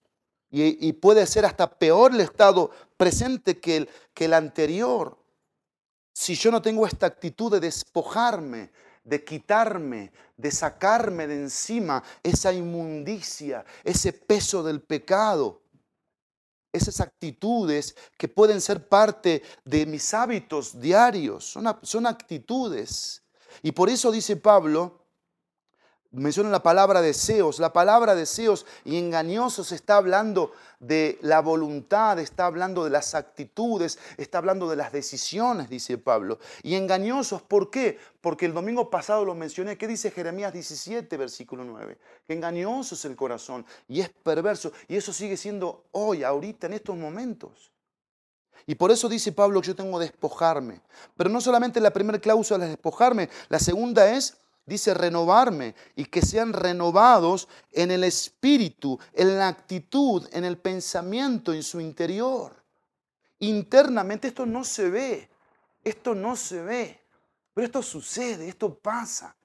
Y, 0.50 0.92
puede 0.94 1.26
ser 1.26 1.44
hasta 1.44 1.68
peor 1.78 2.14
el 2.14 2.20
estado 2.20 2.70
presente 2.96 3.60
que 3.60 3.76
el, 3.78 3.90
que 4.14 4.26
el 4.26 4.32
anterior. 4.32 5.18
Si 6.14 6.34
yo 6.34 6.50
no 6.50 6.62
tengo 6.62 6.86
esta 6.86 7.06
actitud 7.06 7.52
de 7.52 7.60
despojarme, 7.60 8.70
de 9.04 9.22
quitarme, 9.22 10.12
de 10.36 10.50
sacarme 10.50 11.26
de 11.26 11.34
encima 11.34 12.02
esa 12.22 12.52
inmundicia, 12.52 13.66
ese 13.84 14.12
peso 14.12 14.62
del 14.62 14.80
pecado 14.80 15.62
esas 16.76 17.00
actitudes 17.00 17.96
que 18.16 18.28
pueden 18.28 18.60
ser 18.60 18.88
parte 18.88 19.42
de 19.64 19.86
mis 19.86 20.14
hábitos 20.14 20.78
diarios, 20.78 21.44
son, 21.44 21.76
son 21.82 22.06
actitudes 22.06 23.22
y 23.62 23.72
por 23.72 23.88
eso 23.88 24.10
dice 24.10 24.36
Pablo, 24.36 25.06
menciona 26.12 26.50
la 26.50 26.62
palabra 26.62 27.02
deseos, 27.02 27.58
la 27.58 27.72
palabra 27.72 28.14
deseos 28.14 28.66
y 28.84 28.98
engañosos 28.98 29.72
está 29.72 29.96
hablando 29.96 30.52
de 30.80 31.18
la 31.22 31.40
voluntad, 31.40 32.18
está 32.18 32.46
hablando 32.46 32.84
de 32.84 32.90
las 32.90 33.14
actitudes, 33.14 33.98
está 34.16 34.38
hablando 34.38 34.68
de 34.68 34.76
las 34.76 34.92
decisiones, 34.92 35.68
dice 35.68 35.98
Pablo. 35.98 36.38
Y 36.62 36.74
engañosos, 36.74 37.42
¿por 37.42 37.70
qué? 37.70 37.98
Porque 38.20 38.46
el 38.46 38.54
domingo 38.54 38.90
pasado 38.90 39.24
lo 39.24 39.34
mencioné, 39.34 39.76
¿qué 39.78 39.86
dice 39.86 40.10
Jeremías 40.10 40.52
17, 40.52 41.16
versículo 41.16 41.64
9? 41.64 41.98
Que 42.26 42.34
engañoso 42.34 42.94
es 42.94 43.04
el 43.04 43.16
corazón 43.16 43.64
y 43.88 44.00
es 44.00 44.08
perverso 44.08 44.72
y 44.88 44.96
eso 44.96 45.12
sigue 45.12 45.36
siendo 45.36 45.84
hoy, 45.92 46.22
ahorita, 46.22 46.66
en 46.66 46.74
estos 46.74 46.96
momentos. 46.96 47.75
Y 48.66 48.74
por 48.74 48.90
eso 48.90 49.08
dice 49.08 49.32
Pablo 49.32 49.60
que 49.60 49.68
yo 49.68 49.76
tengo 49.76 49.98
que 49.98 50.06
despojarme. 50.06 50.80
Pero 51.16 51.30
no 51.30 51.40
solamente 51.40 51.80
la 51.80 51.92
primera 51.92 52.18
cláusula 52.18 52.64
es 52.64 52.70
despojarme, 52.70 53.28
la 53.48 53.58
segunda 53.58 54.10
es, 54.10 54.36
dice, 54.64 54.94
renovarme 54.94 55.74
y 55.94 56.06
que 56.06 56.22
sean 56.22 56.52
renovados 56.52 57.48
en 57.72 57.90
el 57.90 58.04
espíritu, 58.04 58.98
en 59.12 59.38
la 59.38 59.48
actitud, 59.48 60.28
en 60.32 60.44
el 60.44 60.58
pensamiento, 60.58 61.52
en 61.52 61.62
su 61.62 61.80
interior. 61.80 62.62
Internamente 63.38 64.28
esto 64.28 64.46
no 64.46 64.64
se 64.64 64.88
ve, 64.88 65.30
esto 65.84 66.14
no 66.14 66.36
se 66.36 66.62
ve, 66.62 67.00
pero 67.52 67.66
esto 67.66 67.82
sucede, 67.82 68.48
esto 68.48 68.74
pasa. 68.74 69.36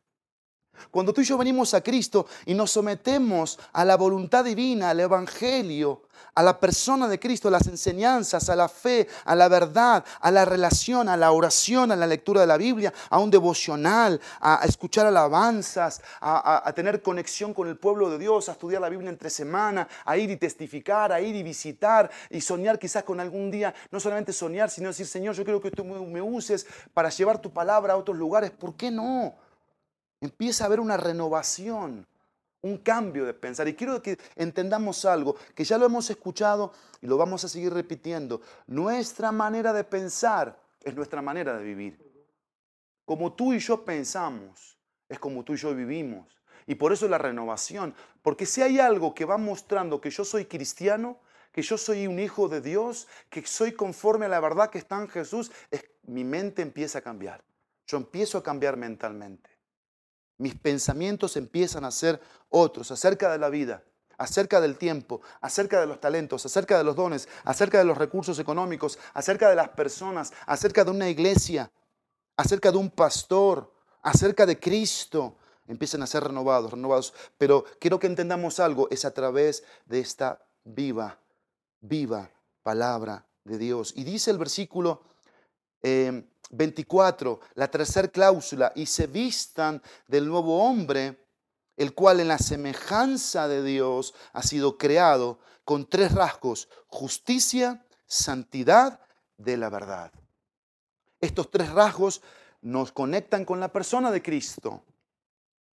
Cuando 0.89 1.13
tú 1.13 1.21
y 1.21 1.25
yo 1.25 1.37
venimos 1.37 1.73
a 1.73 1.81
Cristo 1.81 2.25
y 2.45 2.53
nos 2.53 2.71
sometemos 2.71 3.59
a 3.73 3.85
la 3.85 3.97
voluntad 3.97 4.43
divina, 4.43 4.89
al 4.89 4.99
Evangelio, 4.99 6.01
a 6.35 6.43
la 6.43 6.59
persona 6.59 7.07
de 7.07 7.19
Cristo, 7.19 7.47
a 7.47 7.51
las 7.51 7.67
enseñanzas, 7.67 8.49
a 8.49 8.55
la 8.55 8.69
fe, 8.69 9.07
a 9.25 9.35
la 9.35 9.47
verdad, 9.47 10.03
a 10.19 10.31
la 10.31 10.45
relación, 10.45 11.09
a 11.09 11.17
la 11.17 11.31
oración, 11.31 11.91
a 11.91 11.95
la 11.95 12.07
lectura 12.07 12.41
de 12.41 12.47
la 12.47 12.57
Biblia, 12.57 12.93
a 13.09 13.19
un 13.19 13.29
devocional, 13.29 14.19
a, 14.39 14.61
escuchar 14.63 15.05
alabanzas, 15.05 16.01
a, 16.19 16.67
a, 16.67 16.73
tener 16.73 17.01
conexión 17.01 17.53
con 17.53 17.67
el 17.67 17.77
pueblo 17.77 18.09
de 18.09 18.17
Dios, 18.17 18.47
a 18.49 18.53
estudiar 18.53 18.81
la 18.81 18.89
Biblia 18.89 19.09
entre 19.09 19.29
semana, 19.29 19.87
a 20.05 20.17
ir 20.17 20.29
y 20.29 20.37
testificar, 20.37 21.11
a 21.11 21.21
ir 21.21 21.35
y 21.35 21.43
visitar 21.43 22.09
y 22.29 22.41
soñar 22.41 22.79
quizás 22.79 23.03
con 23.03 23.19
algún 23.19 23.51
día, 23.51 23.73
no 23.91 23.99
solamente 23.99 24.31
soñar, 24.33 24.69
sino 24.69 24.89
decir, 24.89 25.07
Señor, 25.07 25.35
yo 25.35 25.43
creo 25.43 25.61
que 25.61 25.71
tú 25.71 25.83
me 25.83 26.21
uses 26.21 26.65
para 26.93 27.09
llevar 27.09 27.39
tu 27.39 27.51
palabra 27.51 27.93
a 27.93 27.97
otros 27.97 28.17
lugares. 28.17 28.51
¿Por 28.51 28.75
qué 28.75 28.89
no? 28.89 29.35
Empieza 30.21 30.63
a 30.63 30.67
haber 30.67 30.79
una 30.79 30.97
renovación 30.97 32.07
un 32.61 32.77
cambio 32.77 33.25
de 33.25 33.33
pensar. 33.33 33.67
Y 33.67 33.75
quiero 33.75 34.01
que 34.01 34.17
entendamos 34.35 35.05
algo, 35.05 35.35
que 35.55 35.63
ya 35.63 35.77
lo 35.77 35.85
hemos 35.85 36.09
escuchado 36.09 36.73
y 37.01 37.07
lo 37.07 37.17
vamos 37.17 37.43
a 37.43 37.47
seguir 37.47 37.73
repitiendo. 37.73 38.41
Nuestra 38.67 39.31
manera 39.31 39.73
de 39.73 39.83
pensar 39.83 40.57
es 40.83 40.95
nuestra 40.95 41.21
manera 41.21 41.57
de 41.57 41.63
vivir. 41.63 42.11
Como 43.05 43.33
tú 43.33 43.53
y 43.53 43.59
yo 43.59 43.83
pensamos, 43.83 44.77
es 45.09 45.19
como 45.19 45.43
tú 45.43 45.53
y 45.53 45.57
yo 45.57 45.75
vivimos. 45.75 46.27
Y 46.67 46.75
por 46.75 46.93
eso 46.93 47.07
la 47.07 47.17
renovación. 47.17 47.95
Porque 48.21 48.45
si 48.45 48.61
hay 48.61 48.79
algo 48.79 49.13
que 49.13 49.25
va 49.25 49.37
mostrando 49.37 49.99
que 49.99 50.11
yo 50.11 50.23
soy 50.23 50.45
cristiano, 50.45 51.19
que 51.51 51.63
yo 51.63 51.77
soy 51.77 52.07
un 52.07 52.19
hijo 52.19 52.47
de 52.47 52.61
Dios, 52.61 53.07
que 53.29 53.45
soy 53.45 53.73
conforme 53.73 54.27
a 54.27 54.29
la 54.29 54.39
verdad 54.39 54.69
que 54.69 54.77
está 54.77 55.01
en 55.01 55.09
Jesús, 55.09 55.51
es, 55.69 55.83
mi 56.03 56.23
mente 56.23 56.61
empieza 56.61 56.99
a 56.99 57.01
cambiar. 57.01 57.43
Yo 57.87 57.97
empiezo 57.97 58.37
a 58.37 58.43
cambiar 58.43 58.77
mentalmente. 58.77 59.50
Mis 60.41 60.55
pensamientos 60.55 61.37
empiezan 61.37 61.85
a 61.85 61.91
ser 61.91 62.19
otros 62.49 62.89
acerca 62.89 63.31
de 63.31 63.37
la 63.37 63.49
vida, 63.49 63.83
acerca 64.17 64.59
del 64.59 64.75
tiempo, 64.75 65.21
acerca 65.39 65.79
de 65.79 65.85
los 65.85 66.01
talentos, 66.01 66.43
acerca 66.47 66.79
de 66.79 66.83
los 66.83 66.95
dones, 66.95 67.29
acerca 67.43 67.77
de 67.77 67.85
los 67.85 67.95
recursos 67.95 68.39
económicos, 68.39 68.97
acerca 69.13 69.51
de 69.51 69.55
las 69.55 69.69
personas, 69.69 70.33
acerca 70.47 70.83
de 70.83 70.89
una 70.89 71.07
iglesia, 71.09 71.71
acerca 72.35 72.71
de 72.71 72.79
un 72.79 72.89
pastor, 72.89 73.71
acerca 74.01 74.47
de 74.47 74.59
Cristo. 74.59 75.37
Empiezan 75.67 76.01
a 76.01 76.07
ser 76.07 76.23
renovados, 76.23 76.71
renovados. 76.71 77.13
Pero 77.37 77.63
quiero 77.79 77.99
que 77.99 78.07
entendamos 78.07 78.59
algo, 78.59 78.87
es 78.89 79.05
a 79.05 79.13
través 79.13 79.63
de 79.85 79.99
esta 79.99 80.43
viva, 80.63 81.19
viva 81.81 82.31
palabra 82.63 83.27
de 83.43 83.59
Dios. 83.59 83.93
Y 83.95 84.05
dice 84.05 84.31
el 84.31 84.39
versículo 84.39 85.03
24, 86.51 87.39
em, 87.41 87.49
la 87.55 87.69
tercera 87.69 88.07
cláusula, 88.07 88.71
y 88.75 88.85
se 88.85 89.07
vistan 89.07 89.81
del 90.07 90.27
nuevo 90.27 90.63
hombre, 90.63 91.25
el 91.77 91.93
cual 91.93 92.19
en 92.19 92.27
la 92.27 92.37
semejanza 92.37 93.47
de 93.47 93.63
Dios 93.63 94.13
ha 94.33 94.43
sido 94.43 94.77
creado 94.77 95.39
con 95.63 95.89
tres 95.89 96.13
rasgos, 96.13 96.69
justicia, 96.87 97.85
santidad 98.05 98.99
de 99.37 99.57
la 99.57 99.69
verdad. 99.69 100.11
Estos 101.19 101.49
tres 101.49 101.71
rasgos 101.71 102.21
nos 102.61 102.91
conectan 102.91 103.45
con 103.45 103.59
la 103.59 103.71
persona 103.71 104.11
de 104.11 104.21
Cristo. 104.21 104.83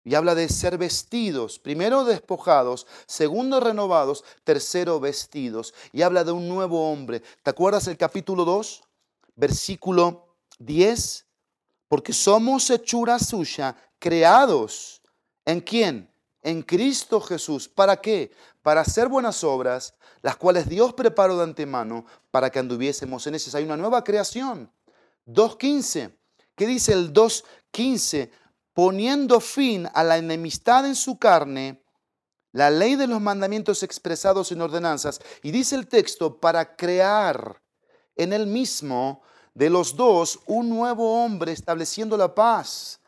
Y 0.04 0.14
habla 0.14 0.36
de 0.36 0.50
ser 0.50 0.78
vestidos, 0.78 1.58
primero 1.58 2.04
despojados, 2.04 2.86
segundo 3.08 3.60
renovados, 3.60 4.24
tercero 4.44 5.00
vestidos. 5.00 5.74
Y 5.92 6.04
habla 6.04 6.24
de 6.24 6.32
un 6.32 6.48
nuevo 6.48 6.92
hombre. 6.92 7.22
¿Te 7.42 7.50
acuerdas 7.50 7.88
el 7.88 7.98
capítulo 7.98 8.46
2, 8.46 8.84
versículo 9.36 10.25
10? 10.60 11.26
Porque 11.88 12.14
somos 12.14 12.70
hechura 12.70 13.20
suya, 13.20 13.76
creados. 14.00 15.02
¿En 15.46 15.62
quién? 15.62 16.12
En 16.42 16.62
Cristo 16.62 17.22
Jesús. 17.22 17.68
¿Para 17.68 17.98
qué? 18.02 18.32
Para 18.62 18.82
hacer 18.82 19.08
buenas 19.08 19.44
obras, 19.44 19.94
las 20.22 20.36
cuales 20.38 20.68
Dios 20.68 20.94
preparó 20.94 21.38
de 21.38 21.44
antemano 21.44 22.06
para 22.32 22.50
que 22.50 22.60
anduviésemos 22.60 23.26
en 23.28 23.36
ellas. 23.36 23.54
Hay 23.56 23.64
una 23.64 23.78
nueva 23.78 24.04
creación. 24.04 24.72
2.15. 25.28 26.16
¿Qué 26.56 26.68
dice 26.68 26.94
el 26.94 27.14
2.15? 27.14 28.32
Poniendo 28.74 29.40
fin 29.40 29.88
a 29.94 30.04
la 30.04 30.18
enemistad 30.18 30.86
en 30.86 30.96
su 30.96 31.18
carne, 31.18 31.82
la 32.52 32.70
ley 32.70 32.96
de 32.96 33.08
los 33.08 33.22
mandamientos 33.22 33.84
expresados 33.84 34.52
en 34.52 34.62
ordenanzas. 34.62 35.20
Y 35.44 35.52
dice 35.52 35.76
el 35.76 35.88
texto, 35.88 36.40
para 36.40 36.76
crear 36.76 37.62
en 38.16 38.34
el 38.34 38.48
mismo 38.48 39.22
de 39.56 39.72
los 39.72 39.96
dos 39.96 40.40
un 40.46 40.70
nuevo 40.70 41.24
hombre 41.24 41.52
estableciendo 41.52 42.16
la 42.16 42.36
paz. 42.36 43.00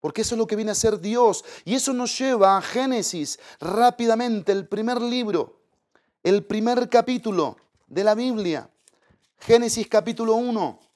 Porque 0.00 0.22
eso 0.22 0.34
es 0.34 0.38
lo 0.38 0.46
que 0.46 0.56
viene 0.56 0.70
a 0.70 0.74
ser 0.74 0.98
Dios. 0.98 1.44
Y 1.64 1.74
eso 1.74 1.92
nos 1.92 2.18
lleva 2.18 2.56
a 2.56 2.62
Génesis 2.62 3.38
rápidamente, 3.60 4.52
el 4.52 4.66
primer 4.66 5.02
libro, 5.02 5.60
el 6.22 6.44
primer 6.44 6.88
capítulo 6.88 7.58
de 7.86 8.04
la 8.04 8.14
Biblia. 8.14 8.70
Génesis 9.38 9.86
capítulo 9.88 10.36
1 10.36 10.86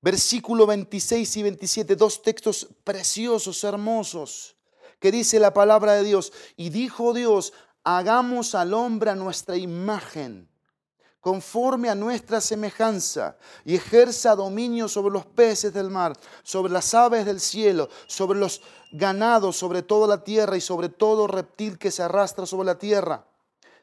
versículo 0.00 0.66
26 0.66 1.36
y 1.36 1.42
27, 1.42 1.96
dos 1.96 2.22
textos 2.22 2.68
preciosos, 2.84 3.62
hermosos, 3.64 4.56
que 4.98 5.12
dice 5.12 5.38
la 5.38 5.52
palabra 5.52 5.94
de 5.94 6.04
Dios. 6.04 6.32
Y 6.56 6.70
dijo 6.70 7.12
Dios, 7.12 7.52
hagamos 7.84 8.54
al 8.54 8.74
hombre 8.74 9.10
a 9.10 9.14
nuestra 9.14 9.56
imagen, 9.56 10.48
conforme 11.20 11.88
a 11.88 11.94
nuestra 11.94 12.40
semejanza, 12.40 13.36
y 13.64 13.74
ejerza 13.76 14.34
dominio 14.34 14.88
sobre 14.88 15.12
los 15.12 15.26
peces 15.26 15.72
del 15.72 15.90
mar, 15.90 16.14
sobre 16.42 16.72
las 16.72 16.94
aves 16.94 17.26
del 17.26 17.40
cielo, 17.40 17.88
sobre 18.06 18.38
los 18.38 18.62
ganados, 18.92 19.56
sobre 19.56 19.82
toda 19.82 20.06
la 20.06 20.24
tierra 20.24 20.56
y 20.56 20.60
sobre 20.60 20.88
todo 20.88 21.26
reptil 21.26 21.78
que 21.78 21.90
se 21.90 22.02
arrastra 22.02 22.46
sobre 22.46 22.66
la 22.66 22.78
tierra. 22.78 23.24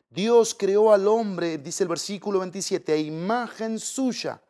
Dios 0.10 0.56
creó 0.58 0.94
al 0.94 1.08
hombre, 1.08 1.58
dice 1.58 1.84
el 1.84 1.90
versículo 1.90 2.40
27, 2.40 2.94
a 2.94 2.98
imagen 2.98 3.80
suya 3.80 4.42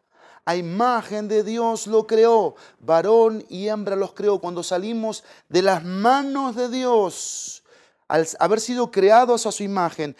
a 0.47 0.55
imagen 0.55 1.27
de 1.27 1.43
Dios 1.43 1.87
lo 1.87 2.07
creó, 2.07 2.55
varón 2.79 3.43
y 3.49 3.67
hembra 3.67 3.97
los 3.97 4.13
creó. 4.13 4.39
Cuando 4.39 4.63
salimos 4.63 5.25
de 5.49 5.61
las 5.61 5.83
manos 5.83 6.55
de 6.55 6.69
Dios, 6.69 7.65
al 8.07 8.25
haber 8.39 8.61
sido 8.61 8.89
creados 8.89 9.45
a 9.45 9.51
su 9.51 9.63
imagen, 9.63 10.15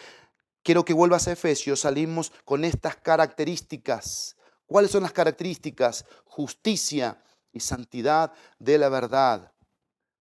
quiero 0.62 0.84
que 0.84 0.92
vuelvas 0.92 1.28
a 1.28 1.32
Efesios, 1.32 1.80
salimos 1.80 2.32
con 2.44 2.64
estas 2.64 2.96
características. 2.96 4.36
¿Cuáles 4.66 4.90
son 4.90 5.02
las 5.02 5.12
características? 5.12 6.04
Justicia 6.24 7.22
y 7.52 7.60
santidad 7.60 8.32
de 8.58 8.78
la 8.78 8.88
verdad. 8.88 9.52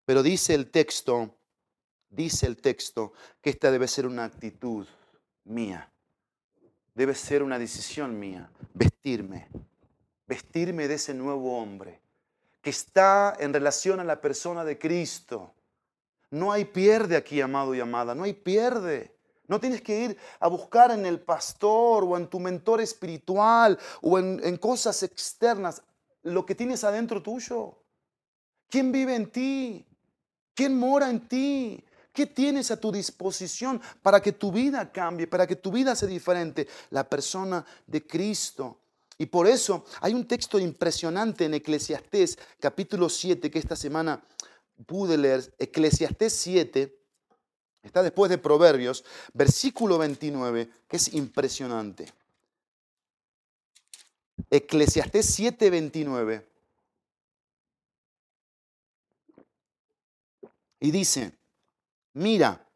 Pero 0.05 0.23
dice 0.23 0.53
el 0.53 0.71
texto, 0.71 1.35
dice 2.09 2.47
el 2.47 2.57
texto 2.57 3.13
que 3.41 3.49
esta 3.49 3.71
debe 3.71 3.88
ser 3.88 4.05
una 4.05 4.23
actitud 4.23 4.88
mía. 5.43 5.91
Debe 6.95 7.13
ser 7.13 7.43
una 7.43 7.59
decisión 7.59 8.17
mía, 8.17 8.49
vestirme 8.73 9.49
vestirme 10.27 10.88
de 10.88 10.95
ese 10.95 11.13
nuevo 11.13 11.57
hombre 11.57 12.01
que 12.61 12.69
está 12.69 13.35
en 13.39 13.53
relación 13.53 13.99
a 13.99 14.03
la 14.03 14.19
persona 14.19 14.65
de 14.65 14.77
Cristo. 14.77 15.53
No 16.29 16.51
hay 16.51 16.65
pierde 16.65 17.15
aquí, 17.15 17.39
amado 17.39 17.73
y 17.73 17.79
amada, 17.79 18.13
no 18.13 18.23
hay 18.23 18.33
pierde. 18.33 19.15
No 19.48 19.60
tienes 19.60 19.82
que 19.82 20.06
ir 20.06 20.18
a 20.39 20.48
buscar 20.48 20.91
en 20.91 21.06
el 21.06 21.22
pastor 21.22 22.04
o 22.04 22.18
en 22.18 22.28
tu 22.28 22.39
mentor 22.39 22.82
espiritual 22.82 23.80
o 24.02 24.20
en, 24.20 24.58
cosas 24.58 25.04
externas 25.04 25.82
lo 26.24 26.45
que 26.45 26.56
tienes 26.56 26.84
adentro 26.84 27.24
tuyo. 27.24 27.78
¿Quién 28.70 28.91
vive 28.91 29.16
en 29.16 29.32
ti? 29.32 29.86
¿Quién 30.54 30.78
mora 30.78 31.10
en 31.10 31.28
ti? 31.28 31.84
¿Qué 32.12 32.26
tienes 32.26 32.72
a 32.72 32.80
tu 32.80 32.91
disposición 32.91 33.82
para 34.02 34.22
que 34.22 34.34
tu 34.34 34.52
vida 34.52 34.91
cambie, 34.91 35.28
para 35.28 35.48
que 35.48 35.56
tu 35.56 35.72
vida 35.72 35.95
sea 35.95 36.10
diferente? 36.10 36.68
La 36.89 37.08
persona 37.08 37.66
de 37.86 38.06
Cristo. 38.06 38.80
Y 39.18 39.28
por 39.28 39.48
eso 39.48 39.86
hay 40.02 40.14
un 40.14 40.28
texto 40.28 40.60
impresionante 40.60 41.45
en 41.45 41.54
Eclesiastés 41.54 42.38
capítulo 42.60 43.08
7 43.08 43.50
que 43.50 43.60
esta 43.60 43.76
semana 43.76 44.22
pude 44.86 45.18
leer. 45.18 45.54
Eclesiastés 45.58 46.34
7, 46.34 46.97
está 47.88 48.03
después 48.03 48.29
de 48.29 48.38
Proverbios, 48.38 49.03
versículo 49.33 49.97
29, 49.97 50.69
que 50.88 50.97
es 50.97 51.13
impresionante. 51.13 52.11
Eclesiastés 54.49 55.25
7, 55.25 55.69
29. 55.69 56.47
Y 60.79 60.91
dice, 60.91 61.31
mira, 62.13 62.67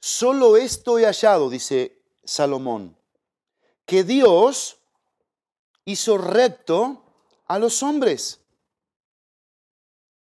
solo 0.00 0.56
esto 0.56 0.98
he 0.98 1.04
hallado, 1.04 1.48
dice 1.48 2.02
Salomón, 2.24 2.96
que 3.86 4.02
Dios 4.02 4.78
hizo 5.84 6.18
recto 6.18 7.04
a 7.46 7.58
los 7.58 7.82
hombres. 7.82 8.40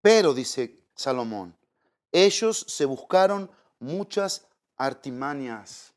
Pero, 0.03 0.35
dice 0.35 0.79
Salomón, 0.95 1.57
ellos 2.11 2.65
se 2.69 2.85
buscaron 2.85 3.51
muchas 3.81 4.47
artimañas. 4.77 5.93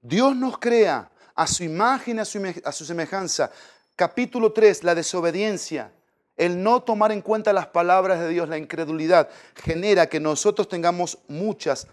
Dios 0.00 0.34
nos 0.34 0.58
crea 0.58 1.10
a 1.34 1.46
su 1.46 1.64
imagen, 1.64 2.18
a 2.18 2.24
su, 2.24 2.84
semejanza. 2.84 3.50
Capítulo 3.94 4.52
3, 4.52 4.84
la 4.84 4.94
desobediencia. 4.94 5.92
El 6.36 6.62
no 6.62 6.82
tomar 6.82 7.12
en 7.12 7.22
cuenta 7.22 7.52
las 7.52 7.66
palabras 7.66 8.20
de 8.20 8.28
Dios, 8.28 8.48
la 8.48 8.58
incredulidad, 8.58 9.28
genera 9.54 10.06
que 10.06 10.20
nosotros 10.20 10.68
tengamos 10.68 11.18
muchas 11.28 11.86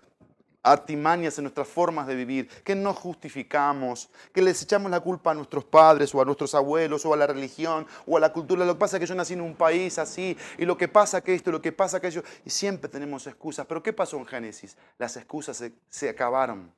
artimañas 0.63 1.37
en 1.37 1.43
nuestras 1.43 1.67
formas 1.67 2.07
de 2.07 2.15
vivir, 2.15 2.47
que 2.63 2.73
no 2.73 2.93
justificamos, 2.93 4.09
que 4.33 4.41
les 4.41 4.61
echamos 4.61 4.89
la 4.89 5.01
culpa 5.01 5.31
a 5.31 5.33
nuestros 5.33 5.65
padres 5.65 6.15
o 6.15 6.21
a 6.21 6.25
nuestros 6.25 6.55
abuelos 6.55 7.05
o 7.05 7.13
a 7.13 7.17
la 7.17 7.27
religión 7.27 7.85
o 8.07 8.15
a 8.15 8.19
la 8.21 8.31
cultura. 8.31 8.65
Lo 8.65 8.73
que 8.73 8.79
pasa 8.79 8.95
es 8.95 9.01
que 9.01 9.05
yo 9.05 9.15
nací 9.15 9.33
en 9.33 9.41
un 9.41 9.55
país 9.55 9.99
así 9.99 10.37
y 10.57 10.65
lo 10.65 10.77
que 10.77 10.87
pasa 10.87 11.21
que 11.21 11.35
esto 11.35 11.51
lo 11.51 11.61
que 11.61 11.73
pasa 11.73 11.99
que. 11.99 12.23
Y 12.45 12.49
siempre 12.49 12.89
tenemos 12.89 13.27
excusas. 13.27 13.65
Pero 13.65 13.83
¿qué 13.83 13.91
pasó 13.91 14.17
en 14.17 14.25
Génesis? 14.25 14.77
Las 14.97 15.17
excusas 15.17 15.63
se, 15.89 16.09
acabaron. 16.09 16.73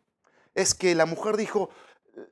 Es 0.56 0.74
que 0.74 0.96
la 0.96 1.06
mujer 1.06 1.38
dijo, 1.38 1.70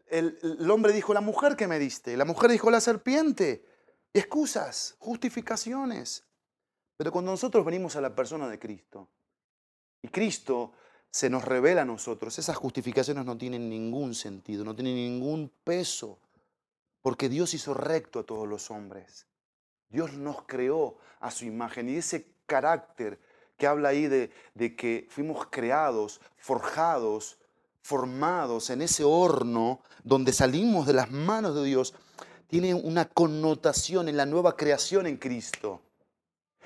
el, 0.07 0.39
el 0.41 0.71
hombre 0.71 0.91
dijo, 0.91 1.13
la 1.13 1.21
mujer 1.21 1.55
que 1.55 1.67
me 1.67 1.77
diste. 1.77 2.17
La 2.17 2.25
mujer 2.25 2.49
dijo, 2.49 2.71
la 2.71 2.81
serpiente. 2.81 3.63
Excusas, 4.11 4.95
justificaciones. 4.99 6.23
Pero 6.97 7.11
cuando 7.11 7.31
nosotros 7.31 7.65
venimos 7.65 7.95
a 7.95 8.01
la 8.01 8.15
persona 8.15 8.47
de 8.47 8.59
Cristo, 8.59 9.09
y 10.01 10.09
Cristo 10.09 10.73
se 11.13 11.29
nos 11.29 11.45
revela 11.45 11.83
a 11.83 11.85
nosotros, 11.85 12.39
esas 12.39 12.57
justificaciones 12.57 13.23
no 13.23 13.37
tienen 13.37 13.69
ningún 13.69 14.15
sentido, 14.15 14.65
no 14.65 14.73
tienen 14.73 14.95
ningún 14.95 15.51
peso, 15.63 16.17
porque 17.03 17.29
Dios 17.29 17.53
hizo 17.53 17.75
recto 17.75 18.19
a 18.19 18.23
todos 18.23 18.47
los 18.47 18.71
hombres. 18.71 19.27
Dios 19.89 20.13
nos 20.13 20.41
creó 20.47 20.97
a 21.19 21.29
su 21.29 21.45
imagen 21.45 21.87
y 21.87 21.97
ese 21.97 22.25
carácter 22.47 23.19
que 23.57 23.67
habla 23.67 23.89
ahí 23.89 24.07
de, 24.07 24.31
de 24.55 24.75
que 24.75 25.05
fuimos 25.11 25.45
creados, 25.51 26.19
forjados, 26.35 27.37
formados 27.83 28.71
en 28.71 28.81
ese 28.81 29.03
horno 29.03 29.81
donde 30.03 30.33
salimos 30.33 30.87
de 30.87 30.93
las 30.93 31.11
manos 31.11 31.53
de 31.53 31.63
Dios, 31.63 31.93
tiene 32.47 32.73
una 32.73 33.05
connotación 33.05 34.09
en 34.09 34.17
la 34.17 34.25
nueva 34.25 34.57
creación 34.57 35.05
en 35.05 35.17
Cristo. 35.17 35.79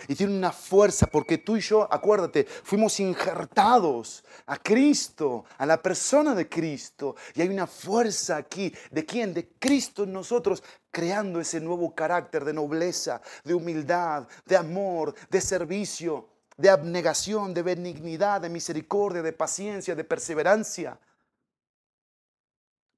Y 0.07 0.15
tiene 0.15 0.35
una 0.35 0.51
fuerza 0.51 1.07
porque 1.07 1.37
tú 1.37 1.57
y 1.57 1.61
yo, 1.61 1.87
acuérdate, 1.91 2.45
fuimos 2.45 2.99
injertados 2.99 4.23
a 4.45 4.57
Cristo, 4.57 5.45
a 5.57 5.65
la 5.65 5.81
persona 5.81 6.35
de 6.35 6.47
Cristo. 6.47 7.15
Y 7.33 7.41
hay 7.41 7.49
una 7.49 7.67
fuerza 7.67 8.37
aquí. 8.37 8.73
¿De 8.91 9.05
quién? 9.05 9.33
De 9.33 9.49
Cristo 9.59 10.03
en 10.03 10.13
nosotros, 10.13 10.63
creando 10.91 11.39
ese 11.39 11.59
nuevo 11.59 11.93
carácter 11.93 12.45
de 12.45 12.53
nobleza, 12.53 13.21
de 13.43 13.53
humildad, 13.53 14.27
de 14.45 14.57
amor, 14.57 15.13
de 15.29 15.41
servicio, 15.41 16.29
de 16.57 16.69
abnegación, 16.69 17.53
de 17.53 17.63
benignidad, 17.63 18.41
de 18.41 18.49
misericordia, 18.49 19.21
de 19.21 19.33
paciencia, 19.33 19.95
de 19.95 20.03
perseverancia 20.03 20.99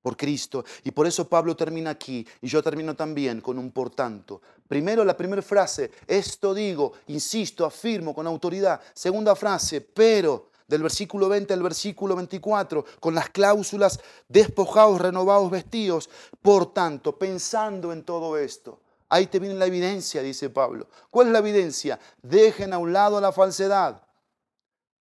por 0.02 0.16
Cristo. 0.16 0.64
Y 0.84 0.92
por 0.92 1.08
eso 1.08 1.28
Pablo 1.28 1.56
termina 1.56 1.92
aquí 1.92 2.26
y 2.42 2.48
yo 2.48 2.62
termino 2.64 2.96
también 2.96 3.42
con 3.42 3.58
un 3.58 3.72
por 3.72 3.90
tanto. 3.90 4.42
Primero 4.68 5.04
la 5.04 5.18
primera 5.18 5.42
frase, 5.42 5.92
esto 6.08 6.54
digo, 6.54 6.94
insisto, 7.08 7.66
afirmo 7.66 8.14
con 8.14 8.28
autoridad. 8.28 8.80
Segunda 8.94 9.36
frase, 9.36 9.82
pero 9.82 10.50
del 10.70 10.84
versículo 10.84 11.28
20 11.28 11.54
al 11.54 11.64
versículo 11.64 12.16
24, 12.16 12.86
con 13.00 13.16
las 13.16 13.30
cláusulas 13.32 14.00
despojados, 14.28 15.02
renovados, 15.02 15.50
vestidos. 15.50 16.10
Por 16.42 16.72
tanto, 16.72 17.18
pensando 17.18 17.92
en 17.92 18.04
todo 18.04 18.38
esto, 18.38 18.80
ahí 19.10 19.26
te 19.26 19.40
viene 19.40 19.56
la 19.56 19.66
evidencia, 19.66 20.22
dice 20.22 20.50
Pablo. 20.50 20.88
¿Cuál 21.10 21.28
es 21.28 21.34
la 21.34 21.40
evidencia? 21.40 22.00
Dejen 22.22 22.74
a 22.74 22.78
un 22.78 22.94
lado 22.94 23.20
la 23.20 23.32
falsedad. 23.32 24.04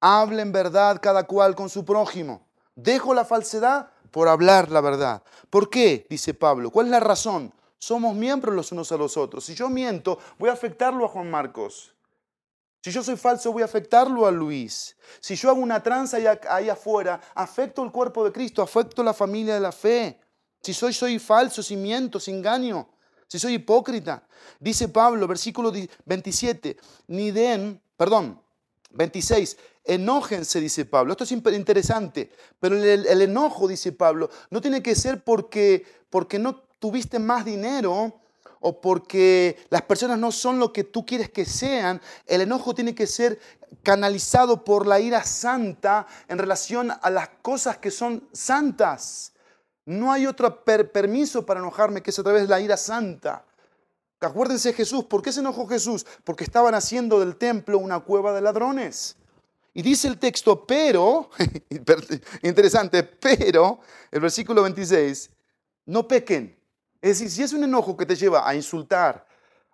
Hablen 0.01 0.53
verdad 0.53 0.99
cada 1.03 1.25
cual 1.25 1.55
con 1.55 1.69
su 1.69 1.85
prójimo. 1.85 2.47
Dejo 2.75 3.13
la 3.13 3.27
falsedad 3.27 3.91
por 4.11 4.29
hablar 4.29 4.71
la 4.71 4.81
verdad. 4.81 5.23
¿Por 5.51 5.71
qué? 5.71 6.07
Dice 6.09 6.35
Pablo. 6.35 6.71
¿Cuál 6.71 6.87
es 6.87 6.93
la 6.93 7.01
razón? 7.01 7.53
Somos 7.79 8.15
miembros 8.15 8.55
los 8.55 8.73
unos 8.73 8.91
a 8.93 8.97
los 8.97 9.17
otros. 9.17 9.45
Si 9.45 9.55
yo 9.55 9.69
miento, 9.69 10.19
voy 10.39 10.51
a 10.51 10.55
afectarlo 10.55 11.05
a 11.05 11.09
Juan 11.09 11.31
Marcos. 11.31 11.95
Si 12.83 12.91
yo 12.91 13.03
soy 13.03 13.17
falso, 13.17 13.53
voy 13.53 13.63
a 13.63 13.67
afectarlo 13.67 14.27
a 14.27 14.31
Luis. 14.31 14.97
Si 15.21 15.35
yo 15.35 15.51
hago 15.51 15.61
una 15.61 15.83
tranza 15.83 16.19
ahí 16.49 16.69
afuera, 16.69 17.21
afecto 17.35 17.85
el 17.85 17.91
cuerpo 17.91 18.25
de 18.25 18.33
Cristo, 18.33 18.63
afecto 18.63 19.03
la 19.03 19.15
familia 19.15 19.55
de 19.55 19.61
la 19.61 19.73
fe. 19.73 20.21
Si 20.61 20.73
soy, 20.73 20.93
soy 20.93 21.19
falso, 21.19 21.63
si 21.63 21.77
miento, 21.77 22.19
si 22.19 22.31
engaño, 22.31 22.89
si 23.27 23.39
soy 23.39 23.55
hipócrita. 23.55 24.27
Dice 24.59 24.89
Pablo, 24.89 25.27
versículo 25.27 25.73
27, 26.05 26.77
ni 27.09 27.31
den, 27.31 27.81
perdón, 27.97 28.41
26, 28.99 29.57
enójense, 29.85 30.61
dice 30.61 30.85
Pablo. 30.85 31.13
Esto 31.13 31.25
es 31.25 31.31
interesante, 31.31 32.31
pero 32.59 32.77
el, 32.77 33.23
enojo, 33.23 33.69
dice 33.69 33.93
Pablo, 33.93 34.29
no 34.51 34.61
tiene 34.61 34.83
que 34.83 34.97
ser 34.97 35.23
porque, 35.23 35.87
porque 36.11 36.39
no 36.39 36.57
tuviste 36.81 37.21
más 37.21 37.45
dinero 37.45 38.21
o 38.61 38.81
porque 38.81 39.57
las 39.71 39.83
personas 39.83 40.19
no 40.19 40.33
son 40.33 40.59
lo 40.59 40.73
que 40.73 40.83
tú 40.83 41.07
quieres 41.07 41.31
que 41.31 41.45
sean. 41.45 42.01
El 42.27 42.41
enojo 42.41 42.75
tiene 42.75 42.93
que 42.93 43.07
ser 43.07 43.39
canalizado 43.85 44.65
por 44.65 44.85
la 44.85 44.99
ira 44.99 45.23
santa 45.23 46.09
en 46.27 46.39
relación 46.39 46.91
a 46.91 47.09
las 47.09 47.29
cosas 47.41 47.79
que 47.79 47.93
son 47.93 48.29
santas. 48.33 49.33
No 49.87 50.11
hay 50.11 50.27
otro 50.27 50.65
permiso 50.65 51.47
para 51.47 51.61
enojarme 51.61 52.03
que 52.03 52.11
es 52.11 52.19
a 52.19 52.25
través 52.25 52.43
de 52.43 52.49
la 52.49 52.61
ira 52.61 52.77
santa. 52.77 53.45
Acuérdense 54.21 54.73
Jesús, 54.73 55.05
¿por 55.05 55.23
qué 55.23 55.33
se 55.33 55.41
enojó 55.41 55.67
Jesús? 55.69 56.05
Porque 56.25 56.45
estaban 56.45 56.75
haciendo 56.75 57.21
del 57.21 57.37
templo 57.37 57.79
una 57.79 58.01
cueva 58.01 58.33
de 58.33 58.41
ladrones. 58.41 59.17
Y 59.75 59.83
dice 59.83 60.09
el 60.09 60.19
texto, 60.19 60.67
pero, 60.67 61.31
interesante, 62.43 63.05
pero, 63.05 63.81
el 64.11 64.21
versículo 64.21 64.63
26, 64.63 65.31
no 65.87 66.09
pequen. 66.09 66.57
Es 67.01 67.19
decir, 67.19 67.31
si 67.31 67.43
es 67.45 67.53
un 67.53 67.63
enojo 67.63 67.97
que 67.97 68.07
te 68.07 68.17
lleva 68.17 68.49
a 68.49 68.55
insultar, 68.57 69.25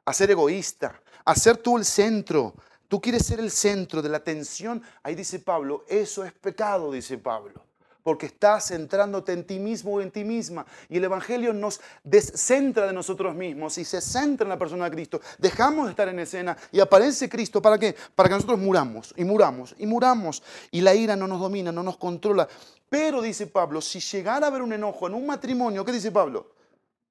a 0.04 0.12
ser 0.12 0.30
egoísta, 0.30 1.00
a 1.24 1.34
ser 1.34 1.56
tú 1.56 1.78
el 1.78 1.86
centro, 1.86 2.54
tú 2.86 3.00
quieres 3.00 3.24
ser 3.24 3.40
el 3.40 3.50
centro 3.50 4.02
de 4.02 4.10
la 4.10 4.18
atención, 4.18 4.82
ahí 5.02 5.14
dice 5.14 5.38
Pablo, 5.38 5.86
eso 5.88 6.22
es 6.22 6.32
pecado, 6.34 6.92
dice 6.92 7.16
Pablo 7.16 7.64
porque 8.04 8.26
estás 8.26 8.68
centrándote 8.68 9.32
en 9.32 9.44
ti 9.44 9.58
mismo 9.58 9.94
o 9.94 10.00
en 10.00 10.10
ti 10.10 10.22
misma. 10.24 10.64
Y 10.90 10.98
el 10.98 11.04
Evangelio 11.04 11.54
nos 11.54 11.80
descentra 12.04 12.86
de 12.86 12.92
nosotros 12.92 13.34
mismos 13.34 13.78
y 13.78 13.84
se 13.84 14.00
centra 14.00 14.44
en 14.44 14.50
la 14.50 14.58
persona 14.58 14.84
de 14.84 14.90
Cristo. 14.90 15.20
Dejamos 15.38 15.86
de 15.86 15.90
estar 15.90 16.08
en 16.08 16.18
escena 16.20 16.56
y 16.70 16.80
aparece 16.80 17.30
Cristo. 17.30 17.62
¿Para 17.62 17.78
qué? 17.78 17.96
Para 18.14 18.28
que 18.28 18.34
nosotros 18.34 18.58
muramos 18.60 19.14
y 19.16 19.24
muramos 19.24 19.74
y 19.78 19.86
muramos. 19.86 20.42
Y 20.70 20.82
la 20.82 20.94
ira 20.94 21.16
no 21.16 21.26
nos 21.26 21.40
domina, 21.40 21.72
no 21.72 21.82
nos 21.82 21.96
controla. 21.96 22.46
Pero 22.90 23.22
dice 23.22 23.46
Pablo, 23.46 23.80
si 23.80 24.00
llegara 24.00 24.46
a 24.46 24.50
haber 24.50 24.60
un 24.60 24.74
enojo 24.74 25.06
en 25.06 25.14
un 25.14 25.26
matrimonio, 25.26 25.82
¿qué 25.82 25.92
dice 25.92 26.12
Pablo? 26.12 26.52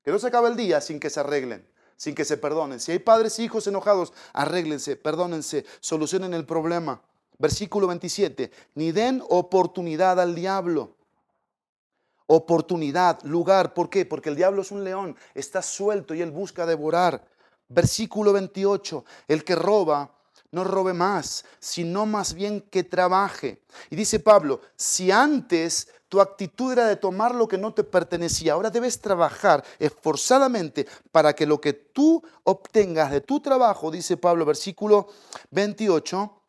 Que 0.06 0.12
no 0.12 0.20
se 0.20 0.28
acabe 0.28 0.50
el 0.50 0.56
día 0.56 0.80
sin 0.80 1.00
que 1.00 1.10
se 1.10 1.20
arreglen 1.20 1.68
sin 1.96 2.16
que 2.16 2.26
se 2.26 2.36
perdonen. 2.36 2.82
Si 2.82 2.92
hay 2.92 3.00
padres 3.00 3.40
e 3.40 3.44
hijos 3.44 3.66
enojados, 3.68 4.12
arréglense, 4.34 4.98
perdónense, 4.98 5.64
solucionen 5.80 6.34
el 6.34 6.46
problema. 6.46 7.02
Versículo 7.44 7.88
27, 7.88 8.52
ni 8.76 8.94
den 8.94 9.22
oportunidad 9.28 10.18
al 10.18 10.34
diablo. 10.34 10.96
Oportunidad, 12.26 13.22
lugar, 13.24 13.74
¿por 13.74 13.90
qué? 13.90 14.06
Porque 14.06 14.30
el 14.30 14.38
diablo 14.38 14.62
es 14.62 14.72
un 14.72 14.86
león, 14.86 15.18
está 15.34 15.62
suelto 15.62 16.14
y 16.14 16.22
él 16.22 16.32
busca 16.32 16.66
devorar. 16.66 17.28
Versículo 17.68 18.32
28, 18.32 19.04
el 19.28 19.44
que 19.44 19.56
roba, 19.56 20.10
no 20.52 20.64
robe 20.64 20.94
más, 20.94 21.44
sino 21.60 22.06
más 22.06 22.34
bien 22.34 22.62
que 22.62 22.86
trabaje. 22.86 23.62
Y 23.90 23.98
dice 23.98 24.22
Pablo, 24.22 24.62
si 24.78 25.12
antes 25.12 25.90
tu 26.08 26.22
actitud 26.22 26.72
era 26.72 26.88
de 26.88 26.96
tomar 26.96 27.36
lo 27.36 27.50
que 27.50 27.58
no 27.58 27.74
te 27.74 27.84
pertenecía, 27.84 28.54
ahora 28.54 28.70
debes 28.70 29.02
trabajar 29.02 29.66
esforzadamente 29.80 30.88
para 31.12 31.34
que 31.34 31.46
lo 31.46 31.60
que 31.60 31.74
tú 31.74 32.24
obtengas 32.46 33.12
de 33.12 33.20
tu 33.20 33.42
trabajo, 33.42 33.92
dice 33.92 34.16
Pablo, 34.16 34.46
versículo 34.46 35.10
28, 35.52 36.40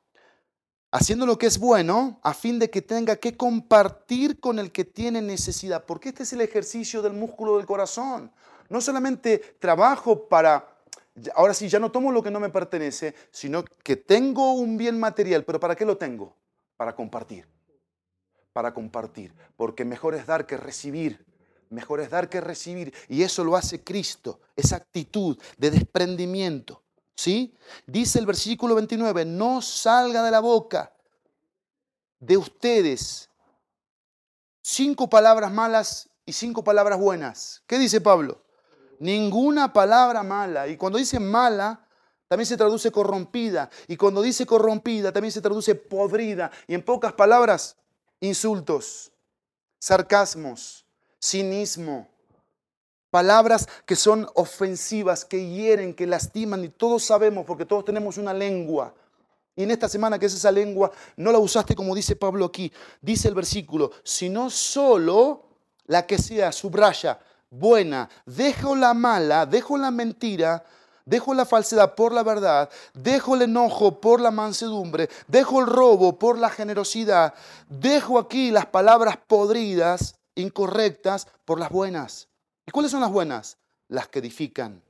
haciendo 0.95 1.27
lo 1.27 1.37
que 1.37 1.47
es 1.47 1.59
bueno 1.59 2.21
a 2.23 2.33
fin 2.33 2.61
de 2.61 2.71
que 2.71 2.81
tenga 2.81 3.17
que 3.17 3.37
compartir 3.37 4.39
con 4.39 4.61
el 4.61 4.71
que 4.71 4.85
tiene 4.85 5.21
necesidad, 5.21 5.85
porque 5.85 6.11
este 6.11 6.23
es 6.23 6.33
el 6.33 6.41
ejercicio 6.41 7.03
del 7.03 7.15
músculo 7.15 7.57
del 7.57 7.67
corazón. 7.67 8.31
No 8.69 8.81
solamente 8.81 9.39
trabajo 9.59 10.29
para, 10.29 10.79
ahora 11.35 11.53
sí, 11.53 11.69
ya 11.69 11.81
no 11.81 11.91
tomo 11.91 12.13
lo 12.13 12.23
que 12.23 12.31
no 12.31 12.39
me 12.39 12.49
pertenece, 12.49 13.13
sino 13.33 13.65
que 13.83 13.97
tengo 13.97 14.53
un 14.53 14.77
bien 14.77 15.01
material, 15.01 15.45
pero 15.45 15.59
¿para 15.59 15.75
qué 15.75 15.85
lo 15.85 15.97
tengo? 15.97 16.37
Para 16.77 16.95
compartir, 16.95 17.49
para 18.53 18.73
compartir, 18.73 19.35
porque 19.57 19.85
mejor 19.85 20.15
es 20.15 20.27
dar 20.27 20.47
que 20.47 20.57
recibir. 20.57 21.27
Mejor 21.71 22.01
es 22.03 22.11
dar 22.11 22.29
que 22.29 22.41
recibir. 22.41 22.95
Y 23.09 23.23
eso 23.23 23.43
lo 23.43 23.57
hace 23.57 23.83
Cristo, 23.83 24.39
esa 24.55 24.77
actitud 24.77 25.37
de 25.59 25.73
desprendimiento. 25.73 26.84
¿Sí? 27.17 27.55
Dice 27.87 28.19
el 28.19 28.27
versículo 28.27 28.75
29, 28.75 29.25
no 29.25 29.63
salga 29.63 30.23
de 30.23 30.31
la 30.31 30.41
boca 30.41 30.93
de 32.19 32.37
ustedes 32.37 33.31
cinco 34.63 35.09
palabras 35.09 35.53
malas 35.53 36.09
y 36.27 36.33
cinco 36.33 36.65
palabras 36.65 36.99
buenas. 36.99 37.63
¿Qué 37.67 37.79
dice 37.79 38.01
Pablo? 38.01 38.43
Ninguna 38.99 39.73
palabra 39.73 40.23
mala. 40.23 40.69
Y 40.69 40.77
cuando 40.77 40.99
dice 40.99 41.21
mala, 41.21 41.87
también 42.29 42.47
se 42.47 42.57
traduce 42.57 42.91
corrompida. 42.91 43.71
Y 43.87 43.97
cuando 43.97 44.23
dice 44.23 44.47
corrompida, 44.47 45.13
también 45.13 45.33
se 45.33 45.43
traduce 45.43 45.75
podrida. 45.75 46.51
Y 46.67 46.75
en 46.75 46.83
pocas 46.83 47.13
palabras, 47.13 47.77
insultos, 48.21 49.13
sarcasmos, 49.79 50.87
cinismo, 51.21 52.09
Palabras 53.15 53.69
que 53.87 53.95
son 53.95 54.27
ofensivas, 54.35 55.25
que 55.25 55.49
hieren, 55.49 55.95
que 55.95 56.05
lastiman 56.05 56.65
y 56.65 56.69
todos 56.69 57.05
sabemos 57.05 57.47
porque 57.47 57.65
todos 57.65 57.85
tenemos 57.85 58.19
una 58.19 58.35
lengua. 58.35 58.93
Y 59.55 59.63
en 59.63 59.71
esta 59.71 59.89
semana 59.89 60.19
que 60.19 60.27
es 60.27 60.35
esa 60.35 60.51
lengua, 60.51 60.91
no 61.17 61.31
la 61.31 61.39
usaste 61.39 61.77
como 61.77 61.95
dice 61.95 62.17
Pablo 62.17 62.47
aquí. 62.47 62.73
Dice 63.01 63.29
el 63.29 63.37
versículo, 63.37 63.93
sino 64.03 64.51
solo 64.51 65.45
la 65.87 66.05
que 66.05 66.19
sea, 66.19 66.51
subraya, 66.51 67.21
buena. 67.51 68.09
Dejo 68.27 68.75
la 68.75 68.95
mala, 68.95 69.47
dejo 69.47 69.79
la 69.79 69.93
mentira, 69.93 70.65
dejo 71.05 71.35
la 71.35 71.47
falsedad 71.47 71.95
por 71.95 72.13
la 72.13 72.25
verdad, 72.25 72.69
dejo 72.95 73.37
el 73.37 73.43
enojo 73.43 74.01
por 74.01 74.21
la 74.21 74.33
mansedumbre, 74.33 75.09
dejo 75.29 75.61
el 75.61 75.69
robo 75.69 76.19
por 76.19 76.37
la 76.37 76.51
generosidad, 76.51 77.33
dejo 77.69 78.19
aquí 78.19 78.51
las 78.51 78.67
palabras 78.67 79.19
podridas, 79.25 80.17
incorrectas, 80.35 81.29
por 81.45 81.61
las 81.61 81.71
buenas. 81.71 82.27
¿Y 82.67 82.71
cuáles 82.71 82.91
son 82.91 83.01
las 83.01 83.11
buenas? 83.11 83.59
Las 83.89 84.09
que 84.09 84.21
edifican, 84.21 84.83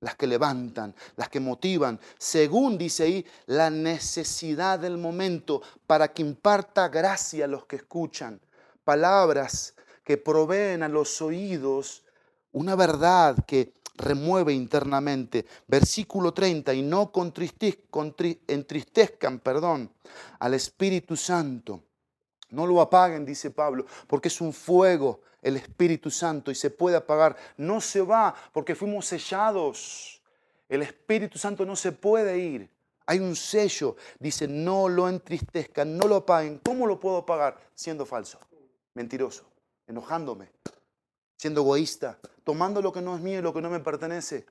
las 0.00 0.16
que 0.16 0.26
levantan, 0.26 0.94
las 1.16 1.28
que 1.28 1.40
motivan, 1.40 2.00
según 2.18 2.76
dice 2.76 3.04
ahí, 3.04 3.26
la 3.46 3.70
necesidad 3.70 4.78
del 4.78 4.98
momento 4.98 5.62
para 5.86 6.12
que 6.12 6.22
imparta 6.22 6.88
gracia 6.88 7.44
a 7.44 7.48
los 7.48 7.66
que 7.66 7.76
escuchan. 7.76 8.40
Palabras 8.84 9.74
que 10.02 10.18
proveen 10.18 10.82
a 10.82 10.88
los 10.88 11.22
oídos 11.22 12.04
una 12.52 12.76
verdad 12.76 13.36
que 13.46 13.72
remueve 13.96 14.52
internamente. 14.52 15.46
Versículo 15.66 16.34
30, 16.34 16.74
y 16.74 16.82
no 16.82 17.10
entristezcan 18.46 19.38
perdón, 19.40 19.90
al 20.38 20.54
Espíritu 20.54 21.16
Santo. 21.16 21.82
No 22.50 22.66
lo 22.66 22.80
apaguen, 22.80 23.24
dice 23.24 23.50
Pablo, 23.50 23.86
porque 24.06 24.28
es 24.28 24.40
un 24.40 24.52
fuego 24.52 25.22
el 25.44 25.56
Espíritu 25.56 26.10
Santo 26.10 26.50
y 26.50 26.54
se 26.54 26.70
puede 26.70 26.96
apagar. 26.96 27.36
No 27.58 27.80
se 27.80 28.00
va 28.00 28.34
porque 28.52 28.74
fuimos 28.74 29.06
sellados. 29.06 30.22
El 30.68 30.82
Espíritu 30.82 31.38
Santo 31.38 31.64
no 31.66 31.76
se 31.76 31.92
puede 31.92 32.38
ir. 32.38 32.70
Hay 33.06 33.18
un 33.18 33.36
sello. 33.36 33.96
Dice, 34.18 34.48
no 34.48 34.88
lo 34.88 35.06
entristezcan, 35.08 35.96
no 35.96 36.08
lo 36.08 36.16
apaguen. 36.16 36.60
¿Cómo 36.64 36.86
lo 36.86 36.98
puedo 36.98 37.18
apagar? 37.18 37.60
Siendo 37.74 38.06
falso, 38.06 38.40
mentiroso, 38.94 39.44
enojándome, 39.86 40.50
siendo 41.36 41.60
egoísta, 41.60 42.18
tomando 42.42 42.80
lo 42.80 42.90
que 42.90 43.02
no 43.02 43.14
es 43.14 43.20
mío 43.20 43.38
y 43.38 43.42
lo 43.42 43.52
que 43.52 43.60
no 43.60 43.68
me 43.68 43.80
pertenece. 43.80 44.46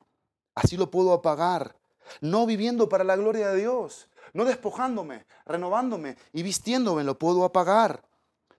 Así 0.53 0.77
lo 0.77 0.91
puedo 0.91 1.11
apagar. 1.11 1.75
No 2.21 2.45
viviendo 2.45 2.87
para 2.87 3.03
la 3.03 3.15
gloria 3.15 3.49
de 3.49 3.61
Dios, 3.61 4.09
no 4.33 4.45
despojándome, 4.45 5.25
renovándome 5.45 6.17
y 6.33 6.43
vistiéndome, 6.43 7.03
lo 7.03 7.17
puedo 7.17 7.45
apagar. 7.45 8.03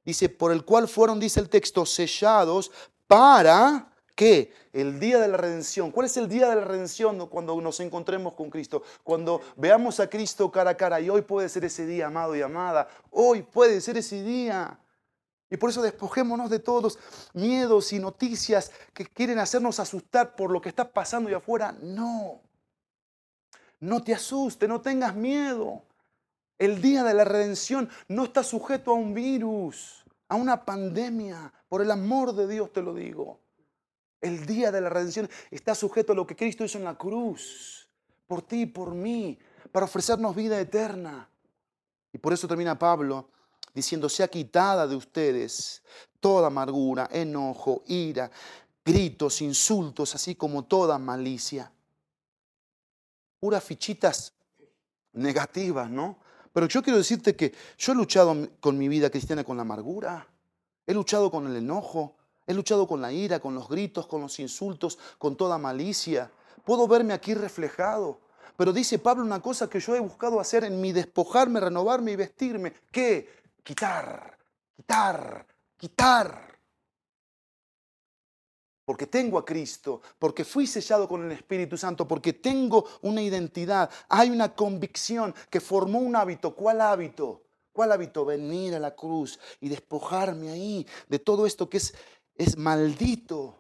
Dice, 0.04 0.28
por 0.28 0.52
el 0.52 0.64
cual 0.64 0.88
fueron, 0.88 1.18
dice 1.18 1.40
el 1.40 1.48
texto, 1.48 1.86
sellados 1.86 2.70
para 3.06 3.90
que 4.14 4.52
el 4.72 5.00
día 5.00 5.18
de 5.18 5.28
la 5.28 5.36
redención. 5.36 5.90
¿Cuál 5.90 6.06
es 6.06 6.16
el 6.16 6.28
día 6.28 6.48
de 6.48 6.56
la 6.56 6.64
redención 6.64 7.26
cuando 7.28 7.60
nos 7.60 7.80
encontremos 7.80 8.34
con 8.34 8.50
Cristo? 8.50 8.82
Cuando 9.02 9.40
veamos 9.56 10.00
a 10.00 10.08
Cristo 10.08 10.50
cara 10.50 10.70
a 10.70 10.76
cara. 10.76 11.00
Y 11.00 11.10
hoy 11.10 11.22
puede 11.22 11.48
ser 11.48 11.64
ese 11.64 11.86
día, 11.86 12.06
amado 12.06 12.36
y 12.36 12.42
amada. 12.42 12.88
Hoy 13.10 13.42
puede 13.42 13.80
ser 13.80 13.96
ese 13.96 14.22
día. 14.22 14.78
Y 15.50 15.56
por 15.56 15.70
eso 15.70 15.82
despojémonos 15.82 16.50
de 16.50 16.58
todos 16.58 16.98
miedos 17.32 17.92
y 17.92 17.98
noticias 17.98 18.72
que 18.92 19.06
quieren 19.06 19.38
hacernos 19.38 19.78
asustar 19.78 20.34
por 20.34 20.50
lo 20.50 20.60
que 20.60 20.68
está 20.68 20.92
pasando 20.92 21.30
y 21.30 21.34
afuera. 21.34 21.76
No. 21.80 22.40
No 23.80 24.02
te 24.02 24.14
asuste, 24.14 24.66
no 24.66 24.80
tengas 24.80 25.14
miedo. 25.14 25.82
El 26.58 26.80
día 26.80 27.02
de 27.02 27.14
la 27.14 27.24
redención 27.24 27.88
no 28.08 28.24
está 28.24 28.42
sujeto 28.42 28.92
a 28.92 28.94
un 28.94 29.12
virus, 29.14 30.04
a 30.28 30.36
una 30.36 30.64
pandemia. 30.64 31.52
Por 31.68 31.82
el 31.82 31.90
amor 31.90 32.34
de 32.34 32.46
Dios 32.46 32.72
te 32.72 32.82
lo 32.82 32.94
digo. 32.94 33.40
El 34.20 34.46
día 34.46 34.70
de 34.72 34.80
la 34.80 34.88
redención 34.88 35.28
está 35.50 35.74
sujeto 35.74 36.12
a 36.12 36.16
lo 36.16 36.26
que 36.26 36.36
Cristo 36.36 36.64
hizo 36.64 36.78
en 36.78 36.84
la 36.84 36.96
cruz, 36.96 37.88
por 38.26 38.42
ti 38.42 38.62
y 38.62 38.66
por 38.66 38.94
mí, 38.94 39.38
para 39.70 39.84
ofrecernos 39.84 40.34
vida 40.34 40.58
eterna. 40.58 41.28
Y 42.12 42.18
por 42.18 42.32
eso 42.32 42.48
termina 42.48 42.78
Pablo 42.78 43.28
diciendo, 43.74 44.08
sea 44.08 44.28
quitada 44.28 44.86
de 44.86 44.96
ustedes 44.96 45.82
toda 46.20 46.46
amargura, 46.46 47.08
enojo, 47.12 47.82
ira, 47.88 48.30
gritos, 48.84 49.42
insultos, 49.42 50.14
así 50.14 50.36
como 50.36 50.64
toda 50.64 50.98
malicia. 50.98 51.70
Puras 53.40 53.62
fichitas 53.62 54.32
negativas, 55.12 55.90
¿no? 55.90 56.23
Pero 56.54 56.68
yo 56.68 56.84
quiero 56.84 56.98
decirte 56.98 57.34
que 57.34 57.52
yo 57.76 57.92
he 57.92 57.96
luchado 57.96 58.48
con 58.60 58.78
mi 58.78 58.86
vida 58.86 59.10
cristiana 59.10 59.42
con 59.42 59.56
la 59.56 59.62
amargura, 59.62 60.28
he 60.86 60.94
luchado 60.94 61.28
con 61.28 61.48
el 61.48 61.56
enojo, 61.56 62.14
he 62.46 62.54
luchado 62.54 62.86
con 62.86 63.02
la 63.02 63.12
ira, 63.12 63.40
con 63.40 63.56
los 63.56 63.68
gritos, 63.68 64.06
con 64.06 64.20
los 64.20 64.38
insultos, 64.38 64.96
con 65.18 65.34
toda 65.36 65.58
malicia. 65.58 66.30
Puedo 66.64 66.86
verme 66.86 67.12
aquí 67.12 67.34
reflejado. 67.34 68.20
Pero 68.56 68.72
dice 68.72 69.00
Pablo 69.00 69.24
una 69.24 69.42
cosa 69.42 69.68
que 69.68 69.80
yo 69.80 69.96
he 69.96 70.00
buscado 70.00 70.38
hacer 70.38 70.62
en 70.62 70.80
mi 70.80 70.92
despojarme, 70.92 71.58
renovarme 71.58 72.12
y 72.12 72.16
vestirme. 72.16 72.72
¿Qué? 72.92 73.42
Quitar, 73.64 74.38
quitar, 74.76 75.44
quitar 75.76 76.53
porque 78.84 79.06
tengo 79.06 79.38
a 79.38 79.44
Cristo, 79.44 80.02
porque 80.18 80.44
fui 80.44 80.66
sellado 80.66 81.08
con 81.08 81.24
el 81.24 81.32
Espíritu 81.32 81.76
Santo, 81.76 82.06
porque 82.06 82.34
tengo 82.34 82.86
una 83.02 83.22
identidad, 83.22 83.90
hay 84.08 84.30
una 84.30 84.54
convicción 84.54 85.34
que 85.48 85.60
formó 85.60 86.00
un 86.00 86.14
hábito. 86.16 86.54
¿Cuál 86.54 86.80
hábito? 86.80 87.42
¿Cuál 87.72 87.92
hábito? 87.92 88.24
Venir 88.24 88.74
a 88.74 88.78
la 88.78 88.94
cruz 88.94 89.38
y 89.60 89.68
despojarme 89.68 90.50
ahí 90.50 90.86
de 91.08 91.18
todo 91.18 91.46
esto 91.46 91.68
que 91.68 91.78
es, 91.78 91.94
es 92.36 92.56
maldito. 92.56 93.56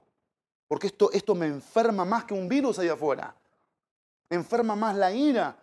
Porque 0.68 0.88
esto, 0.88 1.10
esto 1.12 1.34
me 1.34 1.46
enferma 1.46 2.04
más 2.04 2.24
que 2.24 2.34
un 2.34 2.48
virus 2.48 2.78
allá 2.78 2.92
afuera. 2.92 3.34
enferma 4.28 4.76
más 4.76 4.96
la 4.96 5.12
ira, 5.12 5.56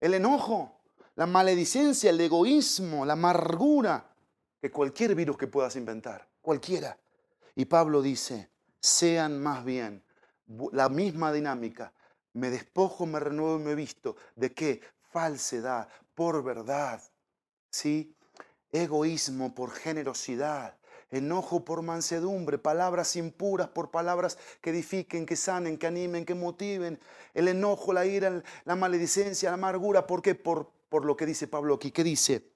el 0.00 0.14
enojo, 0.14 0.72
la 1.14 1.26
maledicencia, 1.26 2.10
el 2.10 2.20
egoísmo, 2.20 3.04
la 3.04 3.14
amargura, 3.14 4.06
que 4.60 4.70
cualquier 4.70 5.14
virus 5.14 5.36
que 5.36 5.46
puedas 5.46 5.76
inventar. 5.76 6.26
Cualquiera. 6.40 6.98
Y 7.54 7.64
Pablo 7.64 8.02
dice, 8.02 8.50
sean 8.86 9.42
más 9.42 9.64
bien 9.64 10.04
la 10.72 10.88
misma 10.88 11.32
dinámica. 11.32 11.92
Me 12.34 12.50
despojo, 12.50 13.04
me 13.04 13.18
renuevo 13.18 13.56
y 13.56 13.64
me 13.64 13.74
visto. 13.74 14.16
¿De 14.36 14.52
qué? 14.52 14.80
Falsedad 15.10 15.88
por 16.14 16.44
verdad. 16.44 17.02
¿Sí? 17.70 18.14
Egoísmo 18.70 19.54
por 19.54 19.72
generosidad. 19.72 20.76
Enojo 21.10 21.64
por 21.64 21.82
mansedumbre, 21.82 22.58
palabras 22.58 23.16
impuras 23.16 23.68
por 23.68 23.90
palabras 23.90 24.38
que 24.60 24.70
edifiquen, 24.70 25.24
que 25.24 25.36
sanen, 25.36 25.78
que 25.78 25.86
animen, 25.86 26.24
que 26.24 26.34
motiven. 26.34 27.00
El 27.34 27.48
enojo, 27.48 27.92
la 27.92 28.06
ira, 28.06 28.42
la 28.64 28.76
maledicencia, 28.76 29.50
la 29.50 29.54
amargura. 29.54 30.06
¿Por 30.06 30.22
qué? 30.22 30.34
Por, 30.34 30.70
por 30.88 31.04
lo 31.04 31.16
que 31.16 31.26
dice 31.26 31.48
Pablo 31.48 31.74
aquí. 31.74 31.90
¿Qué 31.90 32.04
dice? 32.04 32.52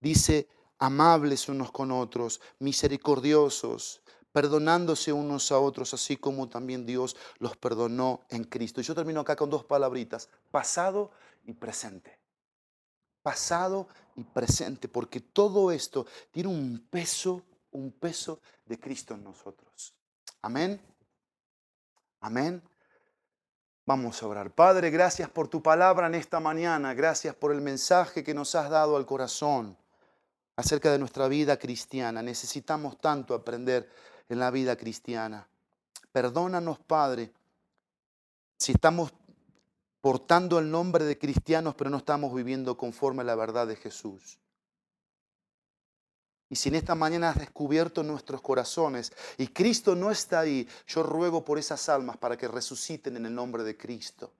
Dice, 0.00 0.48
amables 0.78 1.48
unos 1.48 1.72
con 1.72 1.90
otros, 1.90 2.40
misericordiosos, 2.58 4.03
perdonándose 4.34 5.12
unos 5.12 5.52
a 5.52 5.60
otros, 5.60 5.94
así 5.94 6.16
como 6.16 6.48
también 6.48 6.84
Dios 6.84 7.14
los 7.38 7.56
perdonó 7.56 8.22
en 8.30 8.42
Cristo. 8.42 8.80
Y 8.80 8.84
yo 8.84 8.92
termino 8.92 9.20
acá 9.20 9.36
con 9.36 9.48
dos 9.48 9.64
palabritas, 9.64 10.28
pasado 10.50 11.12
y 11.44 11.52
presente. 11.52 12.18
Pasado 13.22 13.86
y 14.16 14.24
presente, 14.24 14.88
porque 14.88 15.20
todo 15.20 15.70
esto 15.70 16.04
tiene 16.32 16.48
un 16.48 16.84
peso, 16.90 17.42
un 17.70 17.92
peso 17.92 18.40
de 18.66 18.80
Cristo 18.80 19.14
en 19.14 19.22
nosotros. 19.22 19.94
Amén. 20.42 20.80
Amén. 22.18 22.60
Vamos 23.86 24.20
a 24.20 24.26
orar. 24.26 24.50
Padre, 24.50 24.90
gracias 24.90 25.30
por 25.30 25.46
tu 25.46 25.62
palabra 25.62 26.08
en 26.08 26.16
esta 26.16 26.40
mañana. 26.40 26.92
Gracias 26.92 27.36
por 27.36 27.52
el 27.52 27.60
mensaje 27.60 28.24
que 28.24 28.34
nos 28.34 28.56
has 28.56 28.68
dado 28.68 28.96
al 28.96 29.06
corazón 29.06 29.78
acerca 30.56 30.90
de 30.90 30.98
nuestra 30.98 31.28
vida 31.28 31.56
cristiana. 31.56 32.20
Necesitamos 32.20 33.00
tanto 33.00 33.32
aprender 33.32 33.88
en 34.28 34.38
la 34.38 34.50
vida 34.50 34.76
cristiana. 34.76 35.48
Perdónanos, 36.12 36.78
Padre, 36.78 37.32
si 38.56 38.72
estamos 38.72 39.12
portando 40.00 40.58
el 40.58 40.70
nombre 40.70 41.04
de 41.04 41.18
cristianos, 41.18 41.74
pero 41.74 41.90
no 41.90 41.98
estamos 41.98 42.34
viviendo 42.34 42.76
conforme 42.76 43.22
a 43.22 43.24
la 43.24 43.34
verdad 43.34 43.66
de 43.66 43.76
Jesús. 43.76 44.38
Y 46.48 46.56
si 46.56 46.68
en 46.68 46.76
esta 46.76 46.94
mañana 46.94 47.30
has 47.30 47.38
descubierto 47.38 48.02
nuestros 48.02 48.40
corazones 48.40 49.12
y 49.38 49.48
Cristo 49.48 49.96
no 49.96 50.10
está 50.10 50.40
ahí, 50.40 50.68
yo 50.86 51.02
ruego 51.02 51.44
por 51.44 51.58
esas 51.58 51.88
almas 51.88 52.16
para 52.16 52.36
que 52.36 52.46
resuciten 52.46 53.16
en 53.16 53.26
el 53.26 53.34
nombre 53.34 53.64
de 53.64 53.76
Cristo 53.76 54.30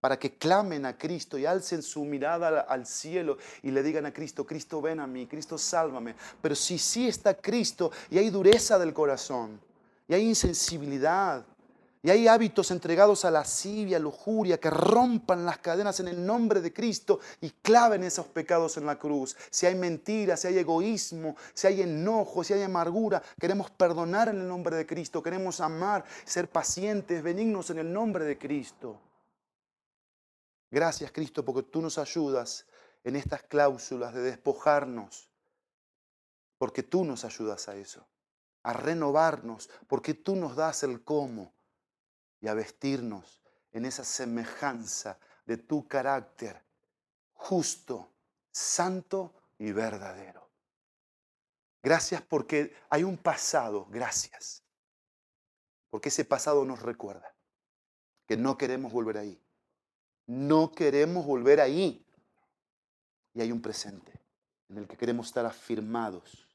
para 0.00 0.18
que 0.18 0.34
clamen 0.34 0.86
a 0.86 0.96
Cristo 0.96 1.38
y 1.38 1.46
alcen 1.46 1.82
su 1.82 2.04
mirada 2.04 2.60
al 2.60 2.86
cielo 2.86 3.36
y 3.62 3.70
le 3.70 3.82
digan 3.82 4.06
a 4.06 4.12
Cristo, 4.12 4.46
Cristo 4.46 4.80
ven 4.80 5.00
a 5.00 5.06
mí, 5.06 5.26
Cristo 5.26 5.58
sálvame. 5.58 6.14
Pero 6.40 6.54
si 6.54 6.78
sí 6.78 7.08
está 7.08 7.34
Cristo 7.34 7.90
y 8.10 8.18
hay 8.18 8.30
dureza 8.30 8.78
del 8.78 8.92
corazón, 8.92 9.60
y 10.08 10.14
hay 10.14 10.26
insensibilidad, 10.26 11.44
y 12.02 12.08
hay 12.08 12.26
hábitos 12.28 12.70
entregados 12.70 13.26
a 13.26 13.30
lascivia, 13.30 13.98
lujuria, 13.98 14.58
que 14.58 14.70
rompan 14.70 15.44
las 15.44 15.58
cadenas 15.58 16.00
en 16.00 16.08
el 16.08 16.24
nombre 16.24 16.62
de 16.62 16.72
Cristo 16.72 17.20
y 17.42 17.50
claven 17.50 18.02
esos 18.04 18.26
pecados 18.26 18.78
en 18.78 18.86
la 18.86 18.98
cruz. 18.98 19.36
Si 19.50 19.66
hay 19.66 19.74
mentira, 19.74 20.38
si 20.38 20.48
hay 20.48 20.58
egoísmo, 20.58 21.36
si 21.52 21.66
hay 21.66 21.82
enojo, 21.82 22.42
si 22.42 22.54
hay 22.54 22.62
amargura, 22.62 23.22
queremos 23.38 23.70
perdonar 23.70 24.28
en 24.28 24.40
el 24.40 24.48
nombre 24.48 24.76
de 24.76 24.86
Cristo, 24.86 25.22
queremos 25.22 25.60
amar, 25.60 26.04
ser 26.24 26.48
pacientes, 26.48 27.22
benignos 27.22 27.68
en 27.68 27.80
el 27.80 27.92
nombre 27.92 28.24
de 28.24 28.38
Cristo. 28.38 28.98
Gracias 30.70 31.10
Cristo 31.10 31.44
porque 31.44 31.64
tú 31.64 31.82
nos 31.82 31.98
ayudas 31.98 32.66
en 33.02 33.16
estas 33.16 33.42
cláusulas 33.42 34.14
de 34.14 34.22
despojarnos, 34.22 35.30
porque 36.58 36.82
tú 36.82 37.04
nos 37.04 37.24
ayudas 37.24 37.68
a 37.68 37.76
eso, 37.76 38.06
a 38.62 38.72
renovarnos, 38.72 39.70
porque 39.88 40.14
tú 40.14 40.36
nos 40.36 40.56
das 40.56 40.82
el 40.82 41.02
cómo 41.02 41.54
y 42.40 42.48
a 42.48 42.54
vestirnos 42.54 43.42
en 43.72 43.84
esa 43.84 44.04
semejanza 44.04 45.18
de 45.46 45.56
tu 45.56 45.88
carácter 45.88 46.62
justo, 47.32 48.12
santo 48.50 49.34
y 49.58 49.72
verdadero. 49.72 50.48
Gracias 51.82 52.20
porque 52.22 52.76
hay 52.90 53.02
un 53.04 53.16
pasado, 53.16 53.86
gracias, 53.86 54.62
porque 55.88 56.10
ese 56.10 56.24
pasado 56.24 56.64
nos 56.64 56.82
recuerda 56.82 57.34
que 58.26 58.36
no 58.36 58.58
queremos 58.58 58.92
volver 58.92 59.18
ahí. 59.18 59.42
No 60.30 60.70
queremos 60.70 61.26
volver 61.26 61.60
ahí. 61.60 62.06
Y 63.34 63.40
hay 63.40 63.50
un 63.50 63.60
presente 63.60 64.12
en 64.68 64.78
el 64.78 64.86
que 64.86 64.96
queremos 64.96 65.26
estar 65.26 65.44
afirmados, 65.44 66.46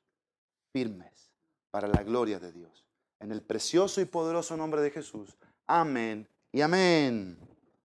firmes, 0.72 1.30
para 1.72 1.90
la 1.90 2.02
gloria 2.02 2.40
de 2.40 2.54
Dios. 2.54 2.86
En 3.20 3.34
el 3.34 3.42
precioso 3.42 4.00
y 4.00 4.06
poderoso 4.06 4.56
nombre 4.56 4.80
de 4.82 4.92
Jesús. 4.92 5.36
Amén 5.68 6.26
y 6.54 6.62
amén. 6.62 7.38